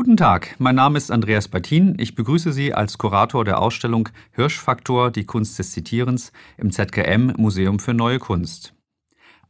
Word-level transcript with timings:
Guten 0.00 0.16
Tag, 0.16 0.56
mein 0.58 0.76
Name 0.76 0.96
ist 0.96 1.10
Andreas 1.10 1.48
Battin. 1.48 1.94
Ich 1.98 2.14
begrüße 2.14 2.54
Sie 2.54 2.72
als 2.72 2.96
Kurator 2.96 3.44
der 3.44 3.60
Ausstellung 3.60 4.08
Hirschfaktor, 4.32 5.10
die 5.10 5.26
Kunst 5.26 5.58
des 5.58 5.72
Zitierens 5.72 6.32
im 6.56 6.70
ZKM 6.70 7.34
Museum 7.36 7.78
für 7.78 7.92
Neue 7.92 8.18
Kunst. 8.18 8.72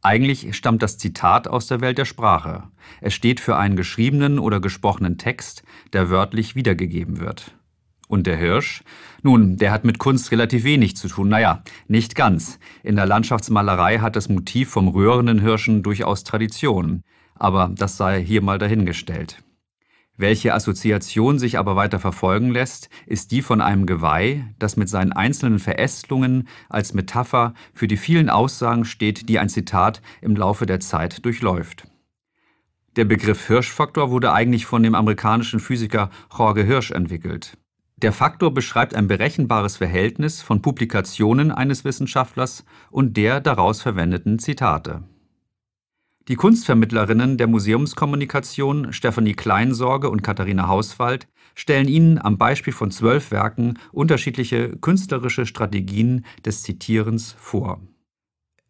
Eigentlich 0.01 0.53
stammt 0.57 0.83
das 0.83 0.97
Zitat 0.97 1.47
aus 1.47 1.67
der 1.67 1.79
Welt 1.79 1.97
der 1.97 2.03
Sprache. 2.03 2.63
Es 2.99 3.13
steht 3.13 3.39
für 3.39 3.55
einen 3.55 3.77
geschriebenen 3.77 4.39
oder 4.39 4.59
gesprochenen 4.59 5.17
Text, 5.17 5.63
der 5.93 6.09
wörtlich 6.09 6.53
wiedergegeben 6.53 7.21
wird. 7.21 7.55
Und 8.09 8.27
der 8.27 8.35
Hirsch? 8.35 8.83
Nun, 9.23 9.55
der 9.55 9.71
hat 9.71 9.85
mit 9.85 9.99
Kunst 9.99 10.33
relativ 10.33 10.65
wenig 10.65 10.97
zu 10.97 11.07
tun. 11.07 11.29
Naja, 11.29 11.63
nicht 11.87 12.13
ganz. 12.13 12.59
In 12.83 12.97
der 12.97 13.05
Landschaftsmalerei 13.05 13.99
hat 13.99 14.17
das 14.17 14.27
Motiv 14.27 14.69
vom 14.69 14.89
rührenden 14.89 15.39
Hirschen 15.39 15.81
durchaus 15.81 16.25
Tradition. 16.25 17.03
Aber 17.35 17.71
das 17.73 17.95
sei 17.95 18.21
hier 18.21 18.41
mal 18.41 18.57
dahingestellt. 18.57 19.41
Welche 20.21 20.53
Assoziation 20.53 21.39
sich 21.39 21.57
aber 21.57 21.75
weiter 21.75 21.97
verfolgen 21.97 22.51
lässt, 22.51 22.91
ist 23.07 23.31
die 23.31 23.41
von 23.41 23.59
einem 23.59 23.87
Geweih, 23.87 24.45
das 24.59 24.77
mit 24.77 24.87
seinen 24.87 25.13
einzelnen 25.13 25.57
Verästelungen 25.57 26.47
als 26.69 26.93
Metapher 26.93 27.55
für 27.73 27.87
die 27.87 27.97
vielen 27.97 28.29
Aussagen 28.29 28.85
steht, 28.85 29.29
die 29.29 29.39
ein 29.39 29.49
Zitat 29.49 29.99
im 30.21 30.35
Laufe 30.35 30.67
der 30.67 30.79
Zeit 30.79 31.25
durchläuft. 31.25 31.87
Der 32.97 33.05
Begriff 33.05 33.47
Hirschfaktor 33.47 34.11
wurde 34.11 34.31
eigentlich 34.31 34.67
von 34.67 34.83
dem 34.83 34.93
amerikanischen 34.93 35.59
Physiker 35.59 36.11
Jorge 36.37 36.61
Hirsch 36.61 36.91
entwickelt. 36.91 37.57
Der 37.97 38.13
Faktor 38.13 38.53
beschreibt 38.53 38.93
ein 38.93 39.07
berechenbares 39.07 39.77
Verhältnis 39.77 40.43
von 40.43 40.61
Publikationen 40.61 41.49
eines 41.49 41.83
Wissenschaftlers 41.83 42.63
und 42.91 43.17
der 43.17 43.41
daraus 43.41 43.81
verwendeten 43.81 44.37
Zitate. 44.37 45.01
Die 46.27 46.35
Kunstvermittlerinnen 46.35 47.37
der 47.37 47.47
Museumskommunikation 47.47 48.93
Stefanie 48.93 49.33
Kleinsorge 49.33 50.09
und 50.09 50.21
Katharina 50.21 50.67
Hauswald 50.67 51.27
stellen 51.55 51.87
Ihnen 51.87 52.19
am 52.19 52.37
Beispiel 52.37 52.73
von 52.73 52.91
zwölf 52.91 53.31
Werken 53.31 53.79
unterschiedliche 53.91 54.77
künstlerische 54.77 55.47
Strategien 55.47 56.25
des 56.45 56.61
Zitierens 56.61 57.35
vor. 57.39 57.81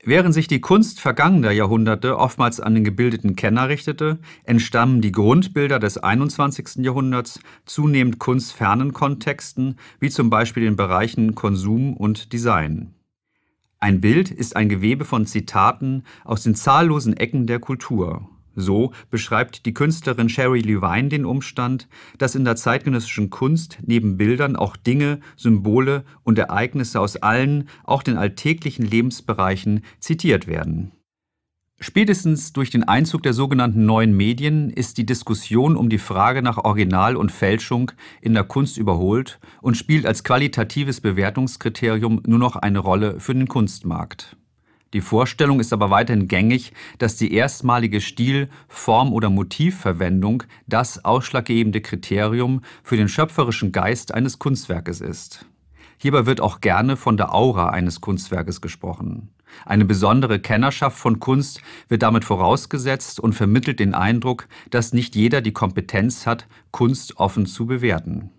Während 0.03 0.33
sich 0.33 0.47
die 0.47 0.61
Kunst 0.61 0.99
vergangener 0.99 1.51
Jahrhunderte 1.51 2.17
oftmals 2.17 2.59
an 2.59 2.73
den 2.73 2.83
gebildeten 2.83 3.35
Kenner 3.35 3.69
richtete, 3.69 4.19
entstammen 4.45 5.01
die 5.01 5.11
Grundbilder 5.11 5.77
des 5.77 5.97
21. 5.99 6.77
Jahrhunderts 6.77 7.39
zunehmend 7.65 8.17
kunstfernen 8.17 8.93
Kontexten, 8.93 9.75
wie 9.99 10.09
zum 10.09 10.31
Beispiel 10.31 10.63
den 10.63 10.75
Bereichen 10.75 11.35
Konsum 11.35 11.95
und 11.95 12.33
Design. 12.33 12.95
Ein 13.83 13.99
Bild 13.99 14.29
ist 14.29 14.55
ein 14.55 14.69
Gewebe 14.69 15.05
von 15.05 15.25
Zitaten 15.25 16.03
aus 16.23 16.43
den 16.43 16.53
zahllosen 16.53 17.17
Ecken 17.17 17.47
der 17.47 17.57
Kultur. 17.57 18.29
So 18.53 18.91
beschreibt 19.09 19.65
die 19.65 19.73
Künstlerin 19.73 20.29
Sherry 20.29 20.59
Levine 20.59 21.09
den 21.09 21.25
Umstand, 21.25 21.87
dass 22.19 22.35
in 22.35 22.45
der 22.45 22.55
zeitgenössischen 22.55 23.31
Kunst 23.31 23.79
neben 23.81 24.17
Bildern 24.17 24.55
auch 24.55 24.77
Dinge, 24.77 25.19
Symbole 25.35 26.03
und 26.21 26.37
Ereignisse 26.37 26.99
aus 26.99 27.15
allen, 27.15 27.69
auch 27.83 28.03
den 28.03 28.17
alltäglichen 28.17 28.85
Lebensbereichen 28.85 29.83
zitiert 29.99 30.45
werden 30.45 30.91
Spätestens 31.83 32.53
durch 32.53 32.69
den 32.69 32.83
Einzug 32.83 33.23
der 33.23 33.33
sogenannten 33.33 33.87
neuen 33.87 34.15
Medien 34.15 34.69
ist 34.69 34.99
die 34.99 35.05
Diskussion 35.05 35.75
um 35.75 35.89
die 35.89 35.97
Frage 35.97 36.43
nach 36.43 36.59
Original 36.59 37.15
und 37.15 37.31
Fälschung 37.31 37.91
in 38.21 38.35
der 38.35 38.43
Kunst 38.43 38.77
überholt 38.77 39.39
und 39.63 39.75
spielt 39.75 40.05
als 40.05 40.23
qualitatives 40.23 41.01
Bewertungskriterium 41.01 42.21
nur 42.27 42.37
noch 42.37 42.55
eine 42.55 42.77
Rolle 42.77 43.19
für 43.19 43.33
den 43.33 43.47
Kunstmarkt. 43.47 44.37
Die 44.93 45.01
Vorstellung 45.01 45.59
ist 45.59 45.73
aber 45.73 45.89
weiterhin 45.89 46.27
gängig, 46.27 46.71
dass 46.99 47.15
die 47.15 47.33
erstmalige 47.33 47.99
Stil-, 47.99 48.49
Form- 48.67 49.11
oder 49.11 49.31
Motivverwendung 49.31 50.43
das 50.67 51.03
ausschlaggebende 51.03 51.81
Kriterium 51.81 52.61
für 52.83 52.95
den 52.95 53.07
schöpferischen 53.07 53.71
Geist 53.71 54.13
eines 54.13 54.37
Kunstwerkes 54.37 55.01
ist. 55.01 55.47
Hierbei 55.97 56.27
wird 56.27 56.41
auch 56.41 56.61
gerne 56.61 56.95
von 56.95 57.17
der 57.17 57.33
Aura 57.33 57.71
eines 57.71 58.01
Kunstwerkes 58.01 58.61
gesprochen. 58.61 59.29
Eine 59.65 59.85
besondere 59.85 60.39
Kennerschaft 60.39 60.97
von 60.97 61.19
Kunst 61.19 61.61
wird 61.87 62.03
damit 62.03 62.25
vorausgesetzt 62.25 63.19
und 63.19 63.33
vermittelt 63.33 63.79
den 63.79 63.93
Eindruck, 63.93 64.47
dass 64.69 64.93
nicht 64.93 65.15
jeder 65.15 65.41
die 65.41 65.53
Kompetenz 65.53 66.25
hat, 66.25 66.47
Kunst 66.71 67.17
offen 67.17 67.45
zu 67.45 67.65
bewerten. 67.65 68.31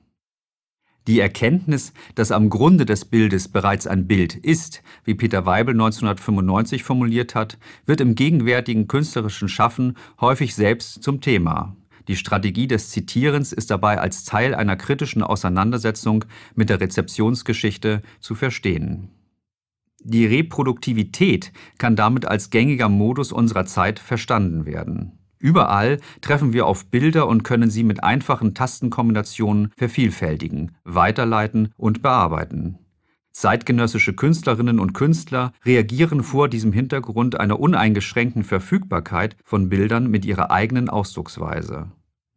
Die 1.09 1.19
Erkenntnis, 1.19 1.93
dass 2.15 2.31
am 2.31 2.49
Grunde 2.49 2.87
des 2.87 3.05
Bildes 3.05 3.49
bereits 3.49 3.89
ein 3.89 4.07
Bild 4.07 4.37
ist, 4.37 4.83
wie 5.05 5.15
Peter 5.15 5.47
Weibel 5.47 5.75
1995 5.75 6.85
formuliert 6.85 7.35
hat, 7.35 7.59
wird 7.87 8.01
im 8.01 8.15
gegenwärtigen 8.15 8.87
künstlerischen 8.87 9.49
Schaffen 9.49 9.97
häufig 10.21 10.55
selbst 10.55 11.03
zum 11.03 11.21
Thema. 11.21 11.77
Die 12.07 12.17
Strategie 12.17 12.69
des 12.69 12.91
Zitierens 12.91 13.53
ist 13.53 13.71
dabei 13.71 13.99
als 13.99 14.25
Teil 14.25 14.55
einer 14.55 14.77
kritischen 14.77 15.23
Auseinandersetzung 15.23 16.25
mit 16.55 16.69
der 16.69 16.81
Rezeptionsgeschichte 16.81 18.03
zu 18.21 18.35
verstehen. 18.37 19.11
Die 20.05 20.27
Reproduktivität 20.27 21.53
kann 21.79 21.97
damit 21.97 22.27
als 22.27 22.51
gängiger 22.51 22.89
Modus 22.89 23.33
unserer 23.33 23.67
Zeit 23.67 23.99
verstanden 23.99 24.67
werden. 24.67 25.19
Überall 25.39 25.99
treffen 26.21 26.53
wir 26.53 26.67
auf 26.67 26.87
Bilder 26.87 27.27
und 27.27 27.43
können 27.43 27.71
sie 27.71 27.83
mit 27.83 28.05
einfachen 28.05 28.55
Tastenkombinationen 28.55 29.73
vervielfältigen, 29.77 30.77
weiterleiten 30.85 31.73
und 31.77 32.03
bearbeiten. 32.03 32.79
Zeitgenössische 33.33 34.13
Künstlerinnen 34.13 34.79
und 34.79 34.93
Künstler 34.93 35.53
reagieren 35.65 36.23
vor 36.23 36.49
diesem 36.49 36.73
Hintergrund 36.73 37.41
einer 37.41 37.59
uneingeschränkten 37.59 38.45
Verfügbarkeit 38.45 39.37
von 39.43 39.69
Bildern 39.69 40.11
mit 40.11 40.25
ihrer 40.25 40.51
eigenen 40.51 40.91
Ausdrucksweise. 40.91 41.91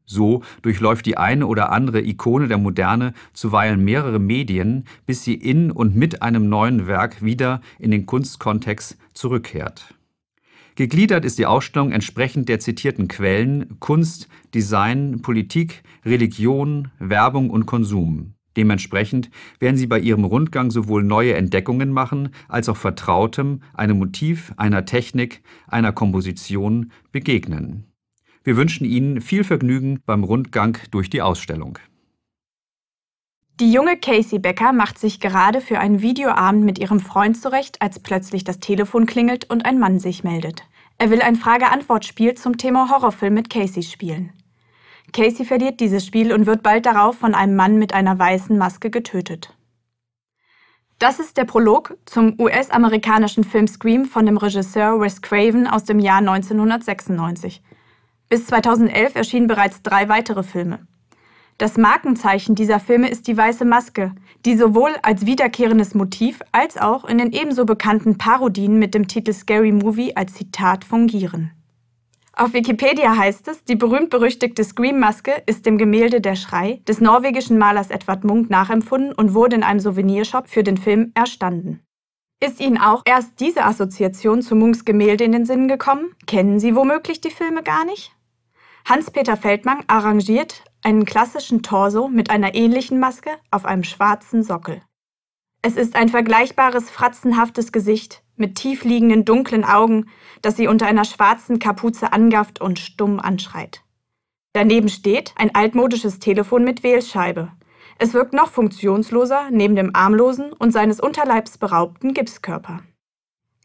So 0.06 0.44
durchläuft 0.62 1.06
die 1.06 1.18
eine 1.18 1.48
oder 1.48 1.72
andere 1.72 2.02
Ikone 2.02 2.48
der 2.48 2.58
Moderne 2.58 3.14
zuweilen 3.34 3.84
mehrere 3.84 4.20
Medien, 4.20 4.86
bis 5.06 5.24
sie 5.24 5.34
in 5.34 5.72
und 5.72 5.96
mit 5.96 6.22
einem 6.22 6.48
neuen 6.50 6.88
Werk 6.88 7.24
wieder 7.24 7.62
in 7.80 7.92
den 7.92 8.06
Kunstkontext 8.06 8.98
zurückkehrt. 9.14 9.96
Gegliedert 10.76 11.24
ist 11.24 11.40
die 11.40 11.46
Ausstellung 11.46 11.92
entsprechend 11.94 12.50
der 12.50 12.60
zitierten 12.60 13.08
Quellen 13.08 13.80
Kunst, 13.80 14.28
Design, 14.54 15.22
Politik, 15.22 15.84
Religion, 16.04 16.90
Werbung 17.00 17.50
und 17.50 17.66
Konsum. 17.66 18.34
Dementsprechend 18.58 19.30
werden 19.60 19.78
Sie 19.78 19.88
bei 19.88 20.00
Ihrem 20.00 20.24
Rundgang 20.24 20.72
sowohl 20.72 21.04
neue 21.04 21.34
Entdeckungen 21.36 21.92
machen, 21.92 22.30
als 22.48 22.70
auch 22.70 22.78
Vertrautem, 22.78 23.62
einem 23.74 23.98
Motiv, 24.00 24.54
einer 24.58 24.86
Technik, 24.86 25.44
einer 25.68 25.92
Komposition 25.92 26.92
begegnen. 27.12 27.86
Wir 28.46 28.58
wünschen 28.58 28.86
Ihnen 28.86 29.22
viel 29.22 29.44
Vergnügen 29.44 30.02
beim 30.06 30.24
Rundgang 30.24 30.78
durch 30.92 31.10
die 31.10 31.24
Ausstellung. 31.24 31.80
Die 33.60 33.72
junge 33.72 33.98
Casey 33.98 34.38
Becker 34.38 34.72
macht 34.72 35.00
sich 35.00 35.20
gerade 35.20 35.62
für 35.62 35.80
einen 35.80 36.04
Videoabend 36.04 36.64
mit 36.64 36.78
ihrem 36.78 37.00
Freund 37.00 37.42
zurecht, 37.42 37.82
als 37.82 37.98
plötzlich 38.00 38.44
das 38.44 38.60
Telefon 38.60 39.08
klingelt 39.08 39.50
und 39.50 39.66
ein 39.66 39.80
Mann 39.80 39.98
sich 39.98 40.24
meldet. 40.24 40.64
Er 41.00 41.10
will 41.10 41.24
ein 41.24 41.38
Frage-Antwort-Spiel 41.38 42.36
zum 42.36 42.58
Thema 42.58 42.92
Horrorfilm 42.92 43.34
mit 43.34 43.50
Casey 43.50 43.82
spielen. 43.82 44.32
Casey 45.12 45.44
verliert 45.44 45.80
dieses 45.80 46.06
Spiel 46.06 46.32
und 46.32 46.46
wird 46.46 46.62
bald 46.62 46.86
darauf 46.86 47.18
von 47.18 47.34
einem 47.34 47.56
Mann 47.56 47.80
mit 47.80 47.96
einer 47.96 48.20
weißen 48.20 48.56
Maske 48.60 48.92
getötet. 48.92 49.58
Das 51.00 51.20
ist 51.20 51.38
der 51.38 51.46
Prolog 51.46 51.98
zum 52.06 52.40
US-amerikanischen 52.40 53.44
Film 53.44 53.68
Scream 53.68 54.06
von 54.06 54.28
dem 54.28 54.38
Regisseur 54.38 55.02
Wes 55.02 55.24
Craven 55.24 55.66
aus 55.66 55.84
dem 55.86 56.00
Jahr 56.00 56.20
1996. 56.20 57.64
Bis 58.28 58.47
2011 58.47 59.16
erschienen 59.16 59.47
bereits 59.47 59.81
drei 59.84 60.09
weitere 60.09 60.44
Filme. 60.44 60.88
Das 61.58 61.78
Markenzeichen 61.78 62.56
dieser 62.56 62.80
Filme 62.80 63.08
ist 63.09 63.28
die 63.28 63.38
weiße 63.38 63.63
Maske, 63.63 64.13
die 64.46 64.58
sowohl 64.58 64.91
als 65.03 65.25
wiederkehrendes 65.25 65.96
Motiv 65.96 66.41
als 66.52 66.78
auch 66.78 67.06
in 67.06 67.18
den 67.18 67.31
ebenso 67.31 67.66
bekannten 67.66 68.18
Parodien 68.18 68.78
mit 68.78 68.94
dem 68.94 69.08
Titel 69.08 69.31
Scary 69.31 69.72
Movie 69.72 70.16
als 70.18 70.34
Zitat 70.34 70.84
fungieren. 70.84 71.52
Auf 72.34 72.52
Wikipedia 72.52 73.16
heißt 73.16 73.47
es, 73.47 73.64
die 73.64 73.78
berühmt-berüchtigte 73.78 74.66
Scream-Maske 74.66 75.44
ist 75.46 75.66
dem 75.66 75.78
Gemälde 75.78 76.19
Der 76.19 76.35
Schrei 76.35 76.82
des 76.85 77.00
norwegischen 77.00 77.58
Malers 77.58 77.90
Edvard 77.90 78.26
Munch 78.26 78.50
nachempfunden 78.50 79.14
und 79.14 79.34
wurde 79.34 79.55
in 79.55 79.64
einem 79.64 79.79
Souvenirshop 79.79 80.50
für 80.50 80.64
den 80.64 80.76
Film 80.76 81.11
erstanden. 81.14 81.84
Ist 82.43 82.59
Ihnen 82.59 82.78
auch 82.78 83.03
erst 83.05 83.40
diese 83.40 83.64
Assoziation 83.64 84.41
zu 84.41 84.55
Munchs 84.55 84.85
Gemälde 84.85 85.23
in 85.23 85.32
den 85.32 85.46
Sinn 85.46 85.67
gekommen? 85.67 86.14
Kennen 86.28 86.59
Sie 86.59 86.76
womöglich 86.76 87.22
die 87.22 87.32
Filme 87.32 87.64
gar 87.64 87.85
nicht? 87.85 88.11
Hans-Peter 88.87 89.37
Feldmann 89.37 89.84
arrangiert 89.87 90.64
einen 90.84 91.05
klassischen 91.05 91.64
Torso 91.64 92.08
mit 92.08 92.29
einer 92.29 92.53
ähnlichen 92.53 92.99
Maske 92.99 93.32
auf 93.49 93.66
einem 93.66 93.84
schwarzen 93.84 94.43
Sockel. 94.43 94.82
Es 95.64 95.78
ist 95.78 95.96
ein 95.96 96.09
vergleichbares 96.09 96.91
fratzenhaftes 96.91 97.72
Gesicht 97.72 98.22
mit 98.35 98.55
tief 98.55 98.84
liegenden 98.84 99.26
dunklen 99.26 99.64
Augen, 99.64 100.11
das 100.43 100.58
sie 100.58 100.67
unter 100.67 100.85
einer 100.85 101.05
schwarzen 101.05 101.58
Kapuze 101.58 102.14
angafft 102.14 102.61
und 102.61 102.78
stumm 102.78 103.20
anschreit. 103.20 103.81
Daneben 104.53 104.90
steht 104.90 105.34
ein 105.38 105.55
altmodisches 105.55 106.20
Telefon 106.20 106.64
mit 106.64 106.84
Wählscheibe. 106.84 107.52
Es 107.97 108.14
wirkt 108.14 108.34
noch 108.34 108.50
funktionsloser 108.50 109.50
neben 109.52 109.76
dem 109.76 109.96
armlosen 109.96 110.52
und 110.52 110.72
seines 110.72 111.00
Unterleibs 111.00 111.58
beraubten 111.58 112.14
Gipskörper. 112.14 112.82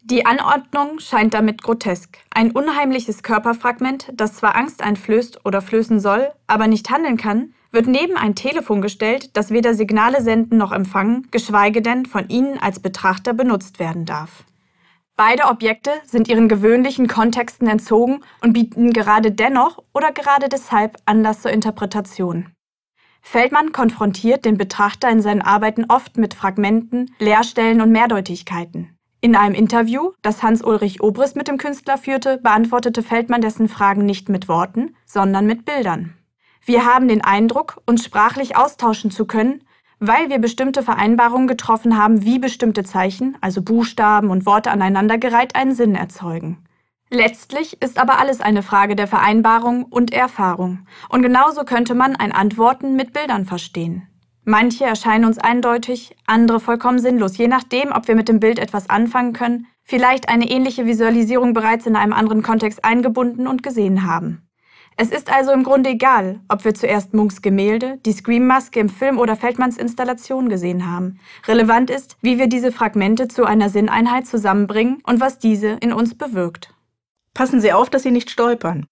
Die 0.02 0.24
Anordnung 0.24 0.98
scheint 0.98 1.34
damit 1.34 1.62
grotesk. 1.62 2.18
Ein 2.30 2.52
unheimliches 2.52 3.22
Körperfragment, 3.22 4.10
das 4.14 4.34
zwar 4.34 4.56
Angst 4.56 4.82
einflößt 4.82 5.44
oder 5.44 5.60
flößen 5.60 6.00
soll, 6.00 6.30
aber 6.46 6.68
nicht 6.68 6.90
handeln 6.90 7.16
kann, 7.16 7.54
wird 7.70 7.86
neben 7.86 8.16
ein 8.16 8.34
Telefon 8.34 8.82
gestellt, 8.82 9.36
das 9.36 9.50
weder 9.50 9.74
Signale 9.74 10.22
senden 10.22 10.58
noch 10.58 10.72
empfangen, 10.72 11.28
geschweige 11.30 11.82
denn 11.82 12.06
von 12.06 12.28
Ihnen 12.28 12.58
als 12.58 12.80
Betrachter 12.80 13.34
benutzt 13.34 13.78
werden 13.78 14.06
darf. 14.06 14.44
Beide 15.16 15.44
Objekte 15.44 15.90
sind 16.06 16.28
ihren 16.28 16.48
gewöhnlichen 16.48 17.06
Kontexten 17.06 17.68
entzogen 17.68 18.24
und 18.40 18.54
bieten 18.54 18.92
gerade 18.94 19.30
dennoch 19.32 19.82
oder 19.92 20.12
gerade 20.12 20.48
deshalb 20.48 20.96
Anlass 21.04 21.42
zur 21.42 21.50
Interpretation. 21.50 22.46
Feldmann 23.22 23.72
konfrontiert 23.72 24.44
den 24.44 24.56
Betrachter 24.56 25.08
in 25.10 25.22
seinen 25.22 25.42
Arbeiten 25.42 25.86
oft 25.88 26.16
mit 26.16 26.34
Fragmenten, 26.34 27.14
Leerstellen 27.18 27.80
und 27.80 27.90
Mehrdeutigkeiten. 27.90 28.96
In 29.20 29.36
einem 29.36 29.54
Interview, 29.54 30.12
das 30.22 30.42
Hans-Ulrich 30.42 31.02
Obrist 31.02 31.36
mit 31.36 31.46
dem 31.46 31.58
Künstler 31.58 31.98
führte, 31.98 32.38
beantwortete 32.38 33.02
Feldmann 33.02 33.42
dessen 33.42 33.68
Fragen 33.68 34.06
nicht 34.06 34.30
mit 34.30 34.48
Worten, 34.48 34.96
sondern 35.04 35.46
mit 35.46 35.66
Bildern. 35.66 36.14
Wir 36.64 36.86
haben 36.86 37.08
den 37.08 37.22
Eindruck, 37.22 37.82
uns 37.86 38.04
sprachlich 38.04 38.56
austauschen 38.56 39.10
zu 39.10 39.26
können, 39.26 39.62
weil 39.98 40.30
wir 40.30 40.38
bestimmte 40.38 40.82
Vereinbarungen 40.82 41.46
getroffen 41.46 41.98
haben, 41.98 42.24
wie 42.24 42.38
bestimmte 42.38 42.84
Zeichen, 42.84 43.36
also 43.42 43.60
Buchstaben 43.60 44.30
und 44.30 44.46
Worte 44.46 44.70
aneinandergereiht, 44.70 45.54
einen 45.54 45.74
Sinn 45.74 45.94
erzeugen. 45.94 46.64
Letztlich 47.12 47.82
ist 47.82 47.98
aber 47.98 48.20
alles 48.20 48.40
eine 48.40 48.62
Frage 48.62 48.94
der 48.94 49.08
Vereinbarung 49.08 49.84
und 49.84 50.12
Erfahrung. 50.12 50.86
Und 51.08 51.22
genauso 51.22 51.64
könnte 51.64 51.96
man 51.96 52.14
ein 52.14 52.30
Antworten 52.30 52.94
mit 52.94 53.12
Bildern 53.12 53.46
verstehen. 53.46 54.06
Manche 54.44 54.84
erscheinen 54.84 55.24
uns 55.24 55.38
eindeutig, 55.38 56.16
andere 56.26 56.60
vollkommen 56.60 57.00
sinnlos, 57.00 57.36
je 57.36 57.48
nachdem, 57.48 57.90
ob 57.92 58.06
wir 58.06 58.14
mit 58.14 58.28
dem 58.28 58.38
Bild 58.38 58.60
etwas 58.60 58.88
anfangen 58.88 59.32
können, 59.32 59.66
vielleicht 59.82 60.28
eine 60.28 60.48
ähnliche 60.48 60.86
Visualisierung 60.86 61.52
bereits 61.52 61.84
in 61.84 61.96
einem 61.96 62.12
anderen 62.12 62.42
Kontext 62.42 62.84
eingebunden 62.84 63.48
und 63.48 63.64
gesehen 63.64 64.06
haben. 64.06 64.46
Es 64.96 65.10
ist 65.10 65.32
also 65.32 65.50
im 65.50 65.64
Grunde 65.64 65.90
egal, 65.90 66.40
ob 66.48 66.64
wir 66.64 66.74
zuerst 66.74 67.12
Munks 67.12 67.42
Gemälde, 67.42 67.98
die 68.06 68.12
Scream-Maske 68.12 68.78
im 68.78 68.88
Film 68.88 69.18
oder 69.18 69.34
Feldmanns 69.34 69.78
Installation 69.78 70.48
gesehen 70.48 70.90
haben. 70.90 71.18
Relevant 71.48 71.90
ist, 71.90 72.16
wie 72.20 72.38
wir 72.38 72.46
diese 72.46 72.70
Fragmente 72.70 73.26
zu 73.26 73.44
einer 73.44 73.68
Sinneinheit 73.68 74.26
zusammenbringen 74.26 74.98
und 75.04 75.20
was 75.20 75.38
diese 75.38 75.78
in 75.80 75.92
uns 75.92 76.14
bewirkt. 76.16 76.74
Passen 77.34 77.60
Sie 77.60 77.72
auf, 77.72 77.90
dass 77.90 78.02
Sie 78.02 78.10
nicht 78.10 78.30
stolpern. 78.30 78.86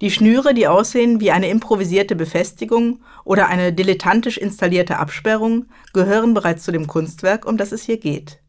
Die 0.00 0.10
Schnüre, 0.12 0.54
die 0.54 0.68
aussehen 0.68 1.20
wie 1.20 1.32
eine 1.32 1.48
improvisierte 1.48 2.14
Befestigung 2.14 3.02
oder 3.24 3.48
eine 3.48 3.72
dilettantisch 3.72 4.38
installierte 4.38 4.98
Absperrung, 4.98 5.66
gehören 5.92 6.34
bereits 6.34 6.62
zu 6.62 6.70
dem 6.70 6.86
Kunstwerk, 6.86 7.46
um 7.46 7.56
das 7.56 7.72
es 7.72 7.82
hier 7.82 7.98
geht. 7.98 8.40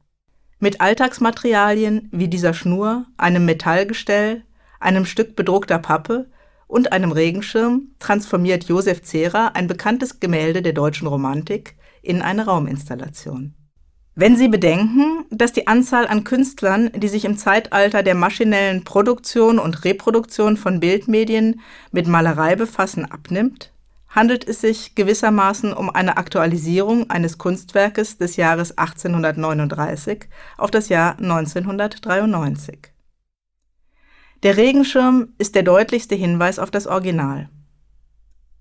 Mit 0.60 0.80
Alltagsmaterialien 0.82 2.10
wie 2.12 2.28
dieser 2.28 2.54
Schnur, 2.54 3.06
einem 3.18 3.46
Metallgestell, 3.46 4.44
einem 4.80 5.06
Stück 5.06 5.36
bedruckter 5.36 5.80
Pappe 5.80 6.30
und 6.68 6.92
einem 6.92 7.12
Regenschirm 7.12 7.96
transformiert 7.98 8.66
Josef 8.66 9.02
Zehrer 9.02 9.56
ein 9.56 9.68
bekanntes 9.68 10.20
Gemälde 10.20 10.62
der 10.62 10.74
deutschen 10.74 11.08
Romantik 11.08 11.76
in 12.04 12.22
eine 12.22 12.46
Rauminstallation. 12.46 13.56
Wenn 14.22 14.36
Sie 14.36 14.50
bedenken, 14.50 15.24
dass 15.30 15.54
die 15.54 15.68
Anzahl 15.68 16.06
an 16.06 16.26
Künstlern, 16.26 16.92
die 16.94 17.08
sich 17.08 17.24
im 17.24 17.38
Zeitalter 17.38 18.04
der 18.04 18.16
maschinellen 18.16 18.84
Produktion 18.84 19.60
und 19.60 19.86
Reproduktion 19.86 20.58
von 20.58 20.82
Bildmedien 20.82 21.62
mit 21.94 22.06
Malerei 22.06 22.58
befassen, 22.58 23.10
abnimmt, 23.10 23.72
handelt 24.10 24.46
es 24.46 24.60
sich 24.60 24.94
gewissermaßen 24.94 25.72
um 25.72 25.90
eine 25.90 26.18
Aktualisierung 26.18 27.10
eines 27.10 27.38
Kunstwerkes 27.38 28.18
des 28.18 28.36
Jahres 28.36 28.78
1839 28.78 30.28
auf 30.58 30.70
das 30.70 30.90
Jahr 30.90 31.18
1993. 31.18 32.92
Der 34.44 34.58
Regenschirm 34.58 35.30
ist 35.38 35.56
der 35.56 35.64
deutlichste 35.64 36.16
Hinweis 36.16 36.60
auf 36.60 36.72
das 36.72 36.88
Original. 36.88 37.48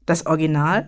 Das 0.06 0.25
Original? 0.25 0.87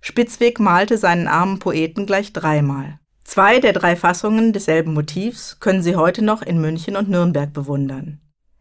Spitzweg 0.00 0.60
malte 0.60 0.96
seinen 0.96 1.28
armen 1.28 1.58
Poeten 1.58 2.06
gleich 2.06 2.32
dreimal. 2.32 3.00
Zwei 3.24 3.58
der 3.58 3.72
drei 3.72 3.96
Fassungen 3.96 4.52
desselben 4.52 4.92
Motivs 4.92 5.58
können 5.58 5.82
Sie 5.82 5.96
heute 5.96 6.22
noch 6.22 6.42
in 6.42 6.60
München 6.60 6.94
und 6.94 7.08
Nürnberg 7.08 7.52
bewundern. 7.52 8.20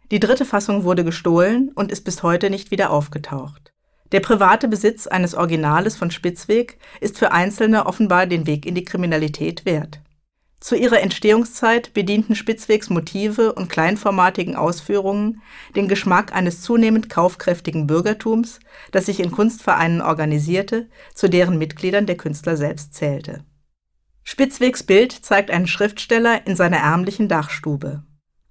Die 0.10 0.22
dritte 0.22 0.46
Fassung 0.46 0.84
wurde 0.86 1.04
gestohlen 1.04 1.70
und 1.76 1.92
ist 1.92 2.06
bis 2.06 2.24
heute 2.24 2.50
nicht 2.50 2.72
wieder 2.72 2.90
aufgetaucht. 2.90 3.74
Der 4.14 4.22
private 4.22 4.68
Besitz 4.68 5.06
eines 5.06 5.36
Originales 5.36 5.98
von 5.98 6.12
Spitzweg 6.12 6.78
ist 7.02 7.20
für 7.20 7.32
Einzelne 7.34 7.86
offenbar 7.86 8.26
den 8.26 8.48
Weg 8.48 8.66
in 8.66 8.74
die 8.74 8.86
Kriminalität 8.86 9.66
wert. 9.66 10.00
Zu 10.60 10.76
ihrer 10.76 11.02
Entstehungszeit 11.02 11.94
bedienten 11.94 12.36
Spitzwegs 12.36 12.90
Motive 12.90 13.54
und 13.54 13.70
kleinformatigen 13.70 14.56
Ausführungen 14.56 15.42
den 15.76 15.90
Geschmack 15.90 16.34
eines 16.34 16.62
zunehmend 16.62 17.10
kaufkräftigen 17.10 17.86
Bürgertums, 17.86 18.60
das 18.92 19.08
sich 19.08 19.20
in 19.20 19.32
Kunstvereinen 19.32 20.02
organisierte, 20.02 20.88
zu 21.14 21.28
deren 21.28 21.58
Mitgliedern 21.58 22.06
der 22.06 22.16
Künstler 22.18 22.56
selbst 22.56 22.94
zählte 22.94 23.44
Spitzwegs 24.24 24.84
Bild 24.84 25.12
zeigt 25.12 25.52
einen 25.52 25.68
Schriftsteller 25.68 26.48
in 26.48 26.56
seiner 26.56 26.78
ärmlichen 26.78 27.28
Dachstube. 27.28 28.04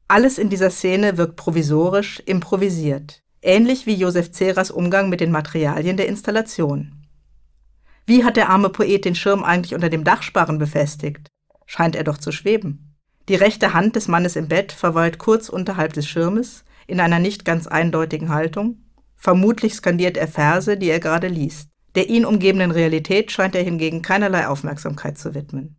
Alles 0.07 0.37
in 0.37 0.51
dieser 0.51 0.71
Szene 0.71 1.17
wirkt 1.17 1.37
provisorisch, 1.37 2.21
improvisiert, 2.27 3.23
ähnlich 3.41 3.87
wie 3.87 3.95
Josef 3.95 4.31
Zerers 4.31 4.71
Umgang 4.71 5.09
mit 5.09 5.21
den 5.21 5.31
Materialien 5.31 5.97
der 5.97 6.09
Installation. 6.09 7.07
Wie 8.05 8.25
hat 8.25 8.37
der 8.37 8.51
arme 8.51 8.69
Poet 8.69 9.05
den 9.05 9.15
Schirm 9.15 9.43
eigentlich 9.43 9.75
unter 9.75 9.89
dem 9.89 10.05
Dachsparren 10.05 10.59
befestigt? 10.59 11.29
Scheint 11.67 11.97
er 11.97 12.05
doch 12.05 12.19
zu 12.19 12.33
schweben. 12.33 12.99
Die 13.29 13.37
rechte 13.37 13.73
Hand 13.73 13.97
des 13.97 14.09
Mannes 14.09 14.37
im 14.37 14.49
Bett 14.49 14.73
verweilt 14.73 15.19
kurz 15.19 15.49
unterhalb 15.49 15.95
des 15.95 16.07
Schirmes, 16.07 16.65
in 16.87 17.01
einer 17.01 17.21
nicht 17.21 17.45
ganz 17.45 17.67
eindeutigen 17.67 18.29
Haltung. 18.29 18.85
Vermutlich 19.17 19.75
skandiert 19.75 20.17
er 20.17 20.29
Verse, 20.29 20.77
die 20.77 20.91
er 20.91 21.01
gerade 21.01 21.29
liest. 21.29 21.69
Der 21.94 22.09
ihn 22.09 22.25
umgebenden 22.25 22.71
Realität 22.71 23.31
scheint 23.31 23.55
er 23.55 23.62
hingegen 23.62 24.03
keinerlei 24.03 24.47
Aufmerksamkeit 24.47 25.19
zu 25.19 25.35
widmen. 25.35 25.77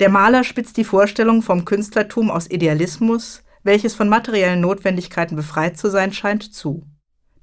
Der 0.00 0.08
Maler 0.08 0.42
spitzt 0.42 0.76
die 0.76 0.84
Vorstellung 0.84 1.42
vom 1.42 1.64
Künstlertum 1.64 2.30
aus 2.30 2.50
Idealismus, 2.50 3.42
welches 3.62 3.94
von 3.94 4.08
materiellen 4.08 4.60
Notwendigkeiten 4.60 5.36
befreit 5.36 5.78
zu 5.78 5.90
sein 5.90 6.12
scheint, 6.12 6.52
zu. 6.52 6.84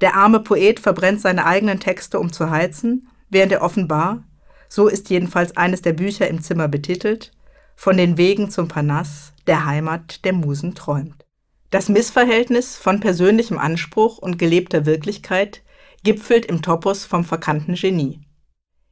Der 0.01 0.15
arme 0.15 0.39
Poet 0.41 0.79
verbrennt 0.79 1.21
seine 1.21 1.45
eigenen 1.45 1.79
Texte, 1.79 2.19
um 2.19 2.31
zu 2.33 2.49
heizen, 2.49 3.07
während 3.29 3.51
er 3.51 3.61
offenbar, 3.61 4.23
so 4.67 4.87
ist 4.87 5.09
jedenfalls 5.09 5.55
eines 5.57 5.81
der 5.81 5.93
Bücher 5.93 6.27
im 6.27 6.41
Zimmer 6.41 6.67
betitelt, 6.67 7.31
von 7.75 7.97
den 7.97 8.17
Wegen 8.17 8.49
zum 8.49 8.67
Parnass, 8.67 9.33
der 9.47 9.65
Heimat 9.65 10.25
der 10.25 10.33
Musen 10.33 10.75
träumt. 10.75 11.25
Das 11.71 11.87
Missverhältnis 11.87 12.77
von 12.77 12.99
persönlichem 12.99 13.57
Anspruch 13.57 14.17
und 14.17 14.37
gelebter 14.37 14.85
Wirklichkeit 14.85 15.61
gipfelt 16.03 16.45
im 16.45 16.61
Topos 16.61 17.05
vom 17.05 17.23
verkannten 17.23 17.75
Genie. 17.75 18.21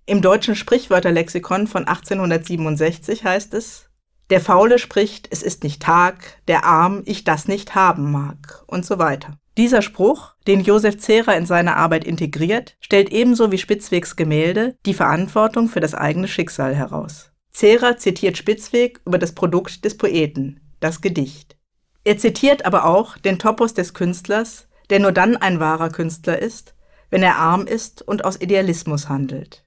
Im 0.05 0.21
deutschen 0.21 0.55
Sprichwörterlexikon 0.55 1.67
von 1.67 1.85
1867 1.85 3.23
heißt 3.23 3.53
es, 3.53 3.89
der 4.29 4.41
Faule 4.41 4.77
spricht, 4.77 5.29
es 5.31 5.41
ist 5.41 5.63
nicht 5.63 5.81
Tag, 5.81 6.41
der 6.47 6.65
Arm, 6.65 7.01
ich 7.05 7.23
das 7.23 7.47
nicht 7.47 7.75
haben 7.75 8.11
mag 8.11 8.63
und 8.67 8.85
so 8.85 8.99
weiter. 8.99 9.37
Dieser 9.57 9.81
Spruch, 9.81 10.35
den 10.45 10.61
Josef 10.61 10.97
Zehrer 10.97 11.35
in 11.35 11.45
seine 11.45 11.77
Arbeit 11.77 12.03
integriert, 12.03 12.75
stellt 12.79 13.11
ebenso 13.11 13.51
wie 13.51 13.57
Spitzwegs 13.57 14.15
Gemälde 14.15 14.75
die 14.85 14.93
Verantwortung 14.93 15.67
für 15.67 15.79
das 15.79 15.95
eigene 15.95 16.27
Schicksal 16.27 16.75
heraus. 16.75 17.31
Zehrer 17.51 17.97
zitiert 17.97 18.37
Spitzweg 18.37 19.01
über 19.05 19.17
das 19.17 19.33
Produkt 19.33 19.83
des 19.83 19.97
Poeten, 19.97 20.59
das 20.79 21.01
Gedicht. 21.01 21.57
Er 22.03 22.17
zitiert 22.17 22.65
aber 22.65 22.85
auch 22.85 23.17
den 23.17 23.39
Topos 23.39 23.73
des 23.73 23.93
Künstlers, 23.93 24.67
der 24.89 24.99
nur 24.99 25.11
dann 25.11 25.37
ein 25.37 25.59
wahrer 25.59 25.89
Künstler 25.89 26.39
ist, 26.39 26.75
wenn 27.09 27.23
er 27.23 27.37
arm 27.37 27.65
ist 27.67 28.01
und 28.01 28.25
aus 28.25 28.39
Idealismus 28.41 29.09
handelt. 29.09 29.63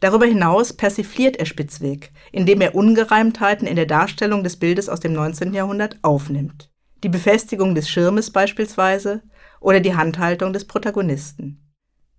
Darüber 0.00 0.26
hinaus 0.26 0.72
persifliert 0.72 1.36
er 1.36 1.46
Spitzweg, 1.46 2.12
indem 2.32 2.60
er 2.60 2.74
Ungereimtheiten 2.74 3.66
in 3.66 3.76
der 3.76 3.86
Darstellung 3.86 4.44
des 4.44 4.56
Bildes 4.56 4.88
aus 4.88 5.00
dem 5.00 5.12
19. 5.12 5.54
Jahrhundert 5.54 5.98
aufnimmt. 6.02 6.70
Die 7.02 7.08
Befestigung 7.08 7.74
des 7.74 7.88
Schirmes 7.88 8.30
beispielsweise 8.30 9.22
oder 9.60 9.80
die 9.80 9.94
Handhaltung 9.94 10.52
des 10.52 10.66
Protagonisten. 10.66 11.60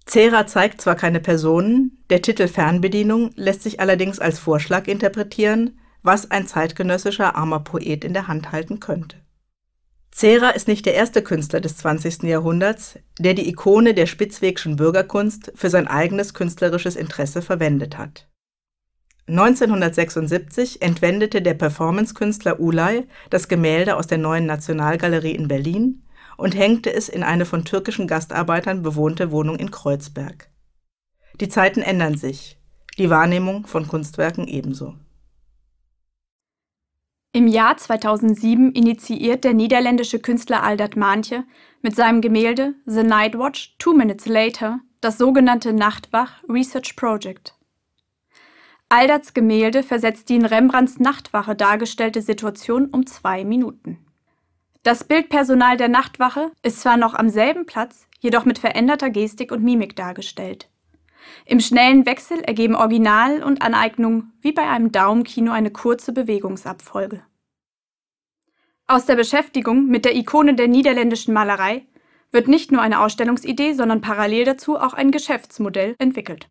Zera 0.06 0.46
zeigt 0.46 0.82
zwar 0.82 0.96
keine 0.96 1.20
Personen, 1.20 2.04
der 2.10 2.22
Titel 2.22 2.48
Fernbedienung 2.48 3.32
lässt 3.36 3.64
sich 3.64 3.80
allerdings 3.80 4.20
als 4.20 4.40
Vorschlag 4.40 4.88
interpretieren, 4.88 5.80
was 6.04 6.30
ein 6.30 6.46
zeitgenössischer 6.46 7.36
armer 7.36 7.62
Poet 7.62 8.06
in 8.06 8.14
der 8.14 8.28
Hand 8.28 8.52
halten 8.52 8.80
könnte. 8.80 9.18
Zehrer 10.16 10.56
ist 10.56 10.70
nicht 10.70 10.86
der 10.86 10.94
erste 10.94 11.22
Künstler 11.22 11.60
des 11.60 11.76
20. 11.76 12.24
Jahrhunderts, 12.24 12.98
der 13.20 13.34
die 13.34 13.50
Ikone 13.50 13.94
der 13.94 14.06
spitzwegschen 14.06 14.78
Bürgerkunst 14.78 15.52
für 15.56 15.70
sein 15.70 15.90
eigenes 15.90 16.34
künstlerisches 16.34 16.96
Interesse 16.96 17.42
verwendet 17.42 17.98
hat. 17.98 18.30
1976 19.28 20.82
entwendete 20.82 21.42
der 21.42 21.56
Performancekünstler 21.56 22.62
Ulay 22.62 23.10
das 23.30 23.50
Gemälde 23.50 23.98
aus 23.98 24.08
der 24.08 24.18
Neuen 24.18 24.46
Nationalgalerie 24.46 25.36
in 25.36 25.50
Berlin 25.50 26.06
und 26.38 26.56
hängte 26.56 26.94
es 26.94 27.10
in 27.10 27.22
eine 27.22 27.44
von 27.44 27.66
türkischen 27.66 28.08
Gastarbeitern 28.08 28.84
bewohnte 28.84 29.32
Wohnung 29.32 29.58
in 29.58 29.70
Kreuzberg. 29.70 30.50
Die 31.42 31.50
Zeiten 31.50 31.82
ändern 31.82 32.16
sich, 32.16 32.58
die 32.98 33.10
Wahrnehmung 33.10 33.68
von 33.68 33.86
Kunstwerken 33.86 34.48
ebenso 34.48 34.96
Im 37.36 37.48
Jahr 37.48 37.76
2007 37.76 38.72
initiiert 38.72 39.44
der 39.44 39.54
niederländische 39.54 40.20
Künstler 40.20 40.64
Aldert 40.64 40.96
Maantje 40.96 41.44
mit 41.82 41.94
seinem 41.94 42.22
Gemälde 42.22 42.76
The 42.86 43.04
Night 43.04 43.38
Watch 43.38 43.76
Two 43.78 43.94
Minutes 43.94 44.26
Later 44.26 44.80
das 45.02 45.18
sogenannte 45.18 45.74
Nachtwach 45.74 46.42
Research 46.48 46.96
Project. 46.96 47.54
Alderts 48.88 49.34
Gemälde 49.34 49.84
versetzt 49.84 50.30
die 50.30 50.36
in 50.36 50.46
Rembrandts 50.46 50.98
Nachtwache 51.00 51.58
dargestellte 51.58 52.22
Situation 52.22 52.86
um 52.86 53.06
zwei 53.06 53.44
Minuten. 53.44 53.98
Das 54.84 55.04
Bildpersonal 55.04 55.76
der 55.76 55.90
Nachtwache 55.90 56.54
ist 56.64 56.80
zwar 56.80 56.96
noch 56.96 57.16
am 57.16 57.28
selben 57.28 57.66
Platz, 57.66 58.08
jedoch 58.22 58.46
mit 58.46 58.60
veränderter 58.60 59.10
Gestik 59.10 59.52
und 59.52 59.62
Mimik 59.62 59.98
dargestellt. 59.98 60.70
Im 61.46 61.60
schnellen 61.60 62.06
Wechsel 62.06 62.42
ergeben 62.42 62.76
Original 62.76 63.44
und 63.44 63.62
Aneignung 63.62 64.32
wie 64.42 64.52
bei 64.52 64.68
einem 64.68 64.92
Daumenkino 64.92 65.52
eine 65.52 65.72
kurze 65.72 66.14
Bewegungsabfolge. 66.14 67.22
Aus 68.88 69.06
der 69.06 69.16
Beschäftigung 69.16 69.88
mit 69.88 70.06
der 70.06 70.16
Ikone 70.16 70.54
der 70.54 70.68
niederländischen 70.68 71.34
Malerei 71.34 71.86
wird 72.32 72.48
nicht 72.48 72.72
nur 72.72 72.82
eine 72.82 73.00
Ausstellungsidee, 73.00 73.74
sondern 73.74 74.02
parallel 74.02 74.46
dazu 74.46 74.78
auch 74.78 74.94
ein 74.94 75.12
Geschäftsmodell 75.12 75.96
entwickelt. 75.98 76.50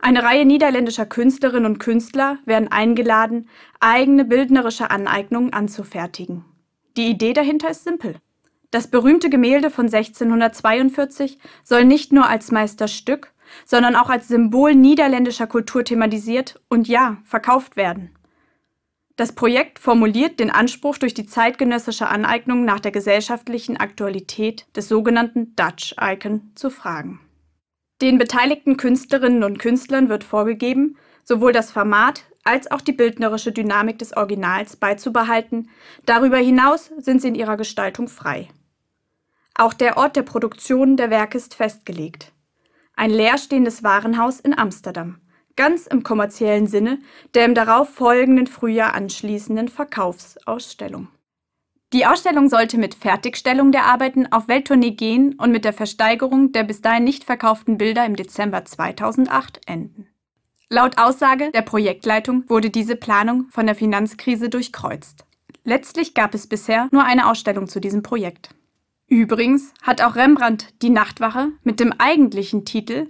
Eine 0.00 0.22
Reihe 0.22 0.44
niederländischer 0.44 1.06
Künstlerinnen 1.06 1.64
und 1.64 1.78
Künstler 1.78 2.38
werden 2.44 2.70
eingeladen, 2.70 3.48
eigene 3.80 4.24
bildnerische 4.24 4.90
Aneignungen 4.90 5.52
anzufertigen. 5.52 6.44
Die 6.96 7.08
Idee 7.08 7.32
dahinter 7.32 7.70
ist 7.70 7.84
simpel. 7.84 8.16
Das 8.70 8.88
berühmte 8.88 9.30
Gemälde 9.30 9.70
von 9.70 9.86
1642 9.86 11.38
soll 11.64 11.84
nicht 11.84 12.12
nur 12.12 12.28
als 12.28 12.50
Meisterstück, 12.50 13.32
sondern 13.64 13.96
auch 13.96 14.10
als 14.10 14.28
Symbol 14.28 14.74
niederländischer 14.74 15.46
Kultur 15.46 15.84
thematisiert 15.84 16.60
und 16.68 16.88
ja, 16.88 17.18
verkauft 17.24 17.76
werden. 17.76 18.10
Das 19.16 19.32
Projekt 19.32 19.78
formuliert 19.78 20.40
den 20.40 20.50
Anspruch, 20.50 20.98
durch 20.98 21.14
die 21.14 21.26
zeitgenössische 21.26 22.08
Aneignung 22.08 22.66
nach 22.66 22.80
der 22.80 22.92
gesellschaftlichen 22.92 23.78
Aktualität 23.78 24.66
des 24.76 24.88
sogenannten 24.88 25.56
Dutch 25.56 25.94
Icon 25.98 26.52
zu 26.54 26.68
fragen. 26.68 27.20
Den 28.02 28.18
beteiligten 28.18 28.76
Künstlerinnen 28.76 29.42
und 29.42 29.58
Künstlern 29.58 30.10
wird 30.10 30.22
vorgegeben, 30.22 30.98
sowohl 31.24 31.52
das 31.52 31.70
Format 31.70 32.24
als 32.44 32.70
auch 32.70 32.80
die 32.80 32.92
bildnerische 32.92 33.52
Dynamik 33.52 33.98
des 33.98 34.16
Originals 34.16 34.76
beizubehalten, 34.76 35.70
darüber 36.04 36.36
hinaus 36.36 36.90
sind 36.98 37.20
sie 37.20 37.28
in 37.28 37.34
ihrer 37.34 37.56
Gestaltung 37.56 38.08
frei. 38.08 38.48
Auch 39.54 39.72
der 39.72 39.96
Ort 39.96 40.16
der 40.16 40.22
Produktion 40.22 40.96
der 40.96 41.10
Werke 41.10 41.38
ist 41.38 41.54
festgelegt. 41.54 42.32
Ein 42.98 43.10
leerstehendes 43.10 43.82
Warenhaus 43.82 44.40
in 44.40 44.58
Amsterdam, 44.58 45.20
ganz 45.54 45.86
im 45.86 46.02
kommerziellen 46.02 46.66
Sinne 46.66 46.98
der 47.34 47.44
im 47.44 47.54
darauf 47.54 47.90
folgenden 47.90 48.46
Frühjahr 48.46 48.94
anschließenden 48.94 49.68
Verkaufsausstellung. 49.68 51.08
Die 51.92 52.06
Ausstellung 52.06 52.48
sollte 52.48 52.78
mit 52.78 52.94
Fertigstellung 52.94 53.70
der 53.70 53.84
Arbeiten 53.84 54.32
auf 54.32 54.48
Welttournee 54.48 54.92
gehen 54.92 55.34
und 55.34 55.52
mit 55.52 55.66
der 55.66 55.74
Versteigerung 55.74 56.52
der 56.52 56.64
bis 56.64 56.80
dahin 56.80 57.04
nicht 57.04 57.24
verkauften 57.24 57.76
Bilder 57.76 58.06
im 58.06 58.16
Dezember 58.16 58.64
2008 58.64 59.60
enden. 59.66 60.08
Laut 60.70 60.96
Aussage 60.96 61.50
der 61.52 61.62
Projektleitung 61.62 62.44
wurde 62.48 62.70
diese 62.70 62.96
Planung 62.96 63.46
von 63.50 63.66
der 63.66 63.74
Finanzkrise 63.74 64.48
durchkreuzt. 64.48 65.26
Letztlich 65.64 66.14
gab 66.14 66.34
es 66.34 66.46
bisher 66.46 66.88
nur 66.92 67.04
eine 67.04 67.30
Ausstellung 67.30 67.68
zu 67.68 67.78
diesem 67.78 68.02
Projekt. 68.02 68.55
Übrigens 69.08 69.72
hat 69.82 70.02
auch 70.02 70.16
Rembrandt 70.16 70.82
die 70.82 70.90
Nachtwache 70.90 71.52
mit 71.62 71.78
dem 71.78 71.92
eigentlichen 71.92 72.64
Titel 72.64 73.06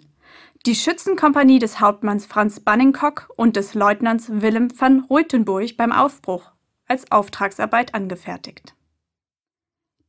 Die 0.67 0.75
Schützenkompanie 0.75 1.59
des 1.59 1.81
Hauptmanns 1.81 2.27
Franz 2.27 2.61
Banningkock 2.61 3.31
und 3.37 3.57
des 3.57 3.75
Leutnants 3.75 4.29
Willem 4.31 4.69
van 4.79 5.07
Ruytenburg 5.09 5.77
beim 5.77 5.93
Aufbruch 5.93 6.53
als 6.87 7.11
Auftragsarbeit 7.11 7.95
angefertigt. 7.95 8.75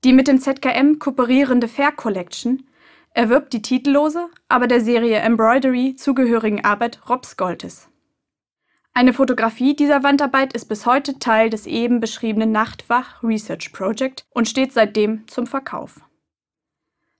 Die 0.03 0.13
mit 0.13 0.27
dem 0.27 0.39
ZKM 0.39 1.00
kooperierende 1.00 1.67
Fair 1.67 1.91
Collection 1.91 2.67
erwirbt 3.13 3.53
die 3.53 3.62
titellose, 3.62 4.29
aber 4.48 4.67
der 4.67 4.82
Serie 4.82 5.17
Embroidery 5.17 5.96
zugehörigen 5.96 6.63
Arbeit 6.63 7.10
Robs 7.10 7.38
Goltes. 7.38 7.89
Eine 8.98 9.13
Fotografie 9.13 9.75
dieser 9.75 10.01
Wandarbeit 10.01 10.54
ist 10.54 10.66
bis 10.66 10.88
heute 10.88 11.20
Teil 11.20 11.51
des 11.51 11.68
eben 11.68 12.00
beschriebenen 12.00 12.51
Nachtwach 12.51 13.22
Research 13.22 13.72
Project 13.72 14.25
und 14.32 14.50
steht 14.50 14.74
seitdem 14.74 15.27
zum 15.27 15.46
Verkauf. 15.46 16.01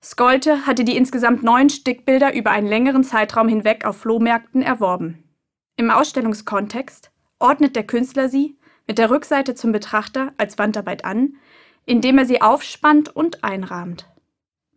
Skolte 0.04 0.66
hatte 0.66 0.84
die 0.84 0.98
insgesamt 0.98 1.44
neun 1.44 1.70
Stickbilder 1.70 2.34
über 2.34 2.50
einen 2.50 2.66
längeren 2.66 3.04
Zeitraum 3.04 3.48
hinweg 3.48 3.86
auf 3.86 3.96
Flohmärkten 3.98 4.64
erworben. 4.64 5.24
Im 5.76 5.92
Ausstellungskontext 5.92 7.12
ordnet 7.38 7.76
der 7.76 7.86
Künstler 7.86 8.28
sie 8.28 8.58
mit 8.88 8.98
der 8.98 9.12
Rückseite 9.12 9.54
zum 9.54 9.72
Betrachter 9.72 10.34
als 10.38 10.58
Wandarbeit 10.58 11.06
an, 11.06 11.36
indem 11.86 12.18
er 12.18 12.26
sie 12.26 12.42
aufspannt 12.42 13.16
und 13.16 13.44
einrahmt. 13.44 14.08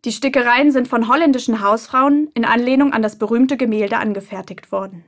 Die 0.04 0.12
Stickereien 0.12 0.70
sind 0.70 0.86
von 0.86 1.08
holländischen 1.08 1.62
Hausfrauen 1.62 2.28
in 2.34 2.44
Anlehnung 2.44 2.92
an 2.92 3.00
das 3.00 3.16
berühmte 3.16 3.56
Gemälde 3.56 3.96
angefertigt 3.96 4.70
worden. 4.70 5.06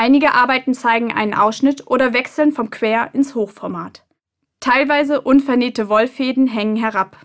Einige 0.00 0.32
Arbeiten 0.32 0.72
zeigen 0.72 1.12
einen 1.12 1.34
Ausschnitt 1.34 1.86
oder 1.86 2.14
wechseln 2.14 2.52
vom 2.52 2.70
Quer- 2.70 3.10
ins 3.12 3.34
Hochformat. 3.34 4.06
Teilweise 4.58 5.20
unvernähte 5.20 5.90
Wollfäden 5.90 6.46
hängen 6.46 6.76
herab. 6.76 7.18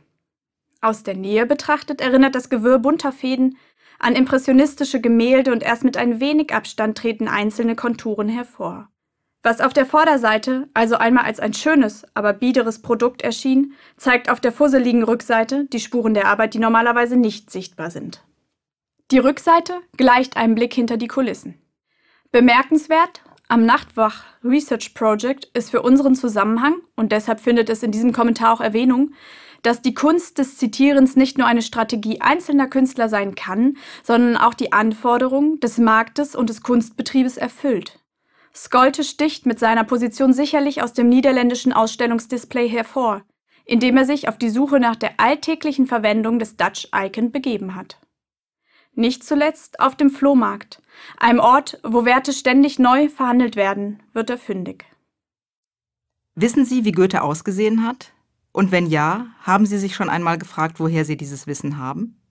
Aus 0.81 1.01
der 1.01 1.15
Nähe 1.15 1.45
betrachtet 1.45 2.01
erinnert 2.01 2.35
das 2.35 2.49
Gewirr 2.49 2.79
bunter 2.79 3.13
Fäden 3.13 3.57
an 3.97 4.13
impressionistische 4.13 4.99
Gemälde 4.99 5.53
und 5.53 5.63
erst 5.63 5.85
mit 5.85 5.95
ein 5.95 6.19
wenig 6.19 6.53
Abstand 6.53 6.97
treten 6.97 7.29
einzelne 7.29 7.77
Konturen 7.77 8.27
hervor. 8.27 8.89
Was 9.41 9.61
auf 9.61 9.71
der 9.71 9.85
Vorderseite 9.85 10.67
also 10.73 10.97
einmal 10.97 11.23
als 11.23 11.39
ein 11.39 11.53
schönes, 11.53 12.03
aber 12.13 12.33
biederes 12.33 12.81
Produkt 12.81 13.21
erschien, 13.21 13.73
zeigt 13.95 14.29
auf 14.29 14.41
der 14.41 14.51
fusseligen 14.51 15.03
Rückseite 15.03 15.63
die 15.71 15.79
Spuren 15.79 16.13
der 16.13 16.27
Arbeit, 16.27 16.53
die 16.53 16.59
normalerweise 16.59 17.15
nicht 17.15 17.51
sichtbar 17.51 17.89
sind. 17.89 18.25
Die 19.11 19.19
Rückseite 19.19 19.79
gleicht 19.95 20.35
einem 20.35 20.55
Blick 20.55 20.73
hinter 20.73 20.97
die 20.97 21.07
Kulissen. 21.07 21.61
Bemerkenswert 22.35 23.21
am 23.47 23.65
Nachtwach 23.65 24.25
Research 24.43 24.93
Project 24.93 25.45
ist 25.53 25.71
für 25.71 25.81
unseren 25.81 26.15
Zusammenhang, 26.15 26.81
und 26.97 27.13
deshalb 27.13 27.39
findet 27.39 27.69
es 27.69 27.81
in 27.81 27.91
diesem 27.91 28.11
Kommentar 28.11 28.51
auch 28.51 28.59
Erwähnung, 28.59 29.13
dass 29.61 29.81
die 29.81 29.93
Kunst 29.93 30.37
des 30.37 30.57
Zitierens 30.57 31.15
nicht 31.15 31.37
nur 31.37 31.47
eine 31.47 31.61
Strategie 31.61 32.19
einzelner 32.19 32.67
Künstler 32.67 33.07
sein 33.07 33.35
kann, 33.35 33.77
sondern 34.03 34.35
auch 34.35 34.53
die 34.53 34.73
Anforderungen 34.73 35.61
des 35.61 35.77
Marktes 35.77 36.35
und 36.35 36.49
des 36.49 36.61
Kunstbetriebes 36.61 37.37
erfüllt. 37.37 37.99
Skolte 38.53 39.05
sticht 39.05 39.45
mit 39.45 39.57
seiner 39.57 39.85
Position 39.85 40.33
sicherlich 40.33 40.83
aus 40.83 40.91
dem 40.91 41.07
niederländischen 41.07 41.71
Ausstellungsdisplay 41.71 42.67
hervor, 42.67 43.23
indem 43.63 43.95
er 43.95 44.03
sich 44.03 44.27
auf 44.27 44.37
die 44.37 44.49
Suche 44.49 44.81
nach 44.81 44.97
der 44.97 45.21
alltäglichen 45.21 45.87
Verwendung 45.87 46.39
des 46.39 46.57
Dutch 46.57 46.89
Icon 46.93 47.31
begeben 47.31 47.75
hat. 47.75 47.97
Nicht 48.93 49.23
zuletzt 49.23 49.79
auf 49.79 49.95
dem 49.95 50.09
Flohmarkt, 50.09 50.81
einem 51.17 51.39
Ort, 51.39 51.79
wo 51.83 52.05
Werte 52.05 52.33
ständig 52.33 52.79
neu 52.79 53.09
verhandelt 53.09 53.55
werden, 53.55 54.01
wird 54.13 54.29
er 54.29 54.37
fündig. 54.37 54.85
Wissen 56.35 56.65
Sie, 56.65 56.83
wie 56.83 56.91
Goethe 56.91 57.21
ausgesehen 57.21 57.85
hat? 57.87 58.13
Und 58.51 58.71
wenn 58.71 58.87
ja, 58.87 59.27
haben 59.41 59.65
Sie 59.65 59.77
sich 59.77 59.95
schon 59.95 60.09
einmal 60.09 60.37
gefragt, 60.37 60.79
woher 60.79 61.05
Sie 61.05 61.17
dieses 61.17 61.47
Wissen 61.47 61.77
haben? 61.77 62.21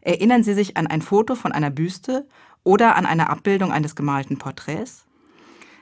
Erinnern 0.00 0.42
Sie 0.42 0.54
sich 0.54 0.76
an 0.76 0.86
ein 0.86 1.02
Foto 1.02 1.34
von 1.34 1.52
einer 1.52 1.70
Büste 1.70 2.26
oder 2.64 2.96
an 2.96 3.06
eine 3.06 3.30
Abbildung 3.30 3.72
eines 3.72 3.96
gemalten 3.96 4.38
Porträts? 4.38 5.06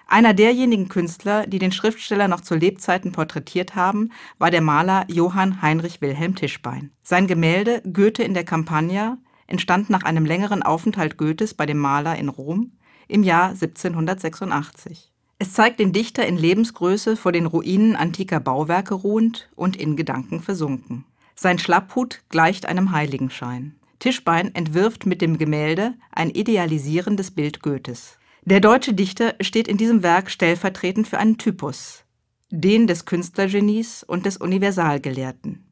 Einer 0.09 0.35
derjenigen 0.35 0.89
Künstler, 0.89 1.49
die 1.49 1.59
den 1.59 1.73
Schriftsteller 1.73 2.29
noch 2.29 2.41
zu 2.41 2.55
Lebzeiten 2.55 3.11
porträtiert 3.11 3.75
haben, 3.75 4.13
war 4.39 4.53
der 4.53 4.61
Maler 4.61 5.05
Johann 5.09 5.63
Heinrich 5.63 6.01
Wilhelm 6.01 6.37
Tischbein. 6.37 6.93
Sein 7.03 7.27
Gemälde 7.27 7.83
Goethe 7.93 8.23
in 8.23 8.35
der 8.35 8.45
Campagna 8.45 9.19
entstand 9.47 9.91
nach 9.91 10.03
einem 10.03 10.25
längeren 10.25 10.63
Aufenthalt 10.63 11.17
Goethes 11.17 11.55
bei 11.55 11.67
dem 11.67 11.79
Maler 11.79 12.17
in 12.17 12.29
Rom 12.29 12.73
im 13.09 13.23
Jahr 13.23 13.51
1786. 13.51 15.13
Es 15.39 15.53
zeigt 15.53 15.81
den 15.81 15.93
Dichter 15.93 16.27
in 16.27 16.39
Lebensgröße 16.39 17.17
vor 17.17 17.33
den 17.33 17.47
Ruinen 17.47 17.95
antiker 17.95 18.41
Bauwerke 18.41 18.95
ruhend 18.95 19.51
und 19.55 19.77
in 19.77 19.97
Gedanken 19.97 20.41
versunken. 20.41 21.05
Sein 21.35 21.59
Schlapphut 21.59 22.23
gleicht 22.31 22.65
einem 22.67 22.93
Heiligenschein. 22.93 23.75
Tischbein 23.99 24.55
entwirft 24.55 25.05
mit 25.05 25.21
dem 25.21 25.37
Gemälde 25.37 25.95
ein 26.11 26.31
idealisierendes 26.31 27.31
Bild 27.31 27.63
Goethes. 27.63 28.19
Der 28.45 28.61
deutsche 28.61 28.95
Dichter 28.95 29.35
steht 29.41 29.69
in 29.69 29.77
diesem 29.77 30.03
Werk 30.03 30.31
stellvertretend 30.31 31.09
für 31.09 31.19
einen 31.19 31.37
Typus, 31.37 32.05
den 32.51 32.87
des 32.87 33.05
Künstlergenies 33.05 34.05
und 34.05 34.25
des 34.25 34.37
Universalgelehrten. 34.37 35.66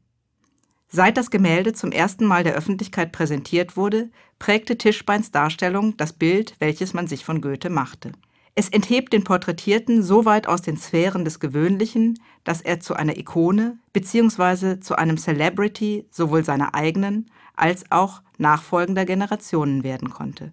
Seit 0.94 1.16
das 1.16 1.32
Gemälde 1.32 1.72
zum 1.72 1.90
ersten 1.90 2.24
Mal 2.24 2.44
der 2.44 2.54
Öffentlichkeit 2.54 3.10
präsentiert 3.10 3.76
wurde, 3.76 4.10
prägte 4.38 4.78
Tischbeins 4.78 5.32
Darstellung 5.32 5.96
das 5.96 6.12
Bild, 6.12 6.54
welches 6.60 6.94
man 6.94 7.08
sich 7.08 7.24
von 7.24 7.40
Goethe 7.40 7.68
machte. 7.68 8.12
Es 8.54 8.68
enthebt 8.68 9.12
den 9.12 9.24
Porträtierten 9.24 10.04
so 10.04 10.24
weit 10.24 10.46
aus 10.46 10.62
den 10.62 10.76
Sphären 10.76 11.24
des 11.24 11.40
Gewöhnlichen, 11.40 12.16
dass 12.44 12.60
er 12.60 12.78
zu 12.78 12.94
einer 12.94 13.18
Ikone 13.18 13.76
bzw. 13.92 14.78
zu 14.78 14.94
einem 14.94 15.16
Celebrity 15.16 16.06
sowohl 16.12 16.44
seiner 16.44 16.76
eigenen 16.76 17.28
als 17.56 17.90
auch 17.90 18.22
nachfolgender 18.38 19.04
Generationen 19.04 19.82
werden 19.82 20.10
konnte. 20.10 20.52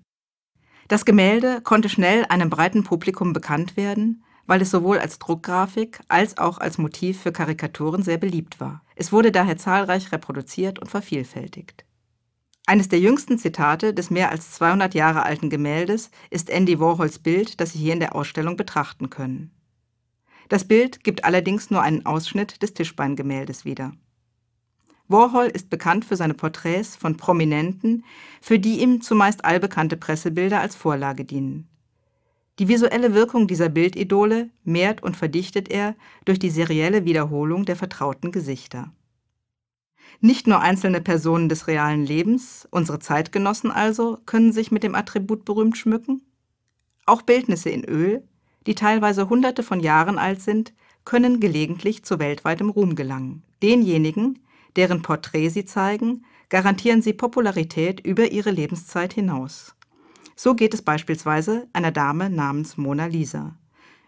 Das 0.88 1.06
Gemälde 1.06 1.62
konnte 1.62 1.88
schnell 1.88 2.26
einem 2.30 2.50
breiten 2.50 2.84
Publikum 2.84 3.32
bekannt 3.32 3.78
werden, 3.78 4.24
weil 4.52 4.62
es 4.62 4.70
sowohl 4.70 5.00
als 5.00 5.18
Druckgrafik 5.18 6.02
als 6.10 6.38
auch 6.38 6.58
als 6.58 6.78
Motiv 6.78 7.22
für 7.22 7.32
Karikaturen 7.32 8.04
sehr 8.04 8.18
beliebt 8.18 8.60
war. 8.60 8.84
Es 8.98 9.14
wurde 9.14 9.32
daher 9.32 9.56
zahlreich 9.56 10.12
reproduziert 10.12 10.78
und 10.78 10.90
vervielfältigt. 10.90 11.86
Eines 12.66 12.90
der 12.90 13.00
jüngsten 13.00 13.38
Zitate 13.38 13.94
des 13.94 14.10
mehr 14.10 14.30
als 14.30 14.52
200 14.52 14.94
Jahre 14.94 15.24
alten 15.24 15.50
Gemäldes 15.50 16.12
ist 16.32 16.50
Andy 16.50 16.82
Warhols 16.82 17.20
Bild, 17.20 17.62
das 17.62 17.72
Sie 17.72 17.80
hier 17.80 17.94
in 17.94 18.02
der 18.02 18.14
Ausstellung 18.14 18.58
betrachten 18.58 19.10
können. 19.10 19.52
Das 20.50 20.68
Bild 20.68 21.06
gibt 21.06 21.24
allerdings 21.24 21.70
nur 21.70 21.82
einen 21.82 22.06
Ausschnitt 22.06 22.62
des 22.62 22.74
Tischbeingemäldes 22.74 23.64
wieder. 23.64 23.94
Warhol 25.08 25.46
ist 25.46 25.70
bekannt 25.70 26.04
für 26.04 26.18
seine 26.18 26.34
Porträts 26.34 26.98
von 26.98 27.16
Prominenten, 27.16 28.04
für 28.42 28.60
die 28.60 28.82
ihm 28.82 29.00
zumeist 29.00 29.46
allbekannte 29.46 29.96
Pressebilder 29.96 30.60
als 30.60 30.76
Vorlage 30.76 31.24
dienen. 31.24 31.71
Die 32.60 32.68
visuelle 32.68 33.14
Wirkung 33.14 33.48
dieser 33.48 33.70
Bildidole 33.70 34.50
mehrt 34.64 35.02
und 35.02 35.18
verdichtet 35.18 35.70
er 35.70 35.96
durch 36.26 36.40
die 36.40 36.50
serielle 36.50 37.06
Wiederholung 37.06 37.66
der 37.66 37.76
vertrauten 37.76 38.32
Gesichter. 38.32 38.92
Nicht 40.20 40.46
nur 40.46 40.60
einzelne 40.60 41.02
Personen 41.02 41.50
des 41.50 41.68
realen 41.68 42.06
Lebens, 42.06 42.68
unsere 42.70 43.00
Zeitgenossen 43.00 43.72
also, 43.72 44.20
können 44.26 44.52
sich 44.52 44.72
mit 44.72 44.84
dem 44.84 44.94
Attribut 44.94 45.46
berühmt 45.46 45.78
schmücken. 45.78 46.22
Auch 47.06 47.24
Bildnisse 47.24 47.70
in 47.70 47.84
Öl, 47.86 48.28
die 48.68 48.76
teilweise 48.76 49.30
hunderte 49.30 49.64
von 49.64 49.80
Jahren 49.80 50.20
alt 50.20 50.42
sind, 50.42 50.74
können 51.06 51.40
gelegentlich 51.40 52.04
zu 52.04 52.20
weltweitem 52.20 52.70
Ruhm 52.70 52.96
gelangen. 52.96 53.44
Denjenigen, 53.64 54.40
deren 54.76 55.02
Porträt 55.02 55.50
sie 55.50 55.66
zeigen, 55.66 56.26
garantieren 56.50 57.02
sie 57.02 57.14
Popularität 57.14 58.00
über 58.02 58.32
ihre 58.32 58.52
Lebenszeit 58.52 59.14
hinaus. 59.14 59.76
So 60.44 60.56
geht 60.56 60.74
es 60.74 60.82
beispielsweise 60.82 61.68
einer 61.72 61.92
Dame 61.92 62.28
namens 62.28 62.76
Mona 62.76 63.06
Lisa. 63.06 63.60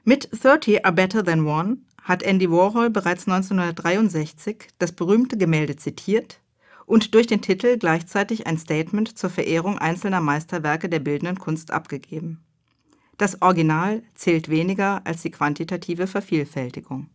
Mit 0.04 0.30
30 0.32 0.84
are 0.84 0.92
better 0.92 1.24
than 1.24 1.46
one 1.46 1.78
hat 2.02 2.24
Andy 2.24 2.50
Warhol 2.50 2.90
bereits 2.90 3.28
1963 3.28 4.70
das 4.80 4.94
berühmte 4.94 5.38
Gemälde 5.38 5.75
zitiert 5.75 6.42
und 6.88 7.13
durch 7.13 7.28
den 7.28 7.44
Titel 7.44 7.78
gleichzeitig 7.78 8.48
ein 8.48 8.58
Statement 8.58 9.16
zur 9.16 9.30
Verehrung 9.30 9.78
einzelner 9.78 10.22
Meisterwerke 10.22 10.90
der 10.90 11.02
bildenden 11.02 11.38
Kunst 11.38 11.70
abgegeben. 11.70 12.44
Das 13.20 13.44
Original 13.44 14.02
zählt 14.16 14.50
weniger 14.50 15.06
als 15.06 15.22
die 15.22 15.30
quantitative 15.30 16.08
Vervielfältigung. 16.08 17.12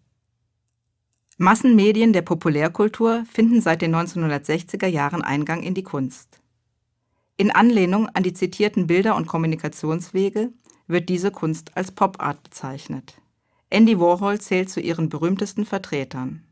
Massenmedien 1.38 2.12
der 2.12 2.22
Populärkultur 2.22 3.24
finden 3.28 3.60
seit 3.62 3.82
den 3.82 3.96
1960er 3.96 4.86
Jahren 4.86 5.22
Eingang 5.22 5.64
in 5.64 5.74
die 5.74 5.82
Kunst. 5.82 6.40
In 7.40 7.52
Anlehnung 7.52 8.08
an 8.08 8.24
die 8.24 8.32
zitierten 8.32 8.88
Bilder 8.88 9.14
und 9.14 9.28
Kommunikationswege 9.28 10.50
wird 10.88 11.08
diese 11.08 11.30
Kunst 11.30 11.70
als 11.76 11.92
Pop 11.92 12.20
Art 12.20 12.42
bezeichnet. 12.42 13.14
Andy 13.70 14.00
Warhol 14.00 14.40
zählt 14.40 14.68
zu 14.68 14.80
ihren 14.80 15.08
berühmtesten 15.08 15.64
Vertretern. 15.64 16.42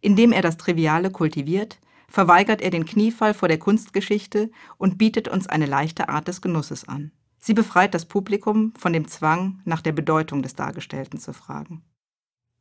Indem 0.00 0.32
er 0.32 0.40
das 0.40 0.56
Triviale 0.56 1.10
kultiviert, 1.10 1.78
verweigert 2.08 2.62
er 2.62 2.70
den 2.70 2.86
Kniefall 2.86 3.34
vor 3.34 3.48
der 3.48 3.58
Kunstgeschichte 3.58 4.50
und 4.78 4.96
bietet 4.96 5.28
uns 5.28 5.46
eine 5.46 5.66
leichte 5.66 6.08
Art 6.08 6.26
des 6.26 6.40
Genusses 6.40 6.88
an. 6.88 7.12
Sie 7.38 7.52
befreit 7.52 7.92
das 7.92 8.06
Publikum 8.06 8.72
von 8.78 8.94
dem 8.94 9.08
Zwang, 9.08 9.60
nach 9.66 9.82
der 9.82 9.92
Bedeutung 9.92 10.42
des 10.42 10.54
Dargestellten 10.54 11.20
zu 11.20 11.34
fragen. 11.34 11.82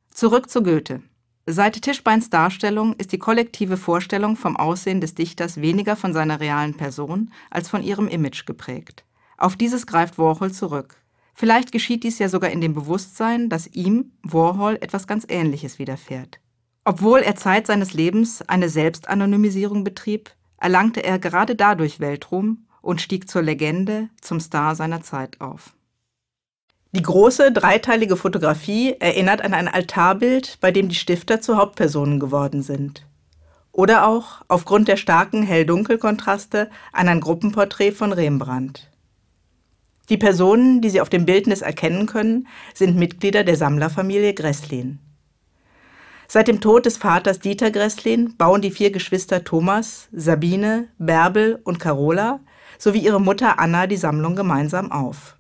Zurück 0.10 0.50
zu 0.50 0.64
Goethe. 0.64 1.02
Seit 1.52 1.82
Tischbeins 1.82 2.30
Darstellung 2.30 2.94
ist 3.00 3.12
die 3.12 3.18
kollektive 3.18 3.76
Vorstellung 3.76 4.36
vom 4.36 4.56
Aussehen 4.56 5.02
des 5.02 5.16
Dichters 5.16 5.60
weniger 5.60 5.96
von 5.96 6.14
seiner 6.14 6.40
realen 6.40 6.78
Person 6.78 7.32
als 7.50 7.68
von 7.68 7.82
ihrem 7.82 8.08
Image 8.08 8.46
geprägt. 8.46 9.04
Auf 9.36 9.56
dieses 9.56 9.88
greift 9.88 10.20
Warhol 10.20 10.52
zurück. 10.52 10.98
Vielleicht 11.34 11.72
geschieht 11.72 12.04
dies 12.04 12.20
ja 12.20 12.30
sogar 12.30 12.52
in 12.52 12.62
dem 12.62 12.76
Bewusstsein, 12.76 13.50
dass 13.50 13.66
ihm, 13.66 14.12
Warhol, 14.22 14.78
etwas 14.80 15.08
ganz 15.08 15.26
Ähnliches 15.28 15.80
widerfährt. 15.80 16.40
Obwohl 16.86 17.22
er 17.22 17.36
Zeit 17.36 17.66
seines 17.66 17.94
Lebens 17.94 18.44
eine 18.44 18.70
Selbstanonymisierung 18.70 19.84
betrieb, 19.84 20.30
erlangte 20.60 21.04
er 21.04 21.18
gerade 21.18 21.56
dadurch 21.56 22.00
Weltruhm 22.00 22.68
und 22.84 23.02
stieg 23.02 23.28
zur 23.28 23.42
Legende, 23.42 24.10
zum 24.22 24.40
Star 24.40 24.76
seiner 24.76 25.02
Zeit 25.02 25.42
auf. 25.42 25.74
Die 26.92 27.04
große 27.04 27.52
dreiteilige 27.52 28.18
Fotografie 28.18 28.96
erinnert 29.00 29.44
an 29.44 29.54
ein 29.54 29.68
Altarbild, 29.68 30.58
bei 30.60 30.72
dem 30.72 30.90
die 30.90 30.96
Stifter 30.96 31.40
zu 31.40 31.56
Hauptpersonen 31.56 32.20
geworden 32.20 32.64
sind. 32.64 33.06
Oder 33.72 34.08
auch, 34.08 34.42
aufgrund 34.48 34.88
der 34.88 34.98
starken 34.98 35.44
Hell-Dunkel-Kontraste, 35.44 36.72
an 36.92 37.08
ein 37.08 37.22
Gruppenporträt 37.22 37.92
von 37.92 38.12
Rembrandt. 38.12 38.90
Die 40.10 40.18
Personen, 40.18 40.82
die 40.82 40.90
Sie 40.90 41.02
auf 41.02 41.10
dem 41.10 41.28
Bildnis 41.28 41.62
erkennen 41.62 42.08
können, 42.08 42.48
sind 42.74 42.98
Mitglieder 42.98 43.44
der 43.44 43.56
Sammlerfamilie 43.56 44.34
Gresslin. 44.34 44.98
Seit 46.28 46.48
dem 46.48 46.60
Tod 46.60 46.88
des 46.88 46.98
Vaters 46.98 47.40
Dieter 47.40 47.70
Gresslin 47.70 48.36
bauen 48.36 48.62
die 48.62 48.72
vier 48.72 48.92
Geschwister 48.92 49.44
Thomas, 49.44 50.10
Sabine, 50.12 50.88
Bärbel 50.98 51.60
und 51.64 51.80
Carola 51.80 52.40
sowie 52.80 53.00
ihre 53.00 53.22
Mutter 53.22 53.60
Anna 53.60 53.86
die 53.86 53.98
Sammlung 53.98 54.36
gemeinsam 54.36 54.92
auf. 54.92 55.39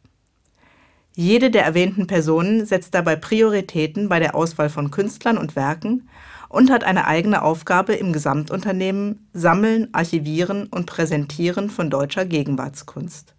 Jede 1.19 1.51
der 1.51 1.65
erwähnten 1.65 2.07
Personen 2.07 2.65
setzt 2.65 2.95
dabei 2.95 3.17
Prioritäten 3.17 4.07
bei 4.07 4.19
der 4.19 4.35
Auswahl 4.35 4.69
von 4.69 4.89
Künstlern 4.89 5.37
und 5.37 5.57
Werken 5.57 6.07
und 6.47 6.71
hat 6.71 6.85
eine 6.85 7.07
eigene 7.07 7.41
Aufgabe 7.41 7.93
im 7.93 8.13
Gesamtunternehmen 8.13 9.27
Sammeln, 9.33 9.89
Archivieren 9.91 10.67
und 10.67 10.85
Präsentieren 10.85 11.69
von 11.69 11.89
deutscher 11.89 12.23
Gegenwartskunst. 12.23 13.35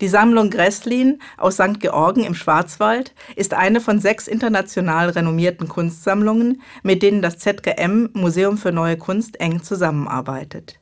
Die 0.00 0.06
Sammlung 0.06 0.48
Gresslin 0.48 1.18
aus 1.36 1.54
St. 1.54 1.80
Georgen 1.80 2.22
im 2.22 2.36
Schwarzwald 2.36 3.16
ist 3.34 3.52
eine 3.52 3.80
von 3.80 3.98
sechs 3.98 4.28
international 4.28 5.10
renommierten 5.10 5.66
Kunstsammlungen, 5.66 6.62
mit 6.84 7.02
denen 7.02 7.20
das 7.20 7.38
ZGM 7.38 8.10
Museum 8.12 8.58
für 8.58 8.70
Neue 8.70 8.96
Kunst 8.96 9.40
eng 9.40 9.60
zusammenarbeitet. 9.60 10.78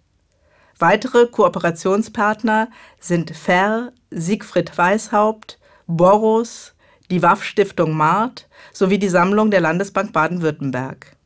Weitere 0.79 1.29
Kooperationspartner 1.29 2.69
sind 3.01 3.35
Ferr, 3.35 3.93
Siegfried 4.11 4.77
Weishaupt, 4.77 5.59
Boros, 5.87 6.75
die 7.11 7.23
WAF-Stiftung 7.23 7.93
Mart 7.93 8.49
sowie 8.73 8.99
die 8.99 9.09
Sammlung 9.09 9.51
der 9.51 9.61
Landesbank 9.61 10.13
Baden-Württemberg. 10.13 11.17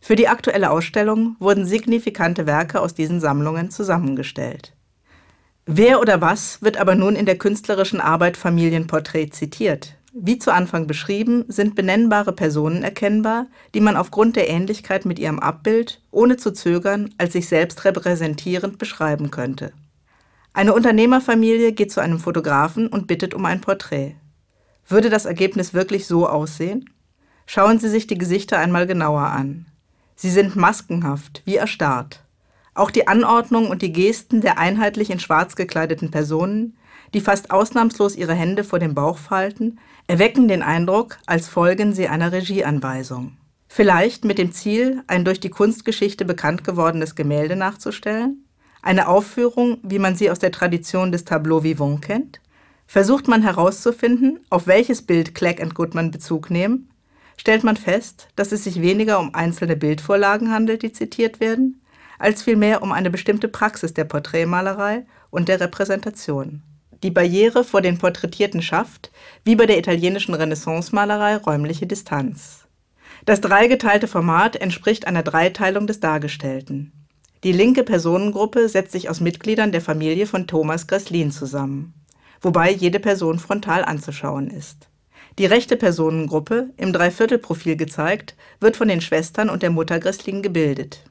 Für 0.00 0.16
die 0.16 0.28
aktuelle 0.28 0.70
Ausstellung 0.70 1.36
wurden 1.38 1.66
signifikante 1.66 2.46
Werke 2.46 2.80
aus 2.80 2.94
diesen 2.94 3.20
Sammlungen 3.20 3.70
zusammengestellt. 3.70 4.72
Wer 5.64 6.00
oder 6.00 6.20
was 6.20 6.62
wird 6.62 6.76
aber 6.76 6.94
nun 6.94 7.16
in 7.16 7.26
der 7.26 7.38
künstlerischen 7.38 8.00
Arbeit 8.00 8.36
Familienporträt 8.36 9.30
zitiert? 9.30 9.96
Wie 10.12 10.38
zu 10.38 10.52
Anfang 10.52 10.86
beschrieben, 10.86 11.44
sind 11.48 11.74
benennbare 11.74 12.32
Personen 12.32 12.82
erkennbar, 12.82 13.48
die 13.74 13.80
man 13.80 13.96
aufgrund 13.96 14.36
der 14.36 14.48
Ähnlichkeit 14.48 15.04
mit 15.04 15.18
ihrem 15.18 15.40
Abbild, 15.40 16.00
ohne 16.10 16.36
zu 16.36 16.52
zögern, 16.52 17.12
als 17.18 17.32
sich 17.32 17.48
selbst 17.48 17.84
repräsentierend 17.84 18.78
beschreiben 18.78 19.30
könnte. 19.30 19.72
Eine 20.56 20.72
Unternehmerfamilie 20.72 21.72
geht 21.72 21.92
zu 21.92 22.00
einem 22.00 22.18
Fotografen 22.18 22.86
und 22.86 23.06
bittet 23.06 23.34
um 23.34 23.44
ein 23.44 23.60
Porträt. 23.60 24.14
Würde 24.88 25.10
das 25.10 25.26
Ergebnis 25.26 25.74
wirklich 25.74 26.06
so 26.06 26.26
aussehen? 26.26 26.88
Schauen 27.44 27.78
Sie 27.78 27.90
sich 27.90 28.06
die 28.06 28.16
Gesichter 28.16 28.58
einmal 28.58 28.86
genauer 28.86 29.26
an. 29.26 29.66
Sie 30.14 30.30
sind 30.30 30.56
maskenhaft, 30.56 31.42
wie 31.44 31.56
erstarrt. 31.56 32.24
Auch 32.72 32.90
die 32.90 33.06
Anordnung 33.06 33.68
und 33.68 33.82
die 33.82 33.92
Gesten 33.92 34.40
der 34.40 34.56
einheitlich 34.56 35.10
in 35.10 35.20
schwarz 35.20 35.56
gekleideten 35.56 36.10
Personen, 36.10 36.78
die 37.12 37.20
fast 37.20 37.50
ausnahmslos 37.50 38.16
ihre 38.16 38.32
Hände 38.32 38.64
vor 38.64 38.78
dem 38.78 38.94
Bauch 38.94 39.18
falten, 39.18 39.78
erwecken 40.06 40.48
den 40.48 40.62
Eindruck, 40.62 41.18
als 41.26 41.48
folgen 41.48 41.92
sie 41.92 42.08
einer 42.08 42.32
Regieanweisung. 42.32 43.36
Vielleicht 43.68 44.24
mit 44.24 44.38
dem 44.38 44.52
Ziel, 44.52 45.02
ein 45.06 45.26
durch 45.26 45.38
die 45.38 45.50
Kunstgeschichte 45.50 46.24
bekannt 46.24 46.64
gewordenes 46.64 47.14
Gemälde 47.14 47.56
nachzustellen? 47.56 48.45
Eine 48.86 49.08
Aufführung, 49.08 49.78
wie 49.82 49.98
man 49.98 50.14
sie 50.14 50.30
aus 50.30 50.38
der 50.38 50.52
Tradition 50.52 51.10
des 51.10 51.24
Tableau 51.24 51.64
Vivant 51.64 52.02
kennt? 52.02 52.40
Versucht 52.86 53.26
man 53.26 53.42
herauszufinden, 53.42 54.38
auf 54.48 54.68
welches 54.68 55.02
Bild 55.02 55.34
Clegg 55.34 55.60
und 55.60 55.74
Goodman 55.74 56.12
Bezug 56.12 56.50
nehmen? 56.50 56.88
Stellt 57.36 57.64
man 57.64 57.76
fest, 57.76 58.28
dass 58.36 58.52
es 58.52 58.62
sich 58.62 58.80
weniger 58.80 59.18
um 59.18 59.34
einzelne 59.34 59.74
Bildvorlagen 59.74 60.52
handelt, 60.52 60.84
die 60.84 60.92
zitiert 60.92 61.40
werden, 61.40 61.82
als 62.20 62.44
vielmehr 62.44 62.80
um 62.80 62.92
eine 62.92 63.10
bestimmte 63.10 63.48
Praxis 63.48 63.92
der 63.92 64.04
Porträtmalerei 64.04 65.04
und 65.30 65.48
der 65.48 65.58
Repräsentation. 65.58 66.62
Die 67.02 67.10
Barriere 67.10 67.64
vor 67.64 67.82
den 67.82 67.98
Porträtierten 67.98 68.62
schafft, 68.62 69.10
wie 69.42 69.56
bei 69.56 69.66
der 69.66 69.78
italienischen 69.78 70.34
Renaissance-Malerei, 70.34 71.38
räumliche 71.38 71.88
Distanz. 71.88 72.68
Das 73.24 73.40
dreigeteilte 73.40 74.06
Format 74.06 74.54
entspricht 74.54 75.08
einer 75.08 75.24
Dreiteilung 75.24 75.88
des 75.88 75.98
Dargestellten. 75.98 76.92
Die 77.46 77.52
linke 77.52 77.84
Personengruppe 77.84 78.68
setzt 78.68 78.90
sich 78.90 79.08
aus 79.08 79.20
Mitgliedern 79.20 79.70
der 79.70 79.80
Familie 79.80 80.26
von 80.26 80.48
Thomas 80.48 80.88
Gresslin 80.88 81.30
zusammen, 81.30 81.94
wobei 82.40 82.72
jede 82.72 82.98
Person 82.98 83.38
frontal 83.38 83.84
anzuschauen 83.84 84.50
ist. 84.50 84.88
Die 85.38 85.46
rechte 85.46 85.76
Personengruppe, 85.76 86.70
im 86.76 86.92
Dreiviertelprofil 86.92 87.76
gezeigt, 87.76 88.34
wird 88.58 88.76
von 88.76 88.88
den 88.88 89.00
Schwestern 89.00 89.48
und 89.48 89.62
der 89.62 89.70
Mutter 89.70 90.00
Gresslin 90.00 90.42
gebildet. 90.42 91.04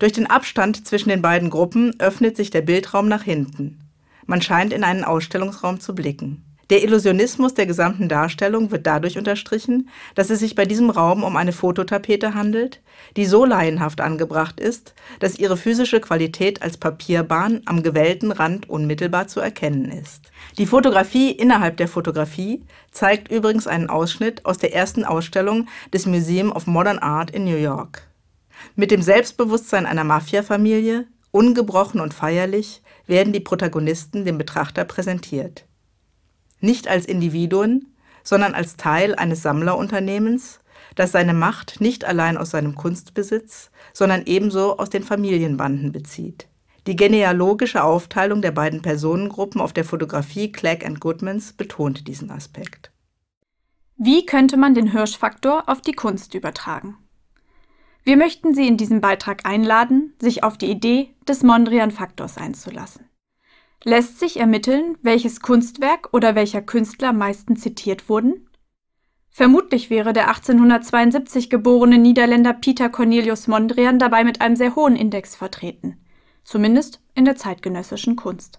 Durch 0.00 0.10
den 0.10 0.26
Abstand 0.26 0.88
zwischen 0.88 1.10
den 1.10 1.22
beiden 1.22 1.50
Gruppen 1.50 1.94
öffnet 2.00 2.36
sich 2.36 2.50
der 2.50 2.62
Bildraum 2.62 3.06
nach 3.06 3.22
hinten. 3.22 3.78
Man 4.26 4.42
scheint 4.42 4.72
in 4.72 4.82
einen 4.82 5.04
Ausstellungsraum 5.04 5.78
zu 5.78 5.94
blicken. 5.94 6.47
Der 6.70 6.84
Illusionismus 6.84 7.54
der 7.54 7.64
gesamten 7.64 8.10
Darstellung 8.10 8.70
wird 8.70 8.86
dadurch 8.86 9.16
unterstrichen, 9.16 9.88
dass 10.14 10.28
es 10.28 10.40
sich 10.40 10.54
bei 10.54 10.66
diesem 10.66 10.90
Raum 10.90 11.24
um 11.24 11.34
eine 11.36 11.52
Fototapete 11.52 12.34
handelt, 12.34 12.82
die 13.16 13.24
so 13.24 13.46
laienhaft 13.46 14.02
angebracht 14.02 14.60
ist, 14.60 14.94
dass 15.18 15.38
ihre 15.38 15.56
physische 15.56 15.98
Qualität 16.00 16.60
als 16.60 16.76
Papierbahn 16.76 17.62
am 17.64 17.82
gewellten 17.82 18.32
Rand 18.32 18.68
unmittelbar 18.68 19.28
zu 19.28 19.40
erkennen 19.40 19.90
ist. 19.90 20.30
Die 20.58 20.66
Fotografie 20.66 21.30
innerhalb 21.30 21.78
der 21.78 21.88
Fotografie 21.88 22.62
zeigt 22.90 23.32
übrigens 23.32 23.66
einen 23.66 23.88
Ausschnitt 23.88 24.44
aus 24.44 24.58
der 24.58 24.74
ersten 24.74 25.06
Ausstellung 25.06 25.68
des 25.94 26.04
Museum 26.04 26.52
of 26.52 26.66
Modern 26.66 26.98
Art 26.98 27.30
in 27.30 27.44
New 27.44 27.56
York. 27.56 28.02
Mit 28.76 28.90
dem 28.90 29.00
Selbstbewusstsein 29.00 29.86
einer 29.86 30.04
Mafiafamilie, 30.04 31.06
ungebrochen 31.30 32.00
und 32.00 32.12
feierlich, 32.12 32.82
werden 33.06 33.32
die 33.32 33.40
Protagonisten 33.40 34.26
dem 34.26 34.36
Betrachter 34.36 34.84
präsentiert 34.84 35.64
nicht 36.60 36.88
als 36.88 37.06
Individuen, 37.06 37.94
sondern 38.22 38.54
als 38.54 38.76
Teil 38.76 39.14
eines 39.14 39.42
Sammlerunternehmens, 39.42 40.60
das 40.94 41.12
seine 41.12 41.34
Macht 41.34 41.80
nicht 41.80 42.04
allein 42.04 42.36
aus 42.36 42.50
seinem 42.50 42.74
Kunstbesitz, 42.74 43.70
sondern 43.92 44.22
ebenso 44.26 44.78
aus 44.78 44.90
den 44.90 45.02
Familienbanden 45.02 45.92
bezieht. 45.92 46.48
Die 46.86 46.96
genealogische 46.96 47.84
Aufteilung 47.84 48.40
der 48.40 48.50
beiden 48.50 48.82
Personengruppen 48.82 49.60
auf 49.60 49.72
der 49.72 49.84
Fotografie 49.84 50.50
Clegg 50.50 50.86
and 50.86 51.00
Goodmans 51.00 51.52
betont 51.52 52.08
diesen 52.08 52.30
Aspekt. 52.30 52.90
Wie 53.96 54.24
könnte 54.24 54.56
man 54.56 54.74
den 54.74 54.92
Hirschfaktor 54.92 55.64
auf 55.68 55.80
die 55.80 55.92
Kunst 55.92 56.34
übertragen? 56.34 56.96
Wir 58.04 58.16
möchten 58.16 58.54
Sie 58.54 58.66
in 58.66 58.76
diesem 58.76 59.00
Beitrag 59.00 59.44
einladen, 59.44 60.14
sich 60.20 60.44
auf 60.44 60.56
die 60.56 60.70
Idee 60.70 61.14
des 61.28 61.42
Mondrian-Faktors 61.42 62.38
einzulassen. 62.38 63.04
Lässt 63.84 64.18
sich 64.18 64.38
ermitteln, 64.38 64.96
welches 65.02 65.40
Kunstwerk 65.40 66.08
oder 66.12 66.34
welcher 66.34 66.62
Künstler 66.62 67.12
meisten 67.12 67.56
zitiert 67.56 68.08
wurden? 68.08 68.48
Vermutlich 69.30 69.88
wäre 69.88 70.12
der 70.12 70.26
1872 70.28 71.48
geborene 71.48 71.98
Niederländer 71.98 72.54
Pieter 72.54 72.88
Cornelius 72.88 73.46
Mondrian 73.46 74.00
dabei 74.00 74.24
mit 74.24 74.40
einem 74.40 74.56
sehr 74.56 74.74
hohen 74.74 74.96
Index 74.96 75.36
vertreten, 75.36 75.96
zumindest 76.42 77.00
in 77.14 77.24
der 77.24 77.36
zeitgenössischen 77.36 78.16
Kunst. 78.16 78.58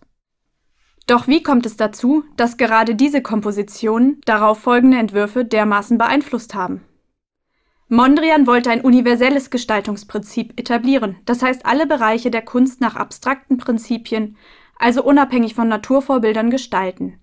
Doch 1.05 1.27
wie 1.27 1.43
kommt 1.43 1.65
es 1.65 1.75
dazu, 1.75 2.23
dass 2.37 2.55
gerade 2.55 2.95
diese 2.95 3.21
Kompositionen 3.21 4.21
darauf 4.25 4.59
folgende 4.59 4.99
Entwürfe 4.99 5.43
dermaßen 5.43 5.97
beeinflusst 5.97 6.55
haben? 6.55 6.85
Mondrian 7.89 8.47
wollte 8.47 8.69
ein 8.69 8.81
universelles 8.81 9.49
Gestaltungsprinzip 9.49 10.57
etablieren, 10.57 11.17
das 11.25 11.41
heißt 11.41 11.65
alle 11.65 11.87
Bereiche 11.87 12.31
der 12.31 12.43
Kunst 12.43 12.79
nach 12.79 12.95
abstrakten 12.95 13.57
Prinzipien 13.57 14.37
also 14.79 15.03
unabhängig 15.03 15.53
von 15.53 15.67
Naturvorbildern 15.67 16.49
gestalten. 16.49 17.19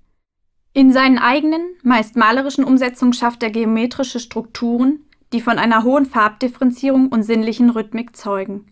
In 0.73 0.92
seinen 0.92 1.19
eigenen, 1.19 1.62
meist 1.83 2.16
malerischen 2.16 2.62
Umsetzungen 2.62 3.14
schafft 3.14 3.42
er 3.42 3.51
geometrische 3.51 4.21
Strukturen, 4.21 5.01
die 5.33 5.40
von 5.40 5.59
einer 5.59 5.83
hohen 5.83 6.07
Farbdifferenzierung 6.07 7.09
und 7.09 7.23
sinnlichen 7.23 7.71
Rhythmik 7.71 8.14
zeugen. 8.14 8.66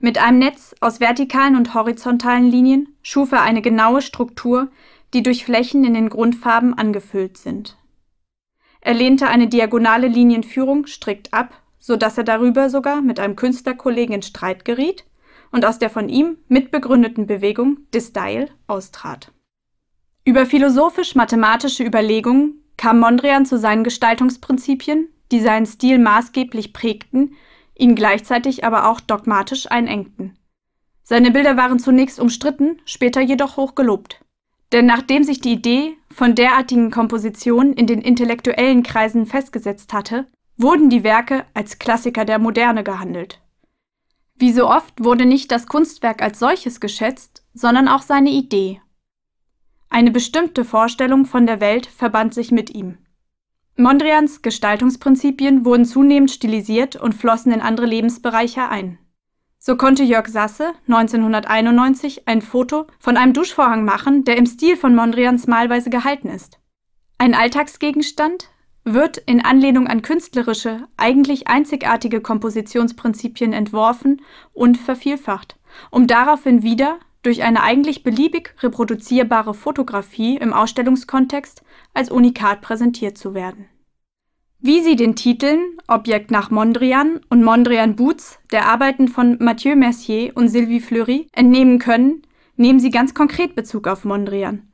Mit 0.00 0.18
einem 0.18 0.38
Netz 0.38 0.74
aus 0.80 1.00
vertikalen 1.00 1.56
und 1.56 1.74
horizontalen 1.74 2.44
Linien 2.44 2.94
schuf 3.02 3.32
er 3.32 3.42
eine 3.42 3.62
genaue 3.62 4.02
Struktur, 4.02 4.68
die 5.14 5.22
durch 5.22 5.44
Flächen 5.44 5.84
in 5.84 5.94
den 5.94 6.08
Grundfarben 6.08 6.74
angefüllt 6.74 7.38
sind. 7.38 7.78
Er 8.80 8.94
lehnte 8.94 9.28
eine 9.28 9.48
diagonale 9.48 10.08
Linienführung 10.08 10.86
strikt 10.86 11.32
ab, 11.32 11.62
so 11.78 11.96
dass 11.96 12.18
er 12.18 12.24
darüber 12.24 12.68
sogar 12.68 13.00
mit 13.00 13.18
einem 13.18 13.36
Künstlerkollegen 13.36 14.14
in 14.14 14.22
Streit 14.22 14.64
geriet 14.64 15.04
und 15.50 15.64
aus 15.64 15.78
der 15.78 15.90
von 15.90 16.08
ihm 16.08 16.38
mitbegründeten 16.48 17.26
Bewegung 17.26 17.78
Style 17.94 18.48
austrat. 18.66 19.32
Über 20.24 20.46
philosophisch-mathematische 20.46 21.84
Überlegungen 21.84 22.62
kam 22.76 23.00
Mondrian 23.00 23.46
zu 23.46 23.58
seinen 23.58 23.84
Gestaltungsprinzipien, 23.84 25.08
die 25.32 25.40
seinen 25.40 25.66
Stil 25.66 25.98
maßgeblich 25.98 26.72
prägten, 26.72 27.34
ihn 27.76 27.94
gleichzeitig 27.94 28.64
aber 28.64 28.88
auch 28.88 29.00
dogmatisch 29.00 29.70
einengten. 29.70 30.38
Seine 31.02 31.30
Bilder 31.30 31.56
waren 31.56 31.78
zunächst 31.78 32.20
umstritten, 32.20 32.80
später 32.84 33.20
jedoch 33.20 33.56
hoch 33.56 33.74
gelobt. 33.74 34.22
Denn 34.72 34.84
nachdem 34.84 35.24
sich 35.24 35.40
die 35.40 35.52
Idee 35.52 35.96
von 36.10 36.34
derartigen 36.34 36.90
Kompositionen 36.90 37.72
in 37.72 37.86
den 37.86 38.02
intellektuellen 38.02 38.82
Kreisen 38.82 39.24
festgesetzt 39.24 39.94
hatte, 39.94 40.26
wurden 40.58 40.90
die 40.90 41.04
Werke 41.04 41.46
als 41.54 41.78
Klassiker 41.78 42.26
der 42.26 42.38
Moderne 42.38 42.84
gehandelt. 42.84 43.40
Wie 44.38 44.52
so 44.52 44.68
oft 44.68 45.02
wurde 45.02 45.26
nicht 45.26 45.50
das 45.50 45.66
Kunstwerk 45.66 46.22
als 46.22 46.38
solches 46.38 46.80
geschätzt, 46.80 47.44
sondern 47.54 47.88
auch 47.88 48.02
seine 48.02 48.30
Idee. 48.30 48.80
Eine 49.88 50.12
bestimmte 50.12 50.64
Vorstellung 50.64 51.26
von 51.26 51.46
der 51.46 51.60
Welt 51.60 51.86
verband 51.86 52.34
sich 52.34 52.52
mit 52.52 52.70
ihm. 52.70 52.98
Mondrians 53.76 54.42
Gestaltungsprinzipien 54.42 55.64
wurden 55.64 55.84
zunehmend 55.84 56.30
stilisiert 56.30 56.94
und 56.96 57.14
flossen 57.14 57.52
in 57.52 57.60
andere 57.60 57.86
Lebensbereiche 57.86 58.68
ein. 58.68 58.98
So 59.58 59.76
konnte 59.76 60.04
Jörg 60.04 60.28
Sasse 60.28 60.72
1991 60.86 62.28
ein 62.28 62.40
Foto 62.40 62.86
von 63.00 63.16
einem 63.16 63.32
Duschvorhang 63.32 63.84
machen, 63.84 64.24
der 64.24 64.36
im 64.36 64.46
Stil 64.46 64.76
von 64.76 64.94
Mondrians 64.94 65.48
malweise 65.48 65.90
gehalten 65.90 66.28
ist. 66.28 66.60
Ein 67.18 67.34
Alltagsgegenstand, 67.34 68.50
wird 68.94 69.18
in 69.18 69.44
Anlehnung 69.44 69.86
an 69.86 70.02
künstlerische, 70.02 70.88
eigentlich 70.96 71.48
einzigartige 71.48 72.20
Kompositionsprinzipien 72.20 73.52
entworfen 73.52 74.22
und 74.52 74.78
vervielfacht, 74.78 75.56
um 75.90 76.06
daraufhin 76.06 76.62
wieder 76.62 76.98
durch 77.22 77.42
eine 77.42 77.62
eigentlich 77.62 78.02
beliebig 78.02 78.54
reproduzierbare 78.62 79.54
Fotografie 79.54 80.36
im 80.36 80.52
Ausstellungskontext 80.52 81.62
als 81.94 82.10
Unikat 82.10 82.60
präsentiert 82.60 83.18
zu 83.18 83.34
werden. 83.34 83.66
Wie 84.60 84.82
Sie 84.82 84.96
den 84.96 85.14
Titeln 85.14 85.60
Objekt 85.86 86.30
nach 86.30 86.50
Mondrian 86.50 87.20
und 87.28 87.44
Mondrian 87.44 87.96
Boots 87.96 88.38
der 88.50 88.66
Arbeiten 88.66 89.08
von 89.08 89.36
Mathieu 89.40 89.76
Mercier 89.76 90.32
und 90.36 90.48
Sylvie 90.48 90.80
Fleury 90.80 91.28
entnehmen 91.32 91.78
können, 91.78 92.22
nehmen 92.56 92.80
Sie 92.80 92.90
ganz 92.90 93.14
konkret 93.14 93.54
Bezug 93.54 93.86
auf 93.86 94.04
Mondrian. 94.04 94.67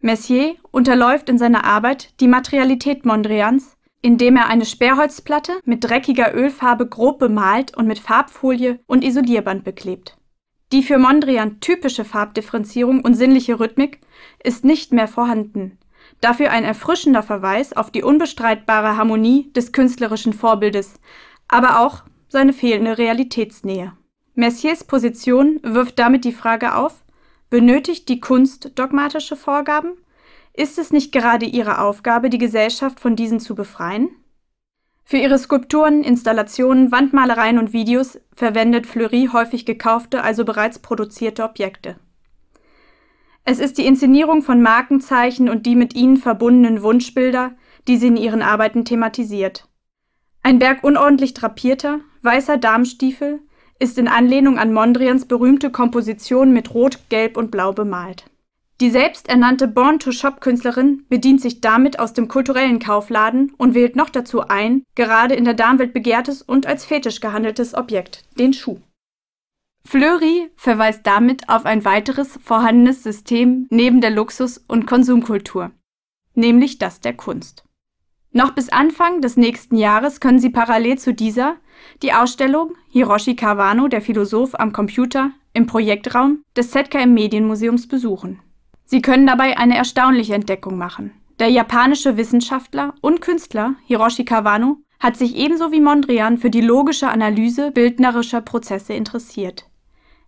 Messier 0.00 0.56
unterläuft 0.70 1.28
in 1.28 1.36
seiner 1.38 1.64
Arbeit 1.64 2.20
die 2.20 2.28
Materialität 2.28 3.04
Mondrians, 3.04 3.76
indem 4.02 4.36
er 4.36 4.46
eine 4.46 4.64
Sperrholzplatte 4.64 5.52
mit 5.64 5.84
dreckiger 5.84 6.34
Ölfarbe 6.34 6.86
grob 6.86 7.18
bemalt 7.18 7.76
und 7.76 7.86
mit 7.86 7.98
Farbfolie 7.98 8.80
und 8.86 9.04
Isolierband 9.04 9.62
beklebt. 9.62 10.16
Die 10.72 10.82
für 10.82 10.98
Mondrian 10.98 11.60
typische 11.60 12.04
Farbdifferenzierung 12.04 13.02
und 13.02 13.14
sinnliche 13.14 13.60
Rhythmik 13.60 14.00
ist 14.42 14.64
nicht 14.64 14.92
mehr 14.92 15.08
vorhanden, 15.08 15.78
dafür 16.20 16.50
ein 16.50 16.64
erfrischender 16.64 17.22
Verweis 17.22 17.76
auf 17.76 17.90
die 17.90 18.02
unbestreitbare 18.02 18.96
Harmonie 18.96 19.52
des 19.52 19.72
künstlerischen 19.72 20.32
Vorbildes, 20.32 20.94
aber 21.48 21.80
auch 21.80 22.04
seine 22.28 22.52
fehlende 22.52 22.96
Realitätsnähe. 22.96 23.92
Messiers 24.34 24.84
Position 24.84 25.58
wirft 25.62 25.98
damit 25.98 26.24
die 26.24 26.32
Frage 26.32 26.76
auf, 26.76 27.02
Benötigt 27.50 28.08
die 28.08 28.20
Kunst 28.20 28.78
dogmatische 28.78 29.34
Vorgaben? 29.34 29.94
Ist 30.54 30.78
es 30.78 30.92
nicht 30.92 31.10
gerade 31.10 31.46
ihre 31.46 31.80
Aufgabe, 31.80 32.30
die 32.30 32.38
Gesellschaft 32.38 33.00
von 33.00 33.16
diesen 33.16 33.40
zu 33.40 33.56
befreien? 33.56 34.08
Für 35.04 35.16
ihre 35.16 35.36
Skulpturen, 35.36 36.04
Installationen, 36.04 36.92
Wandmalereien 36.92 37.58
und 37.58 37.72
Videos 37.72 38.20
verwendet 38.32 38.86
Fleury 38.86 39.30
häufig 39.32 39.66
gekaufte, 39.66 40.22
also 40.22 40.44
bereits 40.44 40.78
produzierte 40.78 41.42
Objekte. 41.42 41.98
Es 43.44 43.58
ist 43.58 43.78
die 43.78 43.86
Inszenierung 43.86 44.42
von 44.42 44.62
Markenzeichen 44.62 45.48
und 45.48 45.66
die 45.66 45.74
mit 45.74 45.96
ihnen 45.96 46.18
verbundenen 46.18 46.82
Wunschbilder, 46.84 47.56
die 47.88 47.96
sie 47.96 48.06
in 48.06 48.16
ihren 48.16 48.42
Arbeiten 48.42 48.84
thematisiert. 48.84 49.66
Ein 50.44 50.60
Berg 50.60 50.84
unordentlich 50.84 51.34
drapierter, 51.34 51.98
weißer 52.22 52.58
Darmstiefel, 52.58 53.40
ist 53.80 53.98
in 53.98 54.06
Anlehnung 54.06 54.58
an 54.58 54.72
Mondrians 54.72 55.24
berühmte 55.24 55.70
Komposition 55.70 56.52
mit 56.52 56.72
Rot, 56.74 56.98
Gelb 57.08 57.36
und 57.36 57.50
Blau 57.50 57.72
bemalt. 57.72 58.26
Die 58.80 58.90
selbsternannte 58.90 59.68
Born-to-Shop-Künstlerin 59.68 61.04
bedient 61.08 61.40
sich 61.40 61.60
damit 61.60 61.98
aus 61.98 62.14
dem 62.14 62.28
kulturellen 62.28 62.78
Kaufladen 62.78 63.52
und 63.58 63.74
wählt 63.74 63.96
noch 63.96 64.08
dazu 64.08 64.48
ein, 64.48 64.84
gerade 64.94 65.34
in 65.34 65.44
der 65.44 65.54
Darmwelt 65.54 65.92
begehrtes 65.92 66.40
und 66.40 66.66
als 66.66 66.84
Fetisch 66.84 67.20
gehandeltes 67.20 67.74
Objekt, 67.74 68.24
den 68.38 68.54
Schuh. 68.54 68.78
Fleury 69.84 70.50
verweist 70.56 71.06
damit 71.06 71.48
auf 71.48 71.66
ein 71.66 71.84
weiteres 71.84 72.38
vorhandenes 72.42 73.02
System 73.02 73.66
neben 73.70 74.00
der 74.00 74.10
Luxus- 74.10 74.64
und 74.66 74.86
Konsumkultur, 74.86 75.72
nämlich 76.34 76.78
das 76.78 77.00
der 77.00 77.14
Kunst. 77.14 77.64
Noch 78.32 78.52
bis 78.52 78.68
Anfang 78.68 79.20
des 79.20 79.36
nächsten 79.36 79.76
Jahres 79.76 80.20
können 80.20 80.38
Sie 80.38 80.50
parallel 80.50 80.98
zu 80.98 81.12
dieser 81.12 81.56
die 82.02 82.12
Ausstellung 82.12 82.74
Hiroshi 82.90 83.34
Kawano, 83.34 83.88
der 83.88 84.00
Philosoph 84.00 84.54
am 84.54 84.72
Computer, 84.72 85.32
im 85.52 85.66
Projektraum 85.66 86.44
des 86.56 86.70
ZKM 86.70 87.12
Medienmuseums 87.12 87.88
besuchen. 87.88 88.40
Sie 88.84 89.02
können 89.02 89.26
dabei 89.26 89.58
eine 89.58 89.76
erstaunliche 89.76 90.34
Entdeckung 90.34 90.78
machen. 90.78 91.10
Der 91.40 91.48
japanische 91.48 92.16
Wissenschaftler 92.16 92.94
und 93.00 93.20
Künstler 93.20 93.74
Hiroshi 93.86 94.24
Kawano 94.24 94.76
hat 95.00 95.16
sich 95.16 95.34
ebenso 95.34 95.72
wie 95.72 95.80
Mondrian 95.80 96.38
für 96.38 96.50
die 96.50 96.60
logische 96.60 97.08
Analyse 97.08 97.72
bildnerischer 97.72 98.42
Prozesse 98.42 98.92
interessiert. 98.92 99.66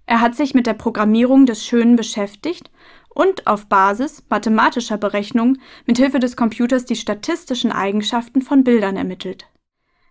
Er 0.07 0.21
hat 0.21 0.35
sich 0.35 0.55
mit 0.55 0.67
der 0.67 0.75
Programmierung 0.75 1.47
des 1.47 1.65
Schönen 1.65 1.95
beschäftigt 1.95 2.71
und 3.14 3.46
auf 3.46 3.66
Basis 3.66 4.25
mathematischer 4.29 4.98
Berechnungen 4.98 5.61
mit 5.87 5.98
Hilfe 5.98 6.18
des 6.18 6.37
Computers 6.37 6.85
die 6.85 6.96
statistischen 6.96 7.72
Eigenschaften 7.72 8.42
von 8.42 8.64
Bildern 8.64 8.96
ermittelt. 8.96 9.46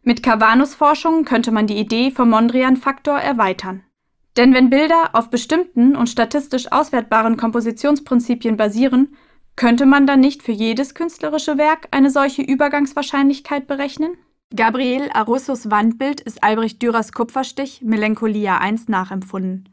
Mit 0.04 0.24
Cavanus 0.24 0.74
Forschung 0.74 1.26
könnte 1.26 1.52
man 1.52 1.68
die 1.68 1.78
Idee 1.78 2.12
vom 2.12 2.30
Mondrian-Faktor 2.30 3.20
erweitern. 3.20 3.84
Denn 4.38 4.54
wenn 4.54 4.70
Bilder 4.70 5.12
auf 5.14 5.30
bestimmten 5.30 5.96
und 5.96 6.10
statistisch 6.10 6.72
auswertbaren 6.72 7.38
Kompositionsprinzipien 7.38 8.58
basieren, 8.58 9.16
könnte 9.56 9.86
man 9.86 10.08
dann 10.08 10.22
nicht 10.22 10.42
für 10.42 10.54
jedes 10.54 10.96
künstlerische 10.96 11.58
Werk 11.58 11.88
eine 11.92 12.10
solche 12.10 12.42
Übergangswahrscheinlichkeit 12.42 13.68
berechnen? 13.68 14.18
Gabriel 14.56 15.10
Arussos 15.14 15.70
Wandbild 15.70 16.22
ist 16.22 16.44
Albrecht 16.44 16.82
Dürers 16.82 17.12
Kupferstich 17.12 17.82
Melancholia 17.84 18.60
I 18.68 18.76
nachempfunden. 18.88 19.70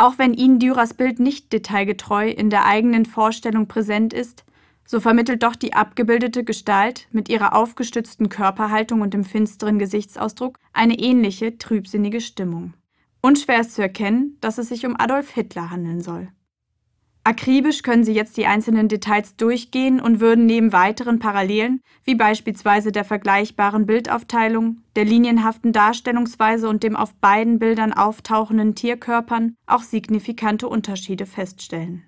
Auch 0.00 0.16
wenn 0.16 0.32
Ihnen 0.32 0.58
Dürers 0.58 0.94
Bild 0.94 1.20
nicht 1.20 1.52
detailgetreu 1.52 2.30
in 2.30 2.48
der 2.48 2.64
eigenen 2.64 3.04
Vorstellung 3.04 3.68
präsent 3.68 4.14
ist, 4.14 4.46
so 4.86 4.98
vermittelt 4.98 5.42
doch 5.42 5.54
die 5.54 5.74
abgebildete 5.74 6.42
Gestalt 6.42 7.06
mit 7.12 7.28
ihrer 7.28 7.54
aufgestützten 7.54 8.30
Körperhaltung 8.30 9.02
und 9.02 9.12
dem 9.12 9.24
finsteren 9.24 9.78
Gesichtsausdruck 9.78 10.58
eine 10.72 10.98
ähnliche 10.98 11.58
trübsinnige 11.58 12.22
Stimmung. 12.22 12.72
Unschwer 13.20 13.60
ist 13.60 13.74
zu 13.74 13.82
erkennen, 13.82 14.38
dass 14.40 14.56
es 14.56 14.70
sich 14.70 14.86
um 14.86 14.96
Adolf 14.98 15.28
Hitler 15.32 15.70
handeln 15.70 16.00
soll. 16.00 16.28
Akribisch 17.22 17.82
können 17.82 18.02
Sie 18.02 18.14
jetzt 18.14 18.38
die 18.38 18.46
einzelnen 18.46 18.88
Details 18.88 19.36
durchgehen 19.36 20.00
und 20.00 20.20
würden 20.20 20.46
neben 20.46 20.72
weiteren 20.72 21.18
Parallelen, 21.18 21.82
wie 22.04 22.14
beispielsweise 22.14 22.92
der 22.92 23.04
vergleichbaren 23.04 23.84
Bildaufteilung, 23.84 24.78
der 24.96 25.04
linienhaften 25.04 25.72
Darstellungsweise 25.72 26.66
und 26.68 26.82
dem 26.82 26.96
auf 26.96 27.14
beiden 27.14 27.58
Bildern 27.58 27.92
auftauchenden 27.92 28.74
Tierkörpern, 28.74 29.54
auch 29.66 29.82
signifikante 29.82 30.66
Unterschiede 30.66 31.26
feststellen. 31.26 32.04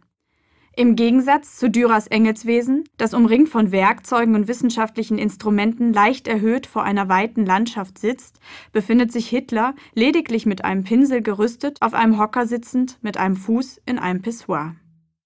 Im 0.75 0.97
Gegensatz 0.97 1.59
zu 1.59 1.69
Dürers 1.69 2.07
Engelswesen, 2.07 2.85
das 2.97 3.13
umringt 3.13 3.51
von 3.51 3.71
Werkzeugen 3.71 4.35
und 4.35 4.49
wissenschaftlichen 4.49 5.19
Instrumenten 5.19 5.93
leicht 5.93 6.27
erhöht 6.27 6.67
vor 6.67 6.85
einer 6.85 7.11
weiten 7.11 7.45
Landschaft 7.45 7.99
sitzt, 7.99 8.41
befindet 8.73 9.13
sich 9.13 9.29
Hitler 9.29 9.75
lediglich 9.93 10.47
mit 10.47 10.65
einem 10.65 10.85
Pinsel 10.85 11.21
gerüstet, 11.21 11.77
auf 11.83 11.93
einem 11.93 12.19
Hocker 12.19 12.47
sitzend, 12.47 12.97
mit 13.03 13.19
einem 13.19 13.37
Fuß 13.37 13.83
in 13.85 13.99
einem 13.99 14.23
Pissoir. 14.23 14.75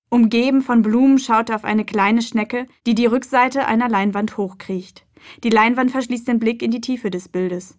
Umgeben 0.08 0.62
von 0.62 0.82
Blumen 0.82 1.18
schaut 1.18 1.50
er 1.50 1.56
auf 1.56 1.64
eine 1.64 1.84
kleine 1.84 2.22
Schnecke, 2.22 2.66
die 2.86 2.94
die 2.94 3.06
Rückseite 3.06 3.66
einer 3.66 3.88
Leinwand 3.88 4.36
hochkriecht. 4.36 5.04
Die 5.42 5.50
Leinwand 5.50 5.90
verschließt 5.90 6.28
den 6.28 6.38
Blick 6.38 6.62
in 6.62 6.70
die 6.70 6.80
Tiefe 6.80 7.10
des 7.10 7.28
Bildes. 7.28 7.78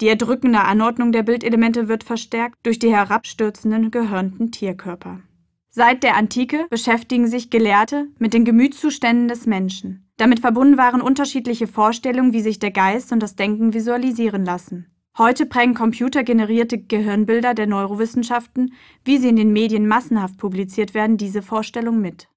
Die 0.00 0.08
erdrückende 0.08 0.60
Anordnung 0.60 1.12
der 1.12 1.22
Bildelemente 1.22 1.88
wird 1.88 2.04
verstärkt 2.04 2.56
durch 2.62 2.78
die 2.78 2.94
herabstürzenden, 2.94 3.90
gehörnten 3.90 4.50
Tierkörper. 4.50 5.20
Seit 5.70 6.02
der 6.02 6.16
Antike 6.16 6.66
beschäftigen 6.70 7.28
sich 7.28 7.50
Gelehrte 7.50 8.08
mit 8.18 8.32
den 8.32 8.44
Gemütszuständen 8.44 9.28
des 9.28 9.46
Menschen. 9.46 10.08
Damit 10.16 10.40
verbunden 10.40 10.76
waren 10.76 11.00
unterschiedliche 11.00 11.68
Vorstellungen, 11.68 12.32
wie 12.32 12.40
sich 12.40 12.58
der 12.58 12.72
Geist 12.72 13.12
und 13.12 13.22
das 13.22 13.36
Denken 13.36 13.74
visualisieren 13.74 14.44
lassen. 14.44 14.86
Heute 15.18 15.46
prägen 15.46 15.74
computergenerierte 15.74 16.78
Gehirnbilder 16.78 17.52
der 17.52 17.66
Neurowissenschaften, 17.66 18.72
wie 19.04 19.18
sie 19.18 19.30
in 19.30 19.34
den 19.34 19.52
Medien 19.52 19.88
massenhaft 19.88 20.38
publiziert 20.38 20.94
werden, 20.94 21.16
diese 21.16 21.42
Vorstellung 21.42 22.00
mit. 22.00 22.28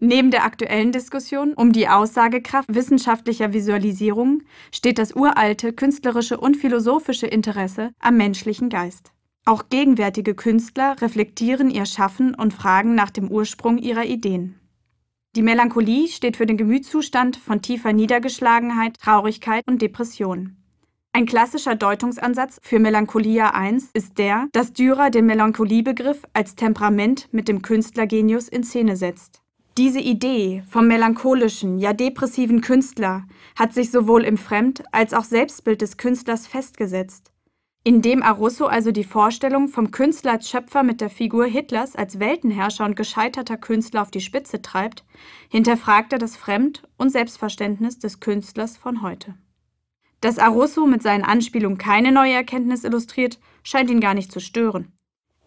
Neben 0.00 0.32
der 0.32 0.42
aktuellen 0.42 0.90
Diskussion 0.90 1.54
um 1.54 1.72
die 1.72 1.86
Aussagekraft 1.88 2.74
wissenschaftlicher 2.74 3.52
Visualisierungen 3.52 4.42
steht 4.72 4.98
das 4.98 5.14
uralte 5.14 5.72
künstlerische 5.72 6.36
und 6.36 6.56
philosophische 6.56 7.28
Interesse 7.28 7.92
am 8.00 8.16
menschlichen 8.16 8.68
Geist. 8.68 9.12
Auch 9.44 9.68
gegenwärtige 9.68 10.34
Künstler 10.34 11.00
reflektieren 11.00 11.70
ihr 11.70 11.86
Schaffen 11.86 12.34
und 12.34 12.52
fragen 12.52 12.96
nach 12.96 13.10
dem 13.10 13.30
Ursprung 13.30 13.78
ihrer 13.78 14.06
Ideen. 14.06 14.58
Die 15.36 15.42
Melancholie 15.42 16.08
steht 16.08 16.36
für 16.36 16.46
den 16.46 16.56
Gemütszustand 16.56 17.36
von 17.36 17.62
tiefer 17.62 17.92
Niedergeschlagenheit, 17.92 18.98
Traurigkeit 18.98 19.62
und 19.68 19.80
Depression. 19.80 20.56
Ein 21.16 21.26
klassischer 21.26 21.76
Deutungsansatz 21.76 22.58
für 22.60 22.80
Melancholia 22.80 23.52
I 23.56 23.78
ist 23.92 24.18
der, 24.18 24.48
dass 24.50 24.72
Dürer 24.72 25.10
den 25.10 25.26
Melancholie-Begriff 25.26 26.24
als 26.32 26.56
Temperament 26.56 27.28
mit 27.30 27.46
dem 27.46 27.62
Künstlergenius 27.62 28.48
in 28.48 28.64
Szene 28.64 28.96
setzt. 28.96 29.40
Diese 29.78 30.00
Idee 30.00 30.64
vom 30.68 30.88
melancholischen, 30.88 31.78
ja 31.78 31.92
depressiven 31.92 32.62
Künstler 32.62 33.28
hat 33.56 33.72
sich 33.74 33.92
sowohl 33.92 34.24
im 34.24 34.36
Fremd- 34.36 34.82
als 34.90 35.14
auch 35.14 35.22
Selbstbild 35.22 35.82
des 35.82 35.98
Künstlers 35.98 36.48
festgesetzt. 36.48 37.30
Indem 37.84 38.24
Arusso 38.24 38.66
also 38.66 38.90
die 38.90 39.04
Vorstellung 39.04 39.68
vom 39.68 39.92
Künstler 39.92 40.32
als 40.32 40.50
Schöpfer 40.50 40.82
mit 40.82 41.00
der 41.00 41.10
Figur 41.10 41.44
Hitlers 41.44 41.94
als 41.94 42.18
Weltenherrscher 42.18 42.86
und 42.86 42.96
gescheiterter 42.96 43.56
Künstler 43.56 44.02
auf 44.02 44.10
die 44.10 44.20
Spitze 44.20 44.62
treibt, 44.62 45.04
hinterfragt 45.48 46.12
er 46.12 46.18
das 46.18 46.36
Fremd- 46.36 46.82
und 46.96 47.10
Selbstverständnis 47.10 48.00
des 48.00 48.18
Künstlers 48.18 48.76
von 48.76 49.00
heute. 49.00 49.36
Dass 50.24 50.38
Arusso 50.38 50.86
mit 50.86 51.02
seinen 51.02 51.22
Anspielungen 51.22 51.76
keine 51.76 52.10
neue 52.10 52.32
Erkenntnis 52.32 52.82
illustriert, 52.82 53.38
scheint 53.62 53.90
ihn 53.90 54.00
gar 54.00 54.14
nicht 54.14 54.32
zu 54.32 54.40
stören. 54.40 54.90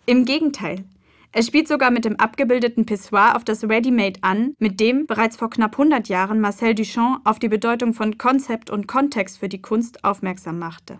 Im 0.05 0.23
Gegenteil, 0.23 0.85
er 1.31 1.41
spielt 1.41 1.67
sogar 1.67 1.89
mit 1.89 2.05
dem 2.05 2.17
abgebildeten 2.17 2.85
Pissoir 2.85 3.35
auf 3.35 3.43
das 3.43 3.63
Ready-Made 3.63 4.19
an, 4.21 4.53
mit 4.59 4.79
dem 4.79 5.07
bereits 5.07 5.35
vor 5.35 5.49
knapp 5.49 5.71
100 5.71 6.09
Jahren 6.09 6.39
Marcel 6.39 6.75
Duchamp 6.75 7.27
auf 7.27 7.39
die 7.39 7.49
Bedeutung 7.49 7.95
von 7.95 8.19
Konzept 8.19 8.69
und 8.69 8.87
Kontext 8.87 9.39
für 9.39 9.49
die 9.49 9.63
Kunst 9.63 10.03
aufmerksam 10.03 10.59
machte. 10.59 10.99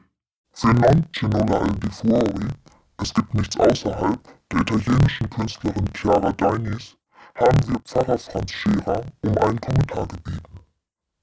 Es 3.00 3.14
gibt 3.14 3.34
nichts 3.36 3.60
außerhalb, 3.60 4.20
der 4.52 4.62
italienischen 4.62 5.30
Künstlerin 5.30 5.86
Chiara 5.94 6.32
Deinis, 6.32 6.98
haben 7.36 7.68
wir 7.68 7.80
Pfarrer 7.82 8.18
Franz 8.18 8.52
Scherer 8.52 9.06
um 9.22 9.38
einen 9.38 9.62
Kommentar 9.62 10.08
gebeten. 10.08 10.67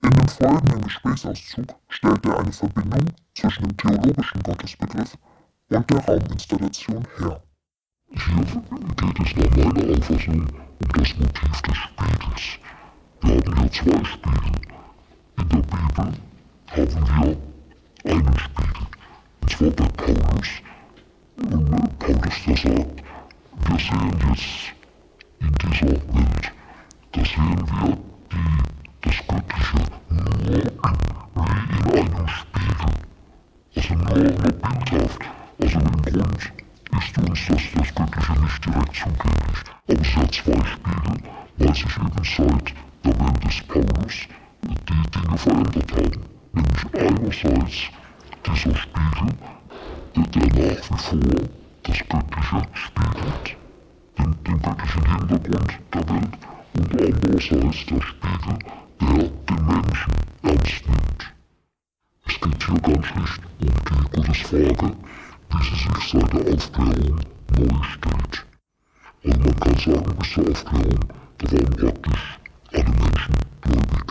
In 0.04 0.10
dem 0.10 0.28
folgenden 0.28 0.82
Gesprächsauszug 0.82 1.74
stellt 1.88 2.26
er 2.26 2.38
eine 2.38 2.52
Verbindung 2.52 3.06
zwischen 3.34 3.68
dem 3.68 3.76
theologischen 3.78 4.42
Gottesbegriff 4.42 5.16
und 5.70 5.90
der 5.90 6.04
Rauminstallation 6.04 7.06
her. 7.16 7.42
Hier 8.10 8.44
geht 8.96 9.20
es 9.24 9.34
nach 9.34 9.56
meiner 9.56 9.96
Auffassung 9.96 10.40
um 10.42 10.88
das 10.92 11.16
Motiv 11.16 11.62
des 11.62 11.76
Spiegels. 11.76 12.44
Wir 13.22 13.36
haben 13.36 13.56
hier 13.56 13.72
zwei 13.72 14.04
Spiegel. 14.04 14.52
In 15.38 15.48
der 15.48 15.56
Bibel 15.56 15.80
haben 15.96 16.18
wir 16.74 18.12
einen 18.12 18.38
Spiegel, 18.38 18.86
und 19.40 19.50
zwar 19.50 19.70
bei 19.70 19.88
Paulus. 19.96 20.50
Und 21.38 21.98
Paulus, 21.98 22.36
der 22.46 22.56
sagt, 22.56 23.02
wir 23.68 23.78
sehen 23.78 24.12
jetzt 24.28 24.74
in 25.40 25.50
dieser 25.62 25.96
Welt, 26.12 26.52
da 27.12 27.24
sehen 27.24 27.56
wir 27.56 27.96
die 27.96 28.83
das 29.04 29.16
Göttliche 29.28 29.78
nur 30.08 30.24
wie 30.46 31.98
in 31.98 32.14
einem 32.14 32.28
Spiegel. 32.28 32.92
Also 33.76 33.94
nur, 33.94 34.14
bildhaft. 34.40 35.22
Also 35.60 35.78
im 35.78 36.02
Grund 36.02 36.52
ist 36.98 37.18
uns 37.18 37.40
das, 37.48 37.62
das 37.76 37.94
Göttliche 37.94 38.40
nicht 38.40 38.64
direkt 38.64 38.96
zugänglich. 38.96 39.60
Aber 39.88 40.00
es 40.00 40.16
hat 40.16 40.34
zwei 40.34 40.64
Spiegel, 40.64 41.16
weil 41.58 41.74
sich 41.74 41.96
eben 41.98 42.24
seit 42.24 42.74
der 43.04 43.14
Welt 43.20 43.44
des 43.44 43.60
Paulus 43.68 44.16
die 44.62 44.78
Dinge 44.86 45.38
verändert 45.38 45.92
haben. 45.92 46.24
Nämlich 46.54 46.84
einerseits 46.94 47.76
dieser 48.46 48.76
Spiegel, 48.76 49.28
der, 50.16 50.24
der 50.24 50.76
nach 50.90 51.12
wie 51.12 51.18
vor 51.18 51.42
das 51.82 51.98
Göttliche 52.08 52.60
spiegelt, 52.72 53.56
den, 54.18 54.30
den 54.44 54.62
göttlichen 54.62 55.04
Hintergrund 55.04 55.72
der 55.92 56.08
Welt, 56.08 56.34
und 56.76 56.90
andererseits 57.00 57.86
der 57.86 58.00
Spiegel, 58.00 58.58
der 59.00 59.28
den 59.28 59.66
Menschen 59.66 60.12
ernst 60.42 60.86
nimmt. 60.86 61.34
Es 62.26 62.40
geht 62.40 62.64
hier 62.64 62.80
ganz 62.80 63.06
schlicht 63.06 63.42
um 63.60 63.68
die 63.68 64.16
Gottesfrage, 64.16 64.96
wie 65.50 65.64
sie 65.64 65.76
sich 65.76 66.10
seit 66.10 66.32
der 66.32 66.54
Aufklärung 66.54 67.20
neu 67.56 67.82
stellt. 67.82 68.46
Und 69.24 69.38
man 69.44 69.56
kann 69.60 69.76
sagen, 69.78 70.16
bis 70.18 70.30
zur 70.30 70.50
Aufklärung, 70.50 71.04
da 71.38 71.52
waren 71.52 71.76
praktisch 71.76 72.38
alle 72.72 72.84
Menschen 72.84 73.34
gläubig. 73.62 74.06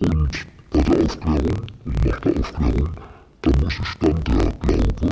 Und 0.00 0.46
bei 0.70 0.80
der 0.80 1.04
Aufklärung 1.04 1.66
und 1.84 2.04
nach 2.04 2.20
der 2.20 2.40
Aufklärung, 2.40 2.90
da 3.42 3.50
muss 3.60 3.76
sich 3.76 3.94
dann 4.00 4.24
der 4.24 4.52
Glaube 4.52 5.08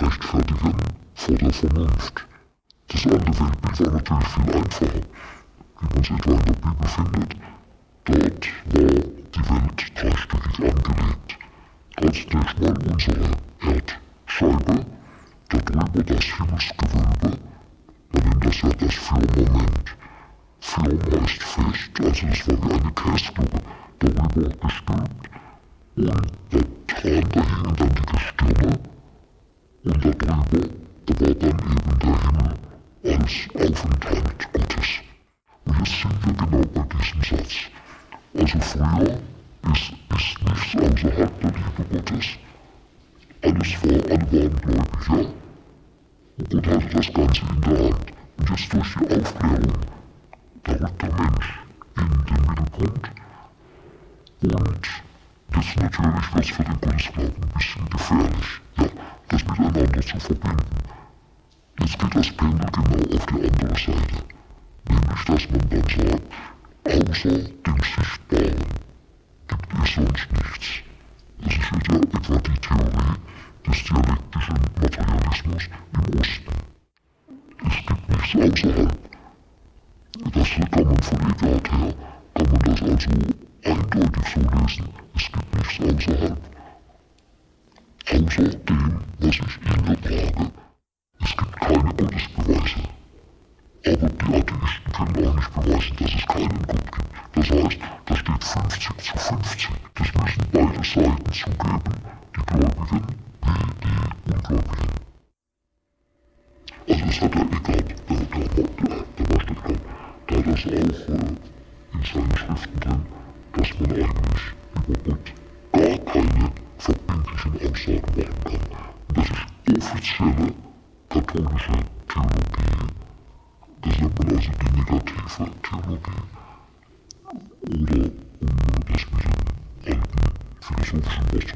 rechtfertigen 0.00 0.74
vor 1.14 1.34
der 1.36 1.52
Vernunft. 1.52 2.26
Das 2.88 3.04
andere 3.06 3.26
Weltbild 3.26 3.80
war 3.80 3.92
natürlich 3.92 4.28
viel 4.28 4.44
einfacher, 4.44 5.10
wie 5.76 5.94
man 5.94 6.00
es 6.00 6.10
etwa 6.10 6.32
in 6.32 6.38
der 6.38 6.54
Bibel 6.54 6.88
findet. 6.88 7.36
Dort 8.06 8.46
war 8.66 8.82
die 9.34 9.50
Welt 9.50 9.92
dreistöckig 9.94 10.58
angelegt. 10.58 11.38
Als 11.96 12.26
Denkmal 12.26 12.76
unsere 12.92 13.30
Erdscheibe, 13.62 14.86
darüber 15.48 16.02
das 16.02 16.24
Himmelsgewölbe, 16.24 17.38
man 18.12 18.22
nennt 18.28 18.44
das 18.44 18.60
ja 18.60 18.68
das 18.68 18.94
Firmament. 18.94 19.96
Firma 20.60 21.24
ist 21.24 21.42
fest, 21.42 21.90
also 22.00 22.26
es 22.26 22.48
war 22.48 22.56
wie 22.62 22.74
eine 22.74 22.92
Käseglocke, 22.92 23.60
darüber 24.00 24.48
gestülpt 24.60 25.30
und 25.96 26.06
da 26.06 26.12
dran, 26.12 26.64
da 26.86 27.00
hingen 27.00 27.30
dann 27.32 27.94
die 27.94 28.06
Gestirne 28.12 28.78
und 29.84 30.04
darüber, 30.04 30.68
da 31.06 31.20
war 31.20 31.34
dann 31.34 31.50
eben 31.50 31.98
der 32.00 32.16
Himmel 32.20 32.52
als 33.04 33.34
Aufenthalt 33.54 34.52
Gottes. 34.52 34.88
Und 35.66 35.78
jetzt 35.78 36.00
sind 36.02 36.26
wir 36.26 36.32
genau 36.34 36.62
bei 36.74 36.82
diesem 36.98 37.22
Satz. 38.60 38.76
Also 38.76 39.33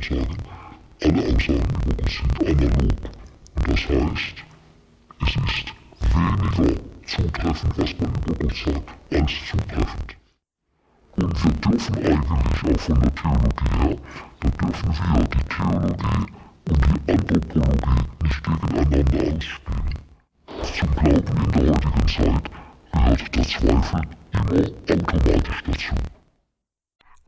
sagen, 0.09 0.37
alle 1.03 1.23
Aussagen 1.23 1.69
über 1.87 2.09
sind 2.09 2.39
analog. 2.47 2.93
Das 3.67 3.89
heißt, 3.89 4.37
es 5.21 5.37
ist 5.37 5.69
weniger 6.15 6.81
zutreffend, 7.07 7.79
was 7.79 7.95
man 7.99 8.11
über 8.15 8.35
Gott 8.39 8.57
sagt, 8.57 8.89
als 9.13 9.33
zutreffend. 9.49 10.17
Und 11.17 11.45
wir 11.45 11.53
dürfen 11.53 11.97
eigentlich 11.97 12.31
auch 12.31 12.79
von 12.79 13.01
der 13.01 13.15
Theologie 13.15 13.71
her, 13.81 13.97
da 14.41 14.49
dürfen 14.49 14.89
wir 14.97 15.25
die 15.25 15.45
Theologie 15.49 16.09
und 16.69 16.85
die 16.85 17.13
Anthropologie 17.13 18.05
nicht 18.23 18.43
gegeneinander 18.45 19.37
ausspielen. 19.37 19.89
Zum 20.79 20.91
Glauben 20.95 21.37
in 21.45 21.51
der 21.53 21.63
heutigen 21.73 22.09
Zeit 22.09 22.45
gehört 22.93 23.37
der 23.37 23.43
Zweifel 23.43 24.03
immer 24.33 24.61
automatisch 24.91 25.63
dazu. 25.67 26.18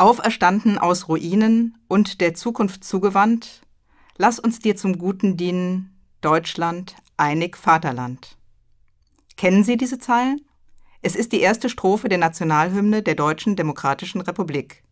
Auferstanden 0.00 0.78
aus 0.78 1.08
Ruinen 1.08 1.76
und 1.86 2.22
der 2.22 2.32
Zukunft 2.32 2.84
zugewandt, 2.84 3.60
lass 4.16 4.38
uns 4.38 4.58
dir 4.58 4.74
zum 4.74 4.96
Guten 4.96 5.36
dienen, 5.36 5.94
Deutschland, 6.22 6.96
einig 7.18 7.58
Vaterland. 7.58 8.38
Kennen 9.36 9.62
Sie 9.62 9.76
diese 9.76 9.98
Zeilen? 9.98 10.40
Es 11.02 11.14
ist 11.14 11.32
die 11.32 11.40
erste 11.40 11.68
Strophe 11.68 12.08
der 12.08 12.16
Nationalhymne 12.16 13.02
der 13.02 13.14
Deutschen 13.14 13.56
Demokratischen 13.56 14.22
Republik. 14.22 14.84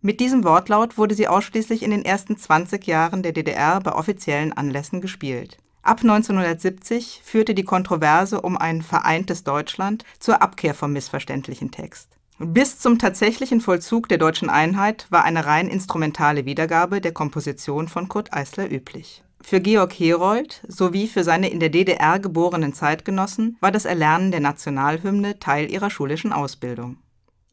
Mit 0.00 0.18
diesem 0.18 0.42
Wortlaut 0.42 0.98
wurde 0.98 1.14
sie 1.14 1.28
ausschließlich 1.28 1.84
in 1.84 1.92
den 1.92 2.04
ersten 2.04 2.36
20 2.36 2.84
Jahren 2.88 3.22
der 3.22 3.32
DDR 3.32 3.78
bei 3.78 3.92
offiziellen 3.92 4.52
Anlässen 4.52 5.00
gespielt. 5.00 5.58
Ab 5.82 6.00
1970 6.00 7.20
führte 7.24 7.54
die 7.54 7.62
Kontroverse 7.62 8.40
um 8.40 8.58
ein 8.58 8.82
vereintes 8.82 9.44
Deutschland 9.44 10.04
zur 10.18 10.42
Abkehr 10.42 10.74
vom 10.74 10.92
missverständlichen 10.92 11.70
Text. 11.70 12.19
Bis 12.42 12.78
zum 12.78 12.98
tatsächlichen 12.98 13.60
Vollzug 13.60 14.08
der 14.08 14.16
deutschen 14.16 14.48
Einheit 14.48 15.06
war 15.10 15.24
eine 15.24 15.44
rein 15.44 15.68
instrumentale 15.68 16.46
Wiedergabe 16.46 17.02
der 17.02 17.12
Komposition 17.12 17.86
von 17.86 18.08
Kurt 18.08 18.32
Eisler 18.32 18.72
üblich. 18.72 19.22
Für 19.42 19.60
Georg 19.60 19.92
Herold 19.92 20.62
sowie 20.66 21.06
für 21.06 21.22
seine 21.22 21.50
in 21.50 21.60
der 21.60 21.68
DDR 21.68 22.18
geborenen 22.18 22.72
Zeitgenossen 22.72 23.58
war 23.60 23.70
das 23.70 23.84
Erlernen 23.84 24.30
der 24.30 24.40
Nationalhymne 24.40 25.38
Teil 25.38 25.70
ihrer 25.70 25.90
schulischen 25.90 26.32
Ausbildung. 26.32 26.96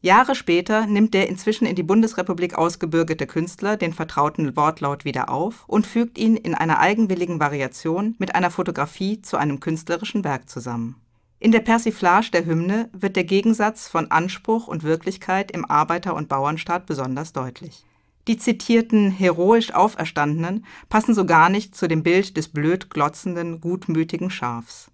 Jahre 0.00 0.34
später 0.34 0.86
nimmt 0.86 1.12
der 1.12 1.28
inzwischen 1.28 1.66
in 1.66 1.76
die 1.76 1.82
Bundesrepublik 1.82 2.56
ausgebürgerte 2.56 3.26
Künstler 3.26 3.76
den 3.76 3.92
vertrauten 3.92 4.56
Wortlaut 4.56 5.04
wieder 5.04 5.28
auf 5.28 5.64
und 5.66 5.86
fügt 5.86 6.16
ihn 6.16 6.34
in 6.38 6.54
einer 6.54 6.78
eigenwilligen 6.78 7.40
Variation 7.40 8.14
mit 8.18 8.34
einer 8.34 8.50
Fotografie 8.50 9.20
zu 9.20 9.36
einem 9.36 9.60
künstlerischen 9.60 10.24
Werk 10.24 10.48
zusammen. 10.48 10.96
In 11.40 11.52
der 11.52 11.60
Persiflage 11.60 12.30
der 12.32 12.46
Hymne 12.46 12.90
wird 12.92 13.14
der 13.14 13.24
Gegensatz 13.24 13.86
von 13.86 14.10
Anspruch 14.10 14.66
und 14.66 14.82
Wirklichkeit 14.82 15.52
im 15.52 15.64
Arbeiter- 15.64 16.16
und 16.16 16.28
Bauernstaat 16.28 16.86
besonders 16.86 17.32
deutlich. 17.32 17.84
Die 18.26 18.36
zitierten 18.36 19.10
heroisch 19.10 19.72
Auferstandenen 19.72 20.66
passen 20.88 21.14
so 21.14 21.24
gar 21.24 21.48
nicht 21.48 21.74
zu 21.76 21.86
dem 21.86 22.02
Bild 22.02 22.36
des 22.36 22.48
blöd 22.48 22.90
glotzenden, 22.90 23.60
gutmütigen 23.60 24.30
Schafs. 24.30 24.90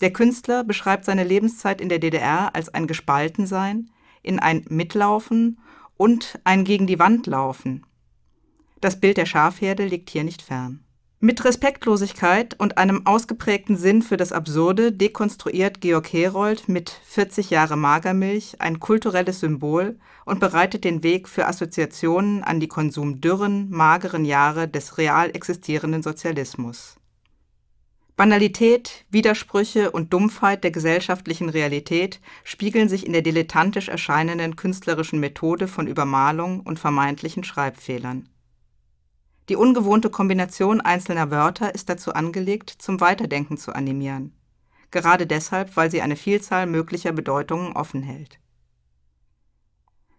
Der 0.00 0.12
Künstler 0.12 0.64
beschreibt 0.64 1.04
seine 1.04 1.24
Lebenszeit 1.24 1.80
in 1.80 1.88
der 1.88 1.98
DDR 1.98 2.54
als 2.54 2.68
ein 2.68 2.86
Gespaltensein, 2.86 3.90
in 4.22 4.38
ein 4.38 4.64
Mitlaufen 4.68 5.58
und 5.96 6.40
ein 6.44 6.64
gegen 6.64 6.86
die 6.86 6.98
Wand 6.98 7.26
laufen. 7.26 7.86
Das 8.80 9.00
Bild 9.00 9.16
der 9.16 9.26
Schafherde 9.26 9.86
liegt 9.86 10.10
hier 10.10 10.24
nicht 10.24 10.42
fern. 10.42 10.84
Mit 11.20 11.44
Respektlosigkeit 11.44 12.54
und 12.60 12.78
einem 12.78 13.04
ausgeprägten 13.04 13.76
Sinn 13.76 14.02
für 14.02 14.16
das 14.16 14.30
Absurde 14.30 14.92
dekonstruiert 14.92 15.80
Georg 15.80 16.12
Herold 16.12 16.68
mit 16.68 16.90
40 16.90 17.50
Jahre 17.50 17.76
Magermilch 17.76 18.60
ein 18.60 18.78
kulturelles 18.78 19.40
Symbol 19.40 19.98
und 20.24 20.38
bereitet 20.38 20.84
den 20.84 21.02
Weg 21.02 21.28
für 21.28 21.48
Assoziationen 21.48 22.44
an 22.44 22.60
die 22.60 22.68
konsumdürren, 22.68 23.68
mageren 23.68 24.24
Jahre 24.24 24.68
des 24.68 24.96
real 24.96 25.30
existierenden 25.34 26.04
Sozialismus. 26.04 26.94
Banalität, 28.14 29.04
Widersprüche 29.10 29.90
und 29.90 30.12
Dumpfheit 30.12 30.62
der 30.62 30.70
gesellschaftlichen 30.70 31.48
Realität 31.48 32.20
spiegeln 32.44 32.88
sich 32.88 33.04
in 33.04 33.12
der 33.12 33.22
dilettantisch 33.22 33.88
erscheinenden 33.88 34.54
künstlerischen 34.54 35.18
Methode 35.18 35.66
von 35.66 35.88
Übermalung 35.88 36.60
und 36.60 36.78
vermeintlichen 36.78 37.42
Schreibfehlern. 37.42 38.28
Die 39.48 39.56
ungewohnte 39.56 40.10
Kombination 40.10 40.80
einzelner 40.80 41.30
Wörter 41.30 41.74
ist 41.74 41.88
dazu 41.88 42.12
angelegt, 42.12 42.70
zum 42.70 43.00
Weiterdenken 43.00 43.56
zu 43.56 43.74
animieren. 43.74 44.32
Gerade 44.90 45.26
deshalb, 45.26 45.76
weil 45.76 45.90
sie 45.90 46.02
eine 46.02 46.16
Vielzahl 46.16 46.66
möglicher 46.66 47.12
Bedeutungen 47.12 47.72
offen 47.72 48.02
hält. 48.02 48.38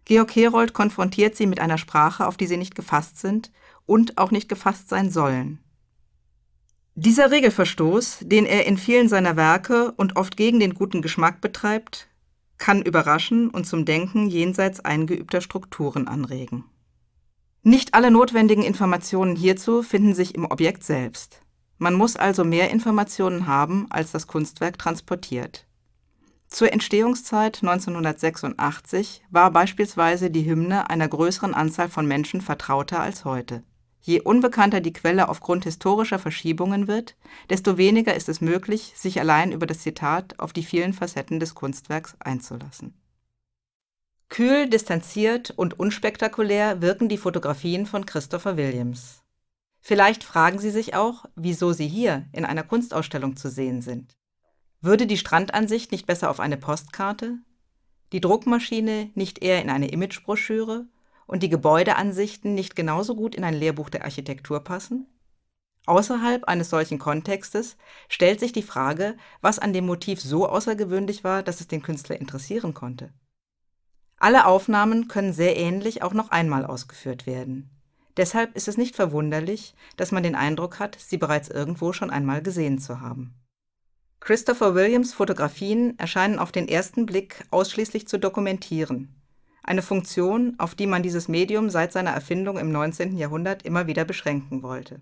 Georg 0.05 0.35
Herold 0.35 0.73
konfrontiert 0.73 1.35
sie 1.35 1.45
mit 1.45 1.59
einer 1.59 1.77
Sprache, 1.77 2.25
auf 2.25 2.37
die 2.37 2.47
sie 2.47 2.57
nicht 2.57 2.73
gefasst 2.73 3.19
sind 3.19 3.51
und 3.85 4.17
auch 4.17 4.31
nicht 4.31 4.49
gefasst 4.49 4.89
sein 4.89 5.11
sollen. 5.11 5.59
Dieser 6.95 7.29
Regelverstoß, 7.29 8.19
den 8.21 8.45
er 8.45 8.65
in 8.65 8.77
vielen 8.77 9.07
seiner 9.07 9.35
Werke 9.35 9.91
und 9.93 10.15
oft 10.15 10.35
gegen 10.35 10.59
den 10.59 10.73
guten 10.73 11.01
Geschmack 11.01 11.41
betreibt, 11.41 12.07
kann 12.57 12.81
überraschen 12.81 13.49
und 13.49 13.65
zum 13.65 13.85
Denken 13.85 14.27
jenseits 14.27 14.79
eingeübter 14.79 15.41
Strukturen 15.41 16.07
anregen. 16.07 16.65
Nicht 17.69 17.93
alle 17.93 18.09
notwendigen 18.09 18.63
Informationen 18.63 19.35
hierzu 19.35 19.83
finden 19.83 20.15
sich 20.15 20.33
im 20.33 20.45
Objekt 20.45 20.83
selbst. 20.83 21.43
Man 21.77 21.93
muss 21.93 22.15
also 22.15 22.43
mehr 22.43 22.71
Informationen 22.71 23.45
haben, 23.45 23.85
als 23.91 24.11
das 24.11 24.25
Kunstwerk 24.25 24.79
transportiert. 24.79 25.67
Zur 26.47 26.73
Entstehungszeit 26.73 27.59
1986 27.61 29.21
war 29.29 29.51
beispielsweise 29.51 30.31
die 30.31 30.49
Hymne 30.49 30.89
einer 30.89 31.07
größeren 31.07 31.53
Anzahl 31.53 31.89
von 31.89 32.07
Menschen 32.07 32.41
vertrauter 32.41 33.01
als 33.01 33.23
heute. 33.23 33.61
Je 34.01 34.19
unbekannter 34.21 34.81
die 34.81 34.93
Quelle 34.93 35.29
aufgrund 35.29 35.65
historischer 35.65 36.17
Verschiebungen 36.17 36.87
wird, 36.87 37.15
desto 37.51 37.77
weniger 37.77 38.15
ist 38.15 38.29
es 38.29 38.41
möglich, 38.41 38.93
sich 38.95 39.19
allein 39.19 39.51
über 39.51 39.67
das 39.67 39.81
Zitat 39.81 40.39
auf 40.39 40.53
die 40.53 40.63
vielen 40.63 40.93
Facetten 40.93 41.39
des 41.39 41.53
Kunstwerks 41.53 42.15
einzulassen. 42.19 42.95
Kühl, 44.29 44.69
distanziert 44.69 45.51
und 45.51 45.79
unspektakulär 45.79 46.81
wirken 46.81 47.09
die 47.09 47.17
Fotografien 47.17 47.87
von 47.87 48.05
Christopher 48.05 48.57
Williams. 48.57 49.23
Vielleicht 49.81 50.23
fragen 50.23 50.59
Sie 50.59 50.69
sich 50.69 50.93
auch, 50.93 51.25
wieso 51.35 51.73
sie 51.73 51.87
hier 51.87 52.27
in 52.31 52.45
einer 52.45 52.63
Kunstausstellung 52.63 53.35
zu 53.35 53.49
sehen 53.49 53.81
sind. 53.81 54.15
Würde 54.81 55.07
die 55.07 55.17
Strandansicht 55.17 55.91
nicht 55.91 56.05
besser 56.05 56.29
auf 56.29 56.39
eine 56.39 56.57
Postkarte, 56.57 57.39
die 58.11 58.21
Druckmaschine 58.21 59.09
nicht 59.15 59.41
eher 59.41 59.61
in 59.63 59.69
eine 59.71 59.89
Imagebroschüre 59.89 60.85
und 61.25 61.41
die 61.41 61.49
Gebäudeansichten 61.49 62.53
nicht 62.53 62.75
genauso 62.75 63.15
gut 63.15 63.33
in 63.33 63.43
ein 63.43 63.55
Lehrbuch 63.55 63.89
der 63.89 64.03
Architektur 64.03 64.63
passen? 64.63 65.07
Außerhalb 65.87 66.43
eines 66.43 66.69
solchen 66.69 66.99
Kontextes 66.99 67.77
stellt 68.07 68.39
sich 68.39 68.51
die 68.51 68.61
Frage, 68.61 69.17
was 69.41 69.57
an 69.57 69.73
dem 69.73 69.87
Motiv 69.87 70.21
so 70.21 70.47
außergewöhnlich 70.47 71.23
war, 71.23 71.41
dass 71.41 71.61
es 71.61 71.67
den 71.67 71.81
Künstler 71.81 72.19
interessieren 72.19 72.75
konnte. 72.75 73.11
Alle 74.19 74.45
Aufnahmen 74.45 75.07
können 75.07 75.33
sehr 75.33 75.57
ähnlich 75.57 76.03
auch 76.03 76.13
noch 76.13 76.29
einmal 76.29 76.65
ausgeführt 76.65 77.25
werden. 77.25 77.69
Deshalb 78.17 78.55
ist 78.55 78.67
es 78.67 78.77
nicht 78.77 78.95
verwunderlich, 78.95 79.75
dass 79.95 80.11
man 80.11 80.23
den 80.23 80.35
Eindruck 80.35 80.79
hat, 80.79 80.97
sie 80.99 81.17
bereits 81.17 81.47
irgendwo 81.47 81.93
schon 81.93 82.09
einmal 82.09 82.41
gesehen 82.41 82.79
zu 82.79 82.99
haben. 82.99 83.33
Christopher 84.19 84.75
Williams 84.75 85.13
Fotografien 85.13 85.97
erscheinen 85.97 86.37
auf 86.37 86.51
den 86.51 86.67
ersten 86.67 87.05
Blick 87.05 87.45
ausschließlich 87.51 88.07
zu 88.07 88.19
dokumentieren, 88.19 89.15
eine 89.63 89.81
Funktion, 89.81 90.55
auf 90.57 90.75
die 90.75 90.87
man 90.87 91.03
dieses 91.03 91.27
Medium 91.27 91.69
seit 91.69 91.93
seiner 91.93 92.11
Erfindung 92.11 92.57
im 92.57 92.71
19. 92.71 93.15
Jahrhundert 93.17 93.63
immer 93.63 93.87
wieder 93.87 94.03
beschränken 94.03 94.63
wollte. 94.63 95.01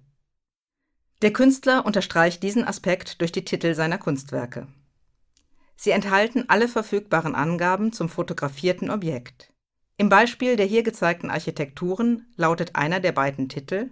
Der 1.24 1.34
Künstler 1.34 1.86
unterstreicht 1.86 2.44
diesen 2.44 2.64
Aspekt 2.64 3.22
durch 3.22 3.32
die 3.32 3.46
Titel 3.46 3.74
seiner 3.74 3.98
Kunstwerke. 3.98 4.68
Sie 5.78 5.92
enthalten 5.92 6.46
alle 6.48 6.68
verfügbaren 6.68 7.36
Angaben 7.36 7.94
zum 7.94 8.10
fotografierten 8.10 8.90
Objekt. 8.90 9.54
Im 9.98 10.10
Beispiel 10.10 10.58
der 10.58 10.66
hier 10.66 10.82
gezeigten 10.84 11.30
Architekturen 11.30 12.26
lautet 12.36 12.76
einer 12.76 13.00
der 13.00 13.14
beiden 13.14 13.48
Titel 13.48 13.92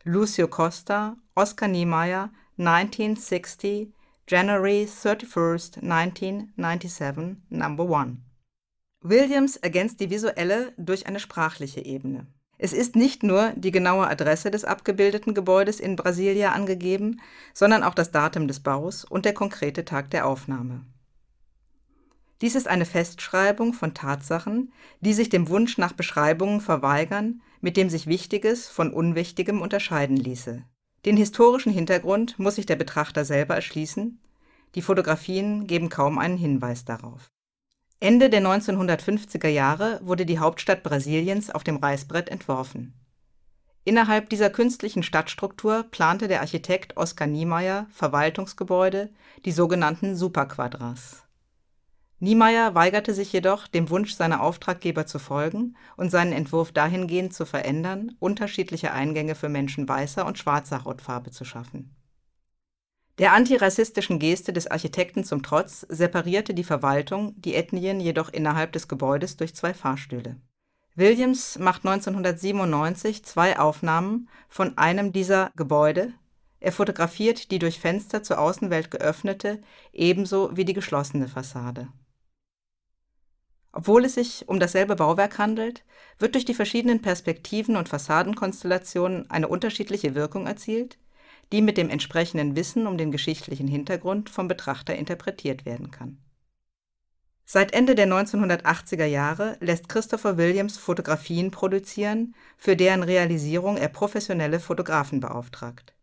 Lucio 0.03 0.47
Costa 0.47 1.17
Oscar 1.35 1.67
Niemeyer 1.67 2.31
1960, 2.57 3.93
January 4.31 4.87
31st, 4.87 5.83
1997, 5.83 7.35
Number 7.49 7.99
1. 7.99 8.19
Williams 9.01 9.57
ergänzt 9.57 9.99
die 9.99 10.09
visuelle 10.09 10.71
durch 10.77 11.05
eine 11.05 11.19
sprachliche 11.19 11.83
Ebene. 11.83 12.27
Es 12.57 12.71
ist 12.71 12.95
nicht 12.95 13.23
nur 13.23 13.51
die 13.57 13.71
genaue 13.71 14.07
Adresse 14.07 14.49
des 14.49 14.63
abgebildeten 14.63 15.33
Gebäudes 15.33 15.81
in 15.81 15.97
Brasilia 15.97 16.53
angegeben, 16.53 17.19
sondern 17.53 17.83
auch 17.83 17.93
das 17.93 18.11
Datum 18.11 18.47
des 18.47 18.61
Baus 18.61 19.03
und 19.03 19.25
der 19.25 19.33
konkrete 19.33 19.83
Tag 19.83 20.09
der 20.11 20.25
Aufnahme. 20.25 20.85
Dies 22.39 22.55
ist 22.55 22.69
eine 22.69 22.85
Festschreibung 22.85 23.73
von 23.73 23.93
Tatsachen, 23.93 24.71
die 25.01 25.13
sich 25.13 25.27
dem 25.27 25.49
Wunsch 25.49 25.77
nach 25.77 25.91
Beschreibungen 25.91 26.61
verweigern, 26.61 27.41
mit 27.59 27.75
dem 27.75 27.89
sich 27.89 28.07
Wichtiges 28.07 28.69
von 28.69 28.93
Unwichtigem 28.93 29.61
unterscheiden 29.61 30.15
ließe. 30.15 30.63
Den 31.05 31.17
historischen 31.17 31.71
Hintergrund 31.71 32.37
muss 32.37 32.55
sich 32.55 32.65
der 32.65 32.75
Betrachter 32.75 33.25
selber 33.25 33.55
erschließen, 33.55 34.19
die 34.75 34.81
Fotografien 34.81 35.67
geben 35.67 35.89
kaum 35.89 36.19
einen 36.19 36.37
Hinweis 36.37 36.85
darauf. 36.85 37.31
Ende 37.99 38.29
der 38.29 38.41
1950er 38.41 39.47
Jahre 39.47 39.99
wurde 40.03 40.25
die 40.25 40.39
Hauptstadt 40.39 40.83
Brasiliens 40.83 41.49
auf 41.49 41.63
dem 41.63 41.77
Reißbrett 41.77 42.29
entworfen. 42.29 42.93
Innerhalb 43.83 44.29
dieser 44.29 44.51
künstlichen 44.51 45.01
Stadtstruktur 45.01 45.83
plante 45.89 46.27
der 46.27 46.41
Architekt 46.41 46.97
Oskar 46.97 47.27
Niemeyer 47.27 47.87
Verwaltungsgebäude, 47.91 49.09
die 49.43 49.51
sogenannten 49.51 50.15
Superquadras 50.15 51.23
Niemeyer 52.23 52.75
weigerte 52.75 53.15
sich 53.15 53.33
jedoch, 53.33 53.67
dem 53.67 53.89
Wunsch 53.89 54.13
seiner 54.13 54.41
Auftraggeber 54.41 55.07
zu 55.07 55.17
folgen 55.17 55.75
und 55.97 56.11
seinen 56.11 56.33
Entwurf 56.33 56.71
dahingehend 56.71 57.33
zu 57.33 57.47
verändern, 57.47 58.15
unterschiedliche 58.19 58.91
Eingänge 58.91 59.33
für 59.33 59.49
Menschen 59.49 59.89
weißer 59.89 60.27
und 60.27 60.37
schwarzer 60.37 60.85
Hautfarbe 60.85 61.31
zu 61.31 61.45
schaffen. 61.45 61.95
Der 63.17 63.33
antirassistischen 63.33 64.19
Geste 64.19 64.53
des 64.53 64.67
Architekten 64.67 65.23
zum 65.23 65.41
Trotz 65.41 65.81
separierte 65.89 66.53
die 66.53 66.63
Verwaltung 66.63 67.33
die 67.41 67.55
Ethnien 67.55 67.99
jedoch 67.99 68.29
innerhalb 68.29 68.71
des 68.71 68.87
Gebäudes 68.87 69.35
durch 69.37 69.55
zwei 69.55 69.73
Fahrstühle. 69.73 70.37
Williams 70.93 71.57
macht 71.57 71.87
1997 71.87 73.25
zwei 73.25 73.57
Aufnahmen 73.57 74.29
von 74.47 74.77
einem 74.77 75.11
dieser 75.11 75.49
Gebäude, 75.55 76.13
er 76.59 76.71
fotografiert 76.71 77.49
die 77.49 77.57
durch 77.57 77.79
Fenster 77.79 78.21
zur 78.21 78.37
Außenwelt 78.37 78.91
geöffnete 78.91 79.59
ebenso 79.91 80.55
wie 80.55 80.65
die 80.65 80.73
geschlossene 80.73 81.27
Fassade 81.27 81.87
obwohl 83.73 84.05
es 84.05 84.15
sich 84.15 84.47
um 84.47 84.59
dasselbe 84.59 84.95
Bauwerk 84.95 85.37
handelt, 85.37 85.83
wird 86.19 86.35
durch 86.35 86.45
die 86.45 86.53
verschiedenen 86.53 87.01
Perspektiven 87.01 87.75
und 87.77 87.89
Fassadenkonstellationen 87.89 89.29
eine 89.29 89.47
unterschiedliche 89.47 90.13
Wirkung 90.15 90.47
erzielt, 90.47 90.97
die 91.51 91.61
mit 91.61 91.77
dem 91.77 91.89
entsprechenden 91.89 92.55
Wissen 92.55 92.87
um 92.87 92.97
den 92.97 93.11
geschichtlichen 93.11 93.67
Hintergrund 93.67 94.29
vom 94.29 94.47
Betrachter 94.47 94.95
interpretiert 94.95 95.65
werden 95.65 95.91
kann. 95.91 96.17
Seit 97.45 97.73
Ende 97.73 97.95
der 97.95 98.07
1980er 98.07 99.05
Jahre 99.05 99.57
lässt 99.59 99.89
Christopher 99.89 100.37
Williams 100.37 100.77
Fotografien 100.77 101.51
produzieren, 101.51 102.35
für 102.57 102.77
deren 102.77 103.03
Realisierung 103.03 103.75
er 103.75 103.89
professionelle 103.89 104.59
Fotografen 104.59 105.19
beauftragt 105.19 105.93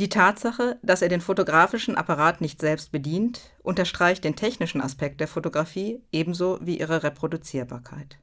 die 0.00 0.08
Tatsache, 0.08 0.78
dass 0.82 1.02
er 1.02 1.08
den 1.08 1.20
fotografischen 1.20 1.96
Apparat 1.96 2.40
nicht 2.40 2.60
selbst 2.60 2.90
bedient, 2.90 3.52
unterstreicht 3.62 4.24
den 4.24 4.34
technischen 4.34 4.80
Aspekt 4.80 5.20
der 5.20 5.28
Fotografie 5.28 6.02
ebenso 6.10 6.58
wie 6.60 6.80
ihre 6.80 7.02
Reproduzierbarkeit. 7.04 8.18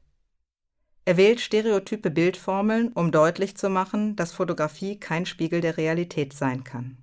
Er 1.04 1.16
wählt 1.16 1.40
stereotype 1.40 2.10
Bildformeln, 2.10 2.92
um 2.92 3.10
deutlich 3.10 3.56
zu 3.56 3.68
machen, 3.70 4.14
dass 4.16 4.32
Fotografie 4.32 5.00
kein 5.00 5.26
Spiegel 5.26 5.60
der 5.60 5.76
Realität 5.76 6.32
sein 6.32 6.62
kann. 6.62 6.98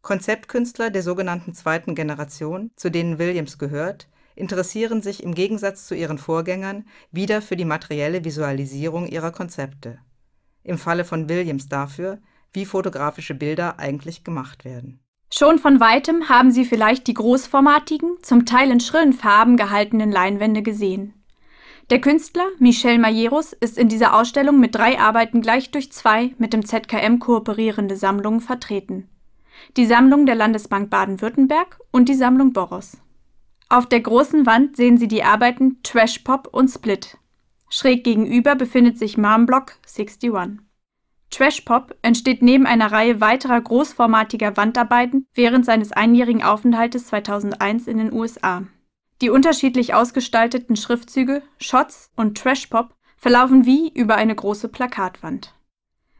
Konzeptkünstler 0.00 0.90
der 0.90 1.02
sogenannten 1.02 1.52
zweiten 1.52 1.96
Generation, 1.96 2.70
zu 2.76 2.90
denen 2.90 3.18
Williams 3.18 3.58
gehört, 3.58 4.08
interessieren 4.36 5.02
sich 5.02 5.22
im 5.22 5.34
Gegensatz 5.34 5.86
zu 5.86 5.96
ihren 5.96 6.18
Vorgängern 6.18 6.86
wieder 7.10 7.42
für 7.42 7.56
die 7.56 7.64
materielle 7.64 8.24
Visualisierung 8.24 9.08
ihrer 9.08 9.32
Konzepte. 9.32 9.98
Im 10.62 10.78
Falle 10.78 11.04
von 11.04 11.28
Williams 11.28 11.68
dafür, 11.68 12.20
wie 12.52 12.64
fotografische 12.64 13.34
Bilder 13.34 13.78
eigentlich 13.78 14.24
gemacht 14.24 14.64
werden. 14.64 15.00
Schon 15.32 15.58
von 15.58 15.80
weitem 15.80 16.28
haben 16.28 16.50
Sie 16.50 16.64
vielleicht 16.64 17.06
die 17.08 17.14
großformatigen, 17.14 18.16
zum 18.22 18.46
Teil 18.46 18.70
in 18.70 18.80
schrillen 18.80 19.12
Farben 19.12 19.56
gehaltenen 19.56 20.12
Leinwände 20.12 20.62
gesehen. 20.62 21.14
Der 21.90 22.00
Künstler 22.00 22.46
Michel 22.58 22.98
Mayeros 22.98 23.52
ist 23.52 23.78
in 23.78 23.88
dieser 23.88 24.14
Ausstellung 24.14 24.58
mit 24.58 24.74
drei 24.74 24.98
Arbeiten 24.98 25.40
gleich 25.40 25.70
durch 25.70 25.92
zwei 25.92 26.34
mit 26.38 26.52
dem 26.52 26.64
ZKM 26.64 27.18
kooperierende 27.18 27.96
Sammlungen 27.96 28.40
vertreten. 28.40 29.08
Die 29.76 29.86
Sammlung 29.86 30.26
der 30.26 30.34
Landesbank 30.34 30.90
Baden-Württemberg 30.90 31.78
und 31.92 32.08
die 32.08 32.14
Sammlung 32.14 32.52
Boros. 32.52 32.98
Auf 33.68 33.86
der 33.86 34.00
großen 34.00 34.46
Wand 34.46 34.76
sehen 34.76 34.96
Sie 34.96 35.08
die 35.08 35.22
Arbeiten 35.22 35.80
Trash 35.82 36.20
Pop 36.20 36.48
und 36.52 36.68
Split. 36.68 37.18
Schräg 37.68 38.04
gegenüber 38.04 38.54
befindet 38.54 38.98
sich 38.98 39.16
Marmblock 39.16 39.76
61. 39.86 40.60
Trashpop 41.30 41.94
entsteht 42.02 42.42
neben 42.42 42.66
einer 42.66 42.90
Reihe 42.92 43.20
weiterer 43.20 43.60
großformatiger 43.60 44.56
Wandarbeiten 44.56 45.26
während 45.34 45.64
seines 45.64 45.92
einjährigen 45.92 46.42
Aufenthaltes 46.42 47.08
2001 47.08 47.86
in 47.86 47.98
den 47.98 48.12
USA. 48.12 48.64
Die 49.22 49.30
unterschiedlich 49.30 49.94
ausgestalteten 49.94 50.76
Schriftzüge 50.76 51.42
Shots 51.58 52.10
und 52.16 52.38
Trashpop 52.38 52.94
verlaufen 53.16 53.66
wie 53.66 53.88
über 53.88 54.16
eine 54.16 54.34
große 54.34 54.68
Plakatwand. 54.68 55.54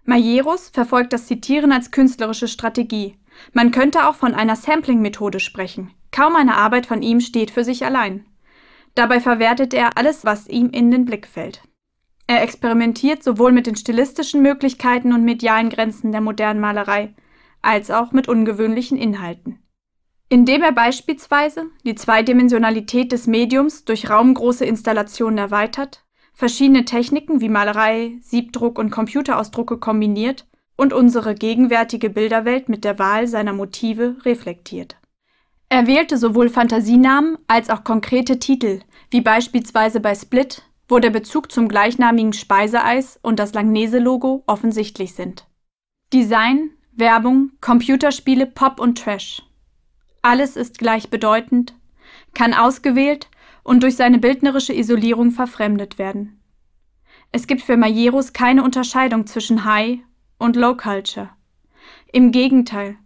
Majeros 0.04 0.68
verfolgt 0.68 1.12
das 1.12 1.26
Zitieren 1.26 1.72
als 1.72 1.90
künstlerische 1.90 2.48
Strategie. 2.48 3.18
Man 3.52 3.70
könnte 3.70 4.08
auch 4.08 4.14
von 4.14 4.34
einer 4.34 4.56
Sampling-Methode 4.56 5.40
sprechen. 5.40 5.92
Kaum 6.10 6.36
eine 6.36 6.56
Arbeit 6.56 6.86
von 6.86 7.02
ihm 7.02 7.20
steht 7.20 7.50
für 7.50 7.64
sich 7.64 7.84
allein. 7.84 8.24
Dabei 8.94 9.20
verwertet 9.20 9.74
er 9.74 9.98
alles, 9.98 10.24
was 10.24 10.48
ihm 10.48 10.70
in 10.70 10.90
den 10.90 11.04
Blick 11.04 11.26
fällt. 11.26 11.62
Er 12.26 12.42
experimentiert 12.42 13.22
sowohl 13.22 13.52
mit 13.52 13.66
den 13.66 13.76
stilistischen 13.76 14.42
Möglichkeiten 14.42 15.12
und 15.12 15.24
medialen 15.24 15.70
Grenzen 15.70 16.10
der 16.12 16.20
modernen 16.20 16.60
Malerei 16.60 17.14
als 17.62 17.90
auch 17.90 18.12
mit 18.12 18.28
ungewöhnlichen 18.28 18.98
Inhalten. 18.98 19.60
Indem 20.28 20.62
er 20.62 20.72
beispielsweise 20.72 21.66
die 21.84 21.94
Zweidimensionalität 21.94 23.12
des 23.12 23.28
Mediums 23.28 23.84
durch 23.84 24.10
raumgroße 24.10 24.64
Installationen 24.64 25.38
erweitert, 25.38 26.04
verschiedene 26.34 26.84
Techniken 26.84 27.40
wie 27.40 27.48
Malerei, 27.48 28.18
Siebdruck 28.22 28.78
und 28.78 28.90
Computerausdrucke 28.90 29.78
kombiniert 29.78 30.46
und 30.76 30.92
unsere 30.92 31.34
gegenwärtige 31.34 32.10
Bilderwelt 32.10 32.68
mit 32.68 32.84
der 32.84 32.98
Wahl 32.98 33.28
seiner 33.28 33.52
Motive 33.52 34.16
reflektiert. 34.24 34.96
Er 35.68 35.86
wählte 35.86 36.18
sowohl 36.18 36.48
Fantasienamen 36.48 37.38
als 37.46 37.70
auch 37.70 37.84
konkrete 37.84 38.38
Titel, 38.38 38.80
wie 39.10 39.20
beispielsweise 39.20 40.00
bei 40.00 40.14
Split 40.14 40.62
wo 40.88 40.98
der 40.98 41.10
Bezug 41.10 41.50
zum 41.50 41.68
gleichnamigen 41.68 42.32
Speiseeis 42.32 43.18
und 43.22 43.38
das 43.38 43.54
Langnese-Logo 43.54 44.44
offensichtlich 44.46 45.14
sind. 45.14 45.46
Design, 46.12 46.70
Werbung, 46.92 47.50
Computerspiele, 47.60 48.46
Pop 48.46 48.80
und 48.80 48.98
Trash. 48.98 49.42
Alles 50.22 50.56
ist 50.56 50.78
gleichbedeutend, 50.78 51.74
kann 52.34 52.54
ausgewählt 52.54 53.28
und 53.62 53.82
durch 53.82 53.96
seine 53.96 54.18
bildnerische 54.18 54.72
Isolierung 54.72 55.32
verfremdet 55.32 55.98
werden. 55.98 56.40
Es 57.32 57.46
gibt 57.46 57.62
für 57.62 57.76
Majeros 57.76 58.32
keine 58.32 58.62
Unterscheidung 58.62 59.26
zwischen 59.26 59.64
High 59.64 59.98
und 60.38 60.56
Low 60.56 60.76
Culture. 60.76 61.30
Im 62.12 62.30
Gegenteil, 62.30 62.96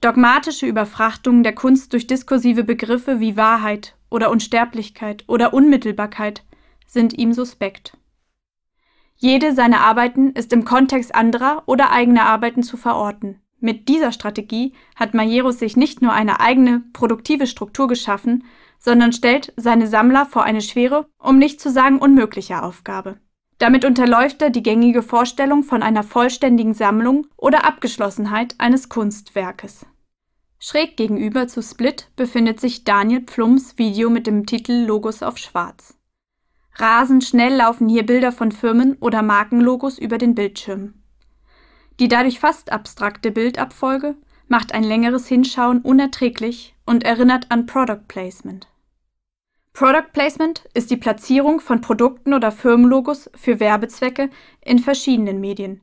dogmatische 0.00 0.66
Überfrachtung 0.66 1.42
der 1.42 1.54
Kunst 1.54 1.92
durch 1.92 2.06
diskursive 2.06 2.64
Begriffe 2.64 3.20
wie 3.20 3.36
Wahrheit 3.36 3.94
oder 4.10 4.30
Unsterblichkeit 4.30 5.24
oder 5.26 5.54
Unmittelbarkeit 5.54 6.42
sind 6.88 7.16
ihm 7.16 7.32
suspekt. 7.32 7.96
Jede 9.14 9.54
seiner 9.54 9.82
Arbeiten 9.82 10.32
ist 10.32 10.52
im 10.52 10.64
Kontext 10.64 11.14
anderer 11.14 11.62
oder 11.66 11.90
eigener 11.90 12.26
Arbeiten 12.26 12.62
zu 12.64 12.76
verorten. 12.76 13.40
Mit 13.60 13.88
dieser 13.88 14.12
Strategie 14.12 14.72
hat 14.96 15.14
Majeros 15.14 15.58
sich 15.58 15.76
nicht 15.76 16.00
nur 16.02 16.12
eine 16.12 16.40
eigene 16.40 16.84
produktive 16.92 17.46
Struktur 17.46 17.88
geschaffen, 17.88 18.44
sondern 18.78 19.12
stellt 19.12 19.52
seine 19.56 19.88
Sammler 19.88 20.26
vor 20.26 20.44
eine 20.44 20.62
schwere, 20.62 21.08
um 21.18 21.38
nicht 21.38 21.60
zu 21.60 21.70
sagen 21.70 21.98
unmögliche 21.98 22.62
Aufgabe. 22.62 23.18
Damit 23.58 23.84
unterläuft 23.84 24.40
er 24.40 24.50
die 24.50 24.62
gängige 24.62 25.02
Vorstellung 25.02 25.64
von 25.64 25.82
einer 25.82 26.04
vollständigen 26.04 26.74
Sammlung 26.74 27.26
oder 27.36 27.64
Abgeschlossenheit 27.64 28.54
eines 28.58 28.88
Kunstwerkes. 28.88 29.84
Schräg 30.60 30.96
gegenüber 30.96 31.48
zu 31.48 31.60
Split 31.60 32.10
befindet 32.14 32.60
sich 32.60 32.84
Daniel 32.84 33.22
Pflums 33.22 33.76
Video 33.78 34.10
mit 34.10 34.28
dem 34.28 34.46
Titel 34.46 34.72
Logos 34.72 35.24
auf 35.24 35.38
Schwarz. 35.38 35.97
Rasend 36.80 37.24
schnell 37.24 37.56
laufen 37.56 37.88
hier 37.88 38.06
Bilder 38.06 38.30
von 38.30 38.52
Firmen 38.52 38.96
oder 39.00 39.22
Markenlogos 39.22 39.98
über 39.98 40.16
den 40.16 40.34
Bildschirm. 40.34 40.94
Die 41.98 42.06
dadurch 42.06 42.38
fast 42.38 42.70
abstrakte 42.70 43.32
Bildabfolge 43.32 44.14
macht 44.46 44.72
ein 44.72 44.84
längeres 44.84 45.26
Hinschauen 45.26 45.80
unerträglich 45.80 46.76
und 46.86 47.04
erinnert 47.04 47.46
an 47.50 47.66
Product 47.66 48.06
Placement. 48.06 48.68
Product 49.72 50.12
Placement 50.12 50.64
ist 50.74 50.90
die 50.90 50.96
Platzierung 50.96 51.60
von 51.60 51.80
Produkten 51.80 52.32
oder 52.32 52.52
Firmenlogos 52.52 53.30
für 53.34 53.60
Werbezwecke 53.60 54.30
in 54.64 54.78
verschiedenen 54.78 55.40
Medien. 55.40 55.82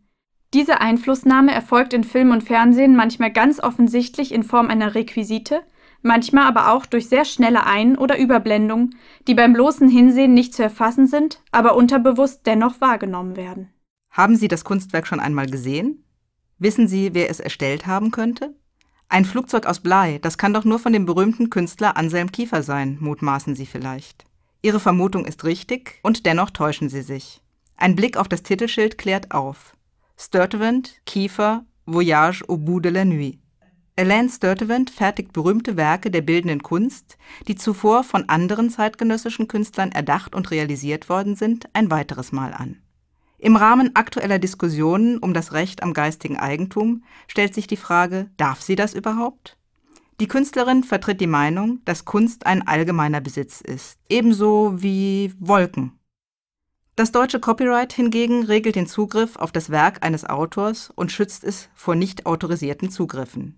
Diese 0.54 0.80
Einflussnahme 0.80 1.54
erfolgt 1.54 1.94
in 1.94 2.06
Film 2.06 2.32
und 2.32 2.44
Fernsehen 2.44 2.96
manchmal 2.96 3.32
ganz 3.32 3.60
offensichtlich 3.60 4.34
in 4.34 4.44
Form 4.44 4.68
einer 4.68 4.96
Requisite, 4.96 5.64
manchmal 6.06 6.46
aber 6.46 6.72
auch 6.72 6.86
durch 6.86 7.10
sehr 7.10 7.26
schnelle 7.26 7.66
Ein- 7.66 7.98
oder 7.98 8.18
Überblendung, 8.18 8.92
die 9.28 9.34
beim 9.34 9.54
bloßen 9.54 9.90
Hinsehen 9.90 10.34
nicht 10.34 10.54
zu 10.54 10.64
erfassen 10.64 11.08
sind, 11.08 11.42
aber 11.52 11.76
unterbewusst 11.76 12.42
dennoch 12.46 12.80
wahrgenommen 12.80 13.36
werden. 13.36 13.74
Haben 14.12 14.36
Sie 14.36 14.48
das 14.48 14.64
Kunstwerk 14.64 15.08
schon 15.08 15.20
einmal 15.20 15.48
gesehen? 15.48 16.06
Wissen 16.58 16.88
Sie, 16.88 17.14
wer 17.14 17.30
es 17.30 17.42
erstellt 17.42 17.86
haben 17.86 18.12
könnte? 18.12 18.56
Ein 19.10 19.26
Flugzeug 19.26 19.66
aus 19.66 19.82
Blei, 19.82 20.20
das 20.22 20.38
kann 20.38 20.54
doch 20.54 20.64
nur 20.64 20.80
von 20.80 20.94
dem 20.94 21.06
berühmten 21.06 21.50
Künstler 21.50 21.98
Anselm 21.98 22.32
Kiefer 22.32 22.64
sein, 22.64 22.98
mutmaßen 23.02 23.56
Sie 23.56 23.66
vielleicht. 23.66 24.26
Ihre 24.62 24.80
Vermutung 24.80 25.26
ist 25.26 25.44
richtig 25.44 26.00
und 26.02 26.26
dennoch 26.26 26.50
täuschen 26.50 26.90
Sie 26.90 27.02
sich. 27.02 27.42
Ein 27.78 27.96
Blick 27.96 28.18
auf 28.18 28.28
das 28.28 28.42
Titelschild 28.42 28.98
klärt 28.98 29.32
auf. 29.32 29.76
Sturtevant, 30.18 31.02
Kiefer, 31.06 31.66
Voyage 31.86 32.44
au 32.48 32.58
bout 32.58 32.80
de 32.80 32.92
la 32.92 33.06
nuit. 33.06 33.40
Alain 33.98 34.28
Sturtevant 34.28 34.90
fertigt 34.90 35.32
berühmte 35.32 35.78
Werke 35.78 36.12
der 36.12 36.20
bildenden 36.20 36.62
Kunst, 36.62 37.18
die 37.48 37.56
zuvor 37.56 38.04
von 38.04 38.28
anderen 38.28 38.70
zeitgenössischen 38.70 39.48
Künstlern 39.48 39.94
erdacht 39.94 40.36
und 40.36 40.52
realisiert 40.52 41.08
worden 41.08 41.38
sind, 41.38 41.70
ein 41.72 41.90
weiteres 41.90 42.34
Mal 42.34 42.54
an. 42.54 42.82
Im 43.38 43.56
Rahmen 43.56 43.96
aktueller 43.96 44.38
Diskussionen 44.38 45.18
um 45.18 45.34
das 45.34 45.54
Recht 45.54 45.82
am 45.82 45.94
geistigen 45.94 46.38
Eigentum 46.38 47.04
stellt 47.28 47.54
sich 47.54 47.68
die 47.68 47.78
Frage, 47.78 48.30
darf 48.36 48.62
sie 48.62 48.76
das 48.76 48.94
überhaupt? 48.94 49.58
Die 50.20 50.28
Künstlerin 50.28 50.84
vertritt 50.84 51.22
die 51.22 51.28
Meinung, 51.28 51.80
dass 51.86 52.04
Kunst 52.04 52.46
ein 52.46 52.68
allgemeiner 52.68 53.22
Besitz 53.22 53.62
ist, 53.62 53.98
ebenso 54.10 54.82
wie 54.82 55.34
Wolken. 55.40 56.00
Das 56.98 57.14
deutsche 57.14 57.40
Copyright 57.40 57.94
hingegen 57.94 58.44
regelt 58.44 58.76
den 58.76 58.88
Zugriff 58.88 59.38
auf 59.38 59.54
das 59.54 59.70
Werk 59.70 60.06
eines 60.06 60.26
Autors 60.26 60.92
und 60.96 61.14
schützt 61.14 61.46
es 61.46 61.70
vor 61.76 61.96
nicht 61.96 62.26
autorisierten 62.26 62.90
Zugriffen. 62.90 63.58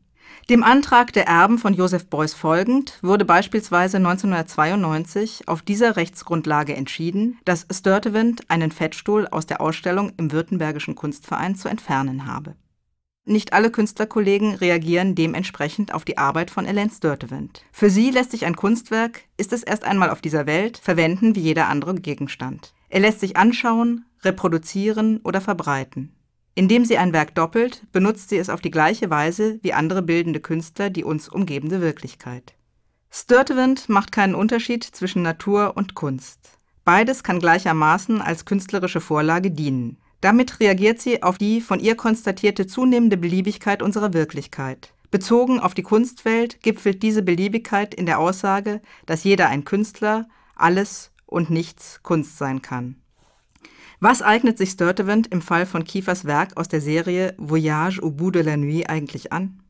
Dem 0.50 0.64
Antrag 0.64 1.12
der 1.14 1.28
Erben 1.28 1.58
von 1.58 1.74
Joseph 1.74 2.08
Beuys 2.08 2.34
folgend 2.34 3.00
wurde 3.02 3.26
beispielsweise 3.26 3.98
1992 3.98 5.48
auf 5.48 5.62
dieser 5.62 5.98
Rechtsgrundlage 5.98 6.76
entschieden, 6.76 7.38
dass 7.44 7.68
Sturtevant 7.72 8.50
einen 8.50 8.72
Fettstuhl 8.72 9.28
aus 9.28 9.46
der 9.46 9.60
Ausstellung 9.60 10.14
im 10.18 10.32
Württembergischen 10.32 10.96
Kunstverein 10.96 11.56
zu 11.56 11.68
entfernen 11.68 12.26
habe. 12.26 12.56
Nicht 13.26 13.52
alle 13.52 13.70
Künstlerkollegen 13.70 14.56
reagieren 14.56 15.14
dementsprechend 15.14 15.94
auf 15.94 16.06
die 16.06 16.18
Arbeit 16.18 16.50
von 16.50 16.66
Elaine 16.66 16.90
Sturtevant. 16.90 17.62
Für 17.74 17.90
sie 17.90 18.10
lässt 18.10 18.32
sich 18.32 18.46
ein 18.46 18.56
Kunstwerk, 18.56 19.24
ist 19.36 19.52
es 19.52 19.64
erst 19.64 19.84
einmal 19.84 20.12
auf 20.12 20.22
dieser 20.22 20.46
Welt, 20.46 20.78
verwenden 20.78 21.36
wie 21.36 21.42
jeder 21.42 21.68
andere 21.68 21.96
Gegenstand. 21.96 22.74
Er 22.88 23.02
lässt 23.02 23.20
sich 23.20 23.36
anschauen, 23.36 24.06
reproduzieren 24.24 25.20
oder 25.26 25.42
verbreiten. 25.42 26.14
Indem 26.58 26.86
sie 26.86 26.98
ein 26.98 27.14
Werk 27.14 27.36
doppelt, 27.36 27.84
benutzt 27.92 28.30
sie 28.30 28.38
es 28.38 28.50
auf 28.50 28.62
die 28.62 28.72
gleiche 28.72 29.12
Weise 29.12 29.60
wie 29.62 29.74
andere 29.74 30.02
bildende 30.02 30.40
Künstler 30.40 30.90
die 30.90 31.04
uns 31.04 31.30
umgebende 31.30 31.82
Wirklichkeit. 31.82 32.56
Sturtevant 33.12 33.90
macht 33.90 34.12
keinen 34.12 34.34
Unterschied 34.34 34.84
zwischen 34.84 35.22
Natur 35.22 35.78
und 35.78 35.94
Kunst. 35.94 36.58
Beides 36.84 37.22
kann 37.22 37.38
gleichermaßen 37.38 38.24
als 38.24 38.46
künstlerische 38.46 39.02
Vorlage 39.02 39.52
dienen. 39.52 39.98
Damit 40.20 40.60
reagiert 40.60 41.00
sie 41.00 41.22
auf 41.22 41.38
die 41.38 41.62
von 41.62 41.80
ihr 41.80 41.94
konstatierte 41.94 42.66
zunehmende 42.66 43.18
Beliebigkeit 43.18 43.84
unserer 43.84 44.16
Wirklichkeit. 44.16 44.96
Bezogen 45.12 45.60
auf 45.60 45.76
die 45.76 45.84
Kunstwelt 45.84 46.64
gipfelt 46.64 47.04
diese 47.04 47.22
Beliebigkeit 47.22 47.94
in 47.94 48.08
der 48.08 48.18
Aussage, 48.18 48.82
dass 49.06 49.24
jeder 49.24 49.50
ein 49.50 49.64
Künstler, 49.64 50.28
alles 50.56 51.12
und 51.28 51.52
nichts 51.52 52.02
Kunst 52.02 52.40
sein 52.40 52.64
kann. 52.64 52.96
Was 54.00 54.22
eignet 54.22 54.60
sich 54.60 54.70
Sturtevant 54.70 55.26
im 55.26 55.42
Fall 55.42 55.66
von 55.66 55.84
Kiefers 55.84 56.26
Werk 56.26 56.56
aus 56.56 56.68
der 56.68 56.82
Serie 56.82 57.34
Voyage 57.40 58.00
au 58.04 58.12
bout 58.12 58.30
de 58.30 58.44
la 58.44 58.56
nuit 58.56 58.88
eigentlich 58.88 59.34
an? 59.34 59.64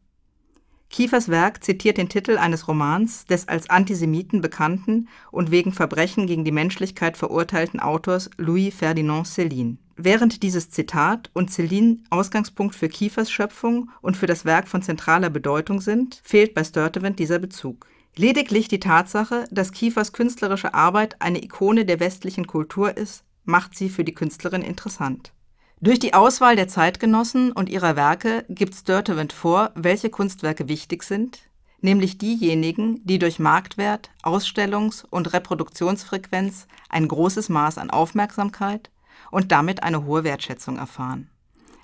Kiefers 0.90 1.30
Werk 1.30 1.64
zitiert 1.64 1.98
den 1.98 2.10
Titel 2.10 2.38
eines 2.38 2.68
Romans 2.68 3.26
des 3.26 3.48
als 3.48 3.70
Antisemiten 3.70 4.42
bekannten 4.42 5.08
und 5.32 5.50
wegen 5.50 5.72
Verbrechen 5.72 6.28
gegen 6.28 6.44
die 6.44 6.52
Menschlichkeit 6.52 7.16
verurteilten 7.16 7.80
Autors 7.80 8.30
Louis 8.38 8.76
Ferdinand 8.76 9.28
Céline. 9.28 9.78
Während 9.96 10.44
dieses 10.44 10.70
Zitat 10.72 11.30
und 11.34 11.50
Céline 11.50 12.00
Ausgangspunkt 12.10 12.76
für 12.76 12.90
Kiefers 12.90 13.32
Schöpfung 13.32 13.92
und 14.02 14.18
für 14.18 14.28
das 14.28 14.44
Werk 14.44 14.68
von 14.68 14.82
zentraler 14.82 15.30
Bedeutung 15.30 15.80
sind, 15.80 16.20
fehlt 16.26 16.54
bei 16.54 16.66
Sturtevant 16.66 17.18
dieser 17.18 17.40
Bezug. 17.40 17.88
Lediglich 18.18 18.68
die 18.68 18.82
Tatsache, 18.82 19.46
dass 19.52 19.72
Kiefers 19.72 20.12
künstlerische 20.12 20.74
Arbeit 20.74 21.22
eine 21.22 21.42
Ikone 21.42 21.86
der 21.86 22.02
westlichen 22.02 22.48
Kultur 22.48 22.98
ist, 22.98 23.24
macht 23.48 23.76
sie 23.76 23.90
für 23.90 24.04
die 24.04 24.14
Künstlerin 24.14 24.62
interessant. 24.62 25.34
Durch 25.80 26.00
die 26.00 26.14
Auswahl 26.14 26.56
der 26.56 26.68
Zeitgenossen 26.68 27.52
und 27.52 27.70
ihrer 27.70 27.96
Werke 27.96 28.46
gibt 28.50 28.76
Sturtevant 28.76 29.32
vor, 29.32 29.72
welche 29.76 30.10
Kunstwerke 30.10 30.68
wichtig 30.68 31.04
sind, 31.04 31.40
nämlich 31.82 32.18
diejenigen, 32.18 33.06
die 33.06 33.20
durch 33.20 33.40
Marktwert, 33.40 34.10
Ausstellungs- 34.24 35.06
und 35.08 35.34
Reproduktionsfrequenz 35.34 36.68
ein 36.90 37.08
großes 37.08 37.50
Maß 37.50 37.78
an 37.78 37.92
Aufmerksamkeit 37.92 38.90
und 39.30 39.52
damit 39.52 39.84
eine 39.84 40.06
hohe 40.06 40.24
Wertschätzung 40.24 40.78
erfahren. 40.78 41.30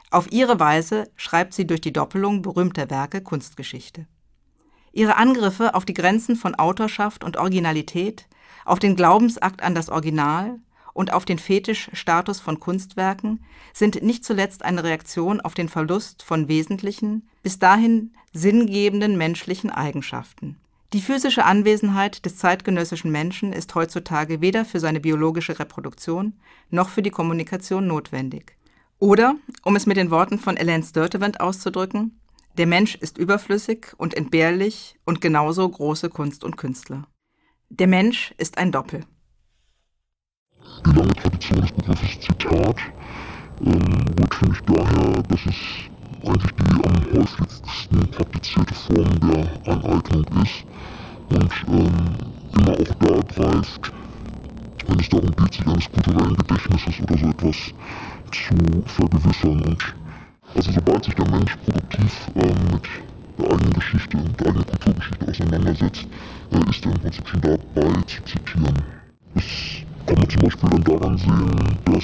Auf 0.09 0.32
ihre 0.32 0.59
Weise 0.59 1.09
schreibt 1.16 1.53
sie 1.53 1.66
durch 1.66 1.82
die 1.82 1.93
Doppelung 1.93 2.41
berühmter 2.41 2.89
Werke 2.89 3.22
Kunstgeschichte. 3.22 4.07
Ihre 4.91 5.18
Angriffe 5.18 5.74
auf 5.74 5.86
die 5.86 5.95
Grenzen 5.95 6.36
von 6.36 6.55
Autorschaft 6.55 7.24
und 7.24 7.38
Originalität, 7.38 8.28
auf 8.66 8.80
den 8.80 8.95
Glaubensakt 8.95 9.61
an 9.64 9.76
das 9.76 9.89
Original 9.89 10.59
und 10.94 11.12
auf 11.12 11.26
den 11.26 11.39
Fetischstatus 11.39 12.39
von 12.39 12.60
Kunstwerken 12.60 13.44
sind 13.74 14.02
nicht 14.02 14.24
zuletzt 14.24 14.64
eine 14.64 14.84
Reaktion 14.84 15.41
auf 15.41 15.54
den 15.54 15.70
Verlust 15.70 16.24
von 16.24 16.48
wesentlichen, 16.48 17.28
bis 17.41 17.60
dahin 17.60 18.14
sinngebenden 18.34 19.18
menschlichen 19.18 19.70
Eigenschaften. 19.70 20.58
Die 20.94 21.02
physische 21.02 21.46
Anwesenheit 21.46 22.24
des 22.24 22.38
zeitgenössischen 22.38 23.12
Menschen 23.12 23.52
ist 23.52 23.74
heutzutage 23.74 24.41
weder 24.41 24.64
für 24.64 24.80
seine 24.80 25.00
biologische 25.00 25.58
Reproduktion 25.58 26.34
noch 26.70 26.89
für 26.89 27.02
die 27.02 27.10
Kommunikation 27.10 27.88
notwendig. 27.88 28.56
Oder, 29.00 29.36
um 29.64 29.76
es 29.76 29.88
mit 29.88 29.98
den 29.98 30.12
Worten 30.12 30.38
von 30.38 30.56
Elaine 30.56 30.84
Sturtevant 30.84 31.41
auszudrücken, 31.41 32.20
der 32.58 32.68
Mensch 32.68 32.94
ist 32.94 33.18
überflüssig 33.18 33.94
und 33.98 34.14
entbehrlich 34.14 34.96
und 35.04 35.20
genauso 35.20 35.68
große 35.68 36.10
Kunst 36.10 36.44
und 36.44 36.58
Künstler. 36.58 37.08
Der 37.70 37.88
Mensch 37.88 38.36
ist 38.38 38.60
ein 38.60 38.72
Doppel. 38.72 39.04
Die 40.86 40.91
lange 40.91 41.14
Tradition 41.14 41.61
des 41.61 41.72
Begriffes 41.72 42.20
Zitat 42.20 42.76
ähm, 43.66 44.05
rührt 44.18 44.34
für 44.36 44.49
mich 44.49 44.61
daher, 44.66 45.24
dass 45.24 45.39
es 45.45 45.55
eigentlich 46.26 46.53
die 46.55 46.88
am 46.88 47.20
häufigsten 47.20 48.11
praktizierte 48.11 48.74
Form 48.74 49.20
der 49.22 49.74
Aneignung 49.74 50.26
ist 50.43 50.66
und 51.30 51.51
ähm, 51.68 51.89
immer 52.57 52.74
auch 52.74 52.95
da 52.99 53.43
greift, 53.43 53.91
wenn 54.88 54.99
es 54.99 55.09
darum 55.09 55.32
geht, 55.36 55.53
sich 55.53 55.68
eines 55.68 55.91
kulturellen 55.91 56.36
Gedächtnisses 56.36 56.99
oder 57.01 57.18
so 57.18 57.28
etwas 57.30 57.55
zu 58.32 58.84
vergewissern. 58.86 59.61
Und 59.61 59.95
also 60.55 60.72
sobald 60.72 61.05
sich 61.05 61.16
der 61.16 61.30
Mensch 61.30 61.55
produktiv 61.57 62.28
ähm, 62.36 62.72
mit 62.72 62.88
der 63.39 63.51
eigenen 63.51 63.74
Geschichte, 63.74 64.18
mit 64.18 64.39
der 64.39 64.47
eigenen 64.47 64.66
Kulturgeschichte 64.66 65.28
auseinandersetzt, 65.28 66.07
äh, 66.51 66.70
ist 66.70 66.86
er 66.86 66.91
im 66.91 66.99
Prinzip 66.99 67.28
schon 67.28 67.41
dabei 67.41 68.01
zu 68.07 68.24
zitieren. 68.24 68.82
Das 69.36 69.43
kann 70.06 70.18
man 70.18 70.30
zum 70.30 70.41
Beispiel 70.41 70.70
dann 70.70 70.84
daran 70.84 71.18
sehen, 71.18 71.78
dass 71.86 72.04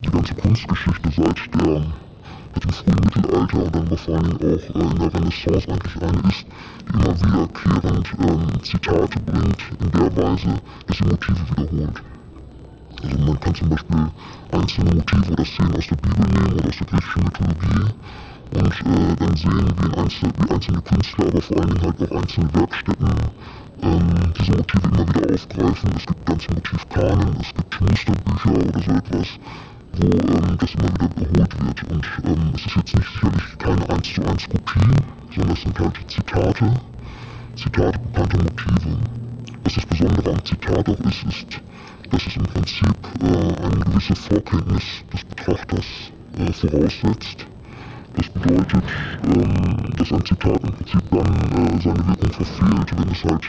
die 0.00 0.10
ganze 0.10 0.34
Kunstgeschichte 0.34 1.10
seit 1.16 1.64
der 1.64 1.86
mit 2.54 2.64
dem 2.64 2.72
frühen 2.72 3.00
Mittelalter 3.04 3.58
und 3.64 3.76
dann 3.76 3.98
vor 3.98 4.14
allem 4.16 4.36
auch 4.36 4.40
äh, 4.40 4.90
in 4.90 4.98
der 4.98 5.14
Renaissance 5.14 5.68
eigentlich 5.68 6.02
eine 6.02 6.28
ist, 6.28 6.46
die 6.88 6.94
immer 6.94 7.14
wiederkehrend 7.20 8.08
ähm, 8.18 8.62
Zitate 8.62 9.20
bringt 9.20 9.62
in 9.80 9.90
der 9.92 10.16
Weise, 10.16 10.54
dass 10.86 10.96
sie 10.96 11.04
Motive 11.04 11.42
wiederholt. 11.50 12.02
Also 13.02 13.18
man 13.18 13.40
kann 13.40 13.54
zum 13.54 13.68
Beispiel 13.68 14.06
einzelne 14.52 14.94
Motive 14.94 15.32
oder 15.32 15.44
Szenen 15.44 15.76
aus 15.76 15.86
der 15.86 15.96
Bibel 15.96 16.26
nehmen 16.32 16.52
oder 16.54 16.68
aus 16.68 16.76
der 16.78 16.86
griechischen 16.86 17.24
Mythologie 17.24 17.92
und 18.52 18.72
äh, 18.72 19.16
dann 19.16 19.36
sehen, 19.36 19.74
wie, 19.78 19.86
ein 19.86 19.94
Einzel 19.94 20.30
wie 20.38 20.54
einzelne 20.54 20.80
Künstler, 20.80 21.26
aber 21.26 21.42
vor 21.42 21.60
Dingen 21.60 21.82
halt 21.82 22.10
auch 22.10 22.16
einzelne 22.16 22.54
Werkstätten 22.54 23.08
ähm, 23.82 24.32
diese 24.38 24.52
Motive 24.52 24.88
immer 24.88 25.08
wieder 25.08 25.34
aufgreifen. 25.34 25.90
Es 25.96 26.06
gibt 26.06 26.26
ganze 26.26 26.52
Motivkanen, 26.52 27.36
es 27.40 27.54
gibt 27.54 27.80
Musterbücher 27.80 28.50
oder 28.50 28.82
so 28.82 28.92
etwas, 28.92 29.28
wo 29.92 30.06
ähm, 30.06 30.58
das 30.58 30.74
immer 30.74 30.92
wieder 30.94 31.10
wiederholt 31.16 31.60
wird. 31.60 31.82
Und 31.90 32.06
ähm, 32.24 32.52
es 32.54 32.66
ist 32.66 32.76
jetzt 32.76 32.96
nicht 32.96 33.08
sicherlich 33.12 33.58
keine 33.58 33.88
1 33.88 34.14
zu 34.14 34.22
1 34.22 34.48
Kopie, 34.48 34.96
sondern 35.34 35.56
es 35.56 35.62
sind 35.62 35.78
halt 35.78 35.96
Zitate, 36.08 36.74
Zitate 37.56 37.98
bekannter 37.98 38.38
Motive. 38.38 38.98
Was 39.64 39.74
das 39.74 39.86
Besondere 39.86 40.30
am 40.30 40.44
Zitat 40.44 40.88
auch 40.88 41.00
ist, 41.00 41.24
ist, 41.24 41.60
dass 42.10 42.26
es 42.26 42.36
im 42.36 42.44
Prinzip 42.44 42.96
äh, 43.20 43.64
eine 43.64 43.84
gewisse 43.84 44.14
Vorkenntnis 44.14 44.84
des 45.12 45.24
Betrachters 45.24 45.84
äh, 46.38 46.52
voraussetzt. 46.52 47.46
Das 48.16 48.28
bedeutet, 48.30 48.82
ähm, 49.24 49.94
dass 49.96 50.12
ein 50.12 50.24
Zitat 50.24 50.60
im 50.62 50.72
Prinzip 50.72 51.02
dann 51.10 51.20
äh, 51.20 51.82
seine 51.82 52.06
Wirkung 52.08 52.32
verfehlt, 52.32 52.98
wenn 52.98 53.12
es 53.12 53.24
halt 53.24 53.46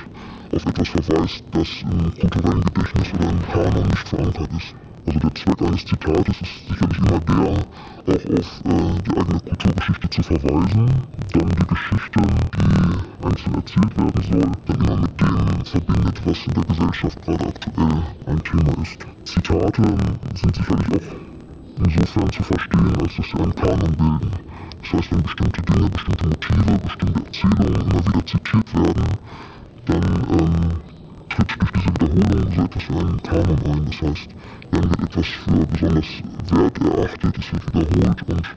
auf 0.54 0.66
etwas 0.66 0.88
verweist, 0.90 1.44
das 1.52 1.68
im 1.84 2.20
kulturellen 2.20 2.64
Gedächtnis 2.64 3.14
oder 3.14 3.30
im 3.30 3.42
Kanon 3.52 3.88
nicht 3.88 4.08
verankert 4.08 4.50
ist. 4.58 4.76
Also 5.06 5.20
der 5.20 5.36
Zweck 5.36 5.62
eines 5.62 5.86
Zitates 5.86 6.36
ist 6.42 6.68
sicherlich 6.68 6.98
immer 6.98 7.20
der, 7.20 7.40
auch 7.40 7.68
auf 8.08 8.26
äh, 8.26 9.02
die 9.06 9.18
eigene 9.18 9.40
Kulturgeschichte 9.40 10.10
zu 10.10 10.24
verweisen, 10.24 10.92
dann 11.34 11.48
die 11.48 11.68
Geschichte, 11.68 12.20
die 12.20 13.26
einzeln 13.26 13.56
erzählt 13.56 13.98
werden 13.98 14.24
soll, 14.24 14.52
dann 14.66 14.82
immer 14.82 14.98
mit 14.98 15.22
dem 15.22 15.66
verbindet, 15.66 16.22
was 16.26 16.46
in 16.46 16.54
der 16.54 16.64
Gesellschaft 16.64 17.22
gerade 17.24 17.46
aktuell 17.48 18.04
ein 18.26 18.44
Thema 18.44 18.82
ist. 18.84 19.06
Zitate 19.24 19.84
sind 20.36 20.56
sicherlich 20.56 21.02
auch 21.02 21.28
insofern 21.80 22.32
zu 22.32 22.44
verstehen, 22.44 22.94
als 23.00 23.16
dass 23.16 23.26
sie 23.26 23.40
einen 23.40 23.56
Kanon 23.56 23.96
bilden. 23.98 24.32
Das 24.90 25.02
heißt, 25.02 25.12
wenn 25.12 25.22
bestimmte 25.22 25.62
Dinge, 25.64 25.90
bestimmte 25.90 26.28
Motive, 26.28 26.80
bestimmte 26.80 27.26
Erzählungen 27.26 27.82
immer 27.82 28.08
wieder 28.08 28.26
zitiert 28.26 28.74
werden, 28.74 29.04
dann 29.86 30.04
ähm, 30.32 30.80
tritt 31.28 31.52
durch 31.60 31.72
diese 31.74 31.90
Wiederholung 31.90 32.56
so 32.56 32.62
etwas 32.64 32.84
wie 32.88 32.98
einen 32.98 33.22
Kanon 33.22 33.60
ein. 33.66 33.86
Das 33.86 34.02
heißt, 34.02 34.30
dann 34.72 34.90
wird 34.90 35.04
etwas 35.04 35.26
für 35.28 35.68
besonders 35.68 36.08
wert 36.52 36.80
erachtet, 36.80 37.38
es 37.38 37.52
wird 37.52 37.68
wiederholt 37.68 38.24
und 38.30 38.48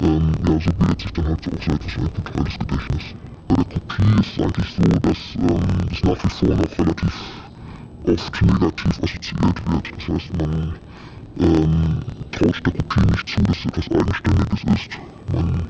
ähm, 0.00 0.32
ja, 0.48 0.58
so 0.58 0.70
bildet 0.72 1.00
sich 1.00 1.12
dann 1.12 1.26
halt 1.28 1.46
auch 1.46 1.62
so 1.62 1.70
etwas 1.70 1.94
wie 1.94 2.00
ein 2.00 2.14
kulturelles 2.14 2.58
Gedächtnis. 2.58 3.04
Bei 3.46 3.54
der 3.54 3.64
Kopie 3.64 4.20
ist 4.20 4.32
es 4.32 4.42
eigentlich 4.42 4.74
so, 4.74 4.82
dass 4.82 5.20
ähm, 5.36 5.88
das 5.90 6.02
nach 6.02 6.24
wie 6.24 6.30
vor 6.30 6.56
noch 6.56 6.78
relativ 6.78 7.14
oft 8.04 8.42
negativ 8.42 8.98
assoziiert 8.98 9.70
wird. 9.70 9.92
Das 9.96 10.08
heißt, 10.08 10.38
man 10.38 10.74
ähm, 11.38 12.00
traut 12.32 12.66
der 12.66 12.72
Kopie 12.72 13.06
nicht 13.12 13.28
zu, 13.28 13.40
dass 13.42 13.56
es 13.58 13.64
etwas 13.66 13.90
Eigenständiges 13.92 14.64
ist. 14.74 15.17
Man 15.32 15.68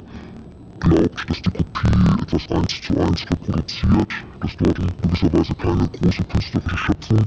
glaubt, 0.81 1.31
dass 1.31 1.43
die 1.43 1.51
Kopie 1.51 2.23
etwas 2.23 2.51
eins 2.51 2.81
zu 2.81 3.01
eins 3.01 3.27
reproduziert, 3.31 4.13
dass 4.41 4.57
dort 4.57 4.79
in 4.79 4.89
gewisser 5.03 5.33
Weise 5.33 5.55
keine 5.55 5.89
große 5.89 6.23
künstlerische 6.25 6.79
Schöpfung 6.79 7.27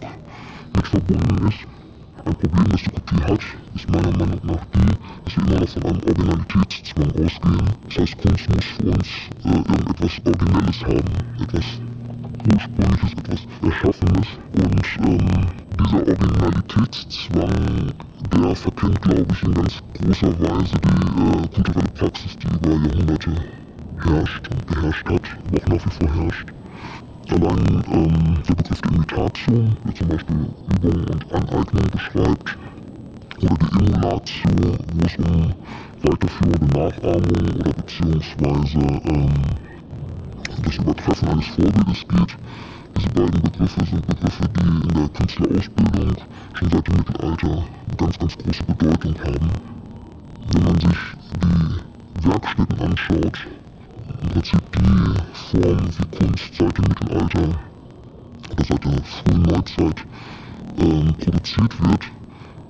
mit 0.75 0.88
verbunden 0.88 1.47
ist. 1.47 1.67
Ein 2.25 2.36
Problem, 2.36 2.69
das 2.71 2.82
die 2.84 2.89
Kopie 2.91 3.23
hat, 3.23 3.39
ist 3.75 3.89
meiner 3.89 4.11
Meinung 4.17 4.39
nach 4.43 4.65
die, 4.75 4.95
dass 5.25 5.36
wir 5.36 5.43
immer 5.47 5.59
noch 5.59 5.69
von 5.69 5.84
einem 5.84 6.01
Originalitätszwang 6.03 7.11
ausgehen. 7.11 7.65
Das 7.88 7.97
heißt, 7.97 8.17
Kunst 8.21 8.49
muss 8.49 8.65
für 8.65 8.91
uns 8.91 9.07
äh, 9.43 9.49
irgendetwas 9.49 10.21
Originelles 10.25 10.82
haben, 10.86 11.11
etwas 11.41 11.65
Ursprüngliches, 12.53 13.11
etwas 13.17 13.41
Erschaffenes. 13.63 14.27
Und 14.53 14.86
ähm, 15.07 15.27
dieser 15.79 15.99
Originalitätszwang, 16.07 17.90
der 18.51 18.57
verkennt, 18.57 19.01
glaube 19.01 19.25
ich, 19.31 19.43
in 19.43 19.53
ganz 19.53 19.81
großer 19.93 20.39
Weise 20.41 20.75
die 20.83 21.21
äh, 21.21 21.47
kulturelle 21.55 21.91
Praxis, 21.95 22.37
die 22.37 22.47
über 22.47 22.71
Jahrhunderte 22.71 23.31
herrscht 24.03 24.49
und 24.51 24.67
geherrscht 24.67 25.07
hat, 25.07 25.21
aber 25.47 25.57
auch 25.57 25.69
nach 25.69 25.85
wie 25.85 26.05
vor 26.05 26.15
herrscht. 26.15 26.47
Allein 27.29 27.83
ähm, 27.93 28.43
der 28.49 28.55
Begriff 28.55 28.81
der 28.81 28.91
Imitation, 28.91 29.77
der 29.85 29.95
zum 29.95 30.07
Beispiel 30.09 30.35
Übung 30.75 31.03
und 31.07 31.33
Aneignung 31.33 31.91
beschreibt, 31.91 32.57
oder 33.41 33.55
die 33.55 33.85
Emulatio, 33.85 34.77
wo 34.95 35.05
es 35.05 35.17
um 35.17 35.53
weiterführende 36.03 36.77
Nachahmung 36.77 37.55
oder 37.57 37.71
beziehungsweise 37.71 38.79
ähm, 39.05 39.29
das 40.65 40.75
Übertreffen 40.75 41.27
eines 41.29 41.47
Vorbildes 41.47 42.05
geht. 42.09 42.37
Diese 42.97 43.09
beiden 43.09 43.41
Begriffe 43.41 43.85
sind 43.85 44.07
Begriffe, 44.07 44.43
die 44.57 44.87
in 44.87 44.93
der 44.93 45.09
Künstlerausbildung 45.09 46.15
schon 46.53 46.69
seit 46.69 46.87
dem 46.87 46.95
Mittelalter 46.97 47.47
eine 47.47 47.95
ganz, 47.97 48.17
ganz 48.19 48.37
große 48.37 48.63
Bedeutung 48.63 49.15
haben. 49.23 49.51
Wenn 50.53 50.63
man 50.63 50.79
sich 50.79 50.99
die 51.41 52.27
Werkstätten 52.27 52.79
anschaut, 52.81 53.47
im 54.21 54.29
Prinzip 54.29 54.61
die 54.75 55.57
Form, 55.57 55.79
wie 55.87 56.17
Kunst 56.17 56.55
seit 56.57 56.77
dem 56.77 56.85
Mittelalter 56.87 57.59
oder 58.51 58.65
seit 58.67 58.85
der 58.85 59.03
frühen 59.03 59.41
Neuzeit 59.43 60.05
ähm, 60.79 61.13
produziert 61.19 61.73
wird, 61.87 62.03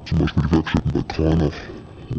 zum 0.05 0.17
Beispiel 0.19 0.43
die 0.43 0.51
Werkstätten 0.51 0.91
bei 0.91 1.01
Kranach 1.13 1.57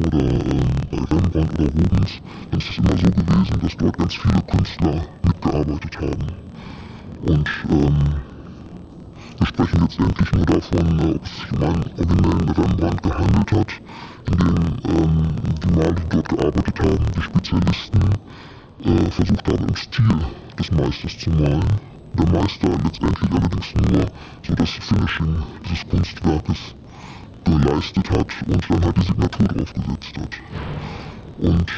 oder 0.06 0.20
ähm, 0.20 0.60
bei 0.90 0.98
Rembrandt 0.98 1.54
oder 1.54 1.68
Rubens, 1.68 2.20
dann 2.50 2.60
ist 2.60 2.70
es 2.70 2.78
immer 2.78 2.96
so 2.96 3.10
gewesen, 3.10 3.60
dass 3.62 3.76
dort 3.76 3.98
ganz 3.98 4.14
viele 4.14 4.42
Künstler 4.42 5.02
mitgearbeitet 5.24 6.00
haben. 6.00 6.51
Und 7.24 7.48
ähm, 7.70 7.96
wir 9.38 9.46
sprechen 9.46 9.80
letztendlich 9.80 10.32
nur 10.32 10.46
davon, 10.46 10.98
äh, 10.98 11.14
ob 11.14 11.24
es 11.24 11.36
sich 11.36 11.52
um 11.52 11.62
einen 11.62 11.84
originellen 11.96 12.48
Rembrandt 12.48 13.02
gehandelt 13.02 13.52
hat, 13.52 13.72
in 14.30 14.38
dem 14.38 14.56
ähm, 14.90 15.28
die 15.62 15.70
Maler, 15.70 15.92
die 15.92 16.08
dort 16.08 16.28
gearbeitet 16.28 16.80
haben, 16.80 17.04
die 17.16 17.22
Spezialisten, 17.22 18.00
äh, 18.84 19.10
versucht 19.10 19.48
haben, 19.48 19.68
im 19.68 19.76
Stil 19.76 20.26
des 20.58 20.72
Meisters 20.72 21.18
zu 21.18 21.30
malen. 21.30 21.64
Der 22.14 22.26
Meister 22.26 22.68
letztendlich 22.68 23.30
allerdings 23.30 23.74
nur 23.74 24.06
so 24.46 24.54
das 24.54 24.70
Finishing 24.70 25.42
dieses 25.64 25.88
Kunstwerkes 25.88 26.74
geleistet 27.44 28.10
hat 28.10 28.26
und 28.46 28.70
dann 28.70 28.84
halt 28.84 28.96
die 28.96 29.02
Signatur 29.02 29.46
draufgesetzt 29.46 30.18
hat. 30.18 30.36
Und 31.38 31.72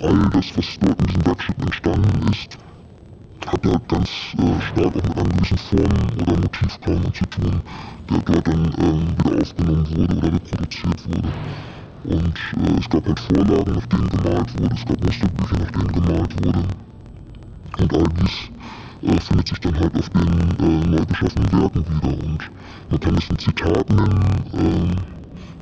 all 0.00 0.30
das, 0.30 0.56
was 0.56 0.78
dort 0.80 1.00
in 1.00 1.06
diesem 1.06 1.26
Werkstück 1.26 1.56
entstanden 1.60 2.28
ist, 2.30 2.58
hat 3.46 3.66
halt 3.66 3.88
ganz 3.88 4.08
äh, 4.38 4.60
stark 4.60 4.96
auch 4.96 5.02
mit 5.02 5.18
einem 5.18 5.32
gewissen 5.32 5.58
Form- 5.58 6.22
oder 6.22 6.40
Motivkanon 6.40 7.14
zu 7.14 7.24
tun, 7.26 7.62
der 8.10 8.18
dort 8.18 8.46
dann 8.46 8.72
ähm, 8.78 9.06
wieder 9.18 9.42
aufgenommen 9.42 9.88
wurde 9.90 10.16
oder 10.16 10.32
reproduziert 10.32 11.08
wurde. 11.08 11.28
Und 12.04 12.38
äh, 12.56 12.80
es 12.80 12.88
gab 12.88 13.06
halt 13.06 13.20
Vorlagen, 13.20 13.74
nach 13.74 13.86
denen 13.86 14.08
gemalt 14.08 14.60
wurde, 14.60 14.74
es 14.74 14.84
gab 14.84 15.04
Musterbücher, 15.04 15.58
nach 15.58 15.70
denen 15.70 15.92
gemalt 15.92 16.44
wurde. 16.44 16.62
Und 17.78 17.94
all 17.94 18.08
dies 18.20 19.10
äh, 19.10 19.20
findet 19.20 19.48
sich 19.48 19.60
dann 19.60 19.78
halt 19.78 19.94
auf 19.96 20.08
den 20.10 20.24
äh, 20.58 20.86
neu 20.86 21.04
geschaffenen 21.04 21.52
Werken 21.52 21.84
wieder. 21.86 22.24
Und 22.24 22.50
man 22.90 23.00
kann 23.00 23.16
es 23.16 23.30
ein 23.30 23.38
Zitat 23.38 23.90
nennen, 23.90 25.17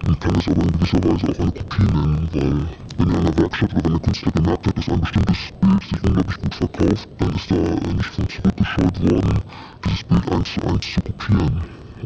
man 0.07 0.21
kann 0.21 0.37
es 0.39 0.47
aber 0.47 0.63
in 0.63 0.73
gewisser 0.73 1.03
Weise 1.03 1.27
auch 1.29 1.41
eine 1.41 1.53
Kopie 1.53 1.83
nennen, 1.83 2.29
weil 2.33 2.69
wenn 2.99 3.09
in 3.09 3.17
einer 3.17 3.37
Werkstatt 3.39 3.75
oder 3.75 3.85
wenn 3.85 3.93
der 3.93 4.01
Künstler 4.01 4.33
gemerkt 4.33 4.67
hat, 4.67 4.79
dass 4.79 4.89
ein 4.89 5.01
bestimmtes 5.01 5.37
Bild 5.61 5.83
sich 5.83 6.05
unglaublich 6.07 6.41
gut 6.43 6.55
verkauft, 6.55 7.09
dann 7.19 7.35
ist 7.35 7.51
da 7.51 7.57
nicht 7.57 8.15
von 8.15 8.29
zurückgeschaut 8.29 9.11
worden, 9.11 9.41
dieses 9.85 10.05
Bild 10.05 10.33
eins 10.33 10.55
zu 10.55 10.61
eins 10.63 10.87
zu 10.95 11.01
kopieren. 11.01 11.61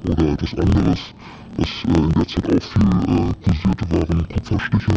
Oder 0.08 0.32
etwas 0.32 0.54
anderes, 0.54 1.00
was 1.56 1.68
äh, 1.68 1.98
in 1.98 2.10
der 2.10 2.26
Zeit 2.26 2.48
auch 2.48 2.62
viel 2.62 2.88
äh, 2.88 3.32
kursierte, 3.44 3.90
waren 3.90 4.28
Kupferstiche 4.28 4.92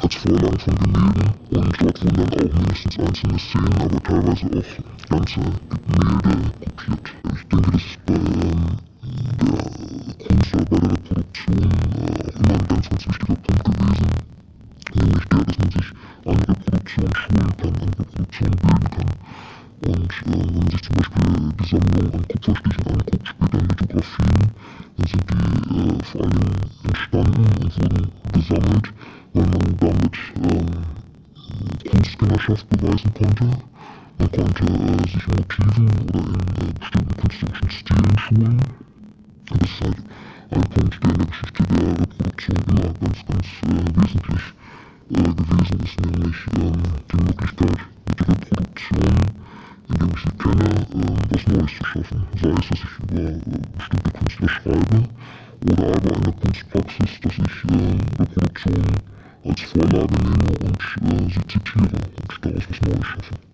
als 0.00 0.14
Vorlagen 0.16 0.58
von 0.58 0.74
Gemälden 0.76 1.34
und 1.50 1.82
dort 1.82 2.04
wurden 2.04 2.16
dann 2.16 2.48
auch 2.48 2.54
mindestens 2.54 2.98
einzelne 2.98 3.38
Szenen, 3.38 3.74
aber 3.80 4.02
teilweise 4.02 4.46
auch 4.46 5.08
ganze 5.08 5.40
Gemälde 5.40 6.52
kopiert. 6.60 7.12
Ich 7.34 7.48
denke, 7.48 7.70
das 7.72 7.82
ist 7.82 8.06
bei 8.06 8.14
ähm, 8.14 8.93
der 9.40 10.26
Kunst 10.26 10.52
bei 10.52 10.78
der 10.78 10.90
Reproduktion 10.90 11.56
äh, 11.56 12.30
immer 12.38 12.54
ein 12.54 12.68
ganz, 12.68 12.88
ganz 12.88 13.06
wichtiger 13.06 13.34
Punkt 13.34 13.64
gewesen, 13.64 14.10
nämlich 14.94 15.24
der, 15.24 15.44
dass 15.44 15.58
man 15.58 15.70
sich 15.70 15.92
an 16.24 16.36
Reproduktion 16.36 17.14
schulen 17.14 17.56
kann, 17.56 17.74
an 17.82 17.88
Reproduktion 17.98 18.50
bilden 18.50 18.90
kann. 18.90 19.10
Und 19.86 20.12
äh, 20.12 20.46
wenn 20.46 20.58
man 20.58 20.70
sich 20.70 20.82
zum 20.82 20.96
Beispiel 20.96 21.52
die 21.60 21.68
Sammlung 21.68 22.14
an 22.14 22.28
Kupferstichen 22.28 22.86
anguckt, 22.86 23.28
später 23.28 23.58
an 23.58 23.68
Lithografien, 23.68 24.52
dann 24.96 25.06
sind 25.06 25.24
die 25.30 25.76
äh, 25.76 26.04
vor 26.04 26.20
allem 26.22 26.52
entstanden 26.84 27.44
und 27.62 27.76
wurden 27.76 28.10
gesammelt, 28.32 28.92
weil 29.32 29.46
man 29.46 29.76
damit 29.80 30.16
äh, 30.42 30.64
beweisen 32.84 33.12
konnte. 33.14 33.50
Man 34.18 34.30
konnte 34.30 34.64
äh, 34.64 35.08
sich 35.08 35.26
Motiven 35.28 35.88
oder 36.08 36.20
in 36.20 36.68
äh, 36.68 36.72
bestimmten 36.78 37.16
künstlerischen 37.16 37.70
Stilen 37.70 38.18
schulen. 38.18 38.60
Das 39.50 39.60
ist 39.60 39.80
halt 39.82 39.96
ein 40.50 40.62
Punkt, 40.62 41.04
der 41.04 41.10
in 41.10 41.18
der 41.18 41.26
Geschichte 41.26 41.62
der 41.64 41.88
Reproduktion 42.00 42.56
immer 42.68 42.94
ganz, 42.94 43.18
ganz 43.28 43.46
äh, 43.62 43.84
wesentlich 44.00 44.44
äh, 45.10 45.34
gewesen 45.34 45.80
ist, 45.84 46.00
nämlich 46.00 46.36
ähm, 46.56 46.82
die 47.12 47.16
Möglichkeit, 47.16 47.78
mit 48.08 48.20
der 48.20 48.28
Reproduktion, 48.28 49.16
indem 49.88 50.08
ich 50.14 50.22
sie 50.22 50.38
kenne, 50.38 50.64
äh, 50.64 51.16
was 51.28 51.46
Neues 51.46 51.72
zu 51.76 51.84
schaffen. 51.84 52.26
Sei 52.40 52.48
es, 52.48 52.68
dass 52.68 52.78
ich 52.78 52.98
über 53.02 53.20
äh, 53.20 53.40
bestimmte 53.76 54.10
Künstler 54.12 54.48
schreibe 54.48 55.08
oder 55.70 55.86
aber 55.94 56.16
in 56.16 56.22
der 56.22 56.32
Kunstpraxis, 56.32 57.20
dass 57.20 57.32
ich 57.32 57.70
äh, 57.70 58.22
Reproduktionen 58.22 58.96
als 59.44 59.60
Vorlage 59.60 60.14
nehme 60.22 60.58
und 60.64 60.80
äh, 61.02 61.28
sie 61.28 61.46
zitiere 61.48 61.84
und 61.84 62.44
daraus 62.44 62.64
was 62.70 62.80
Neues 62.80 63.06
schaffe. 63.06 63.53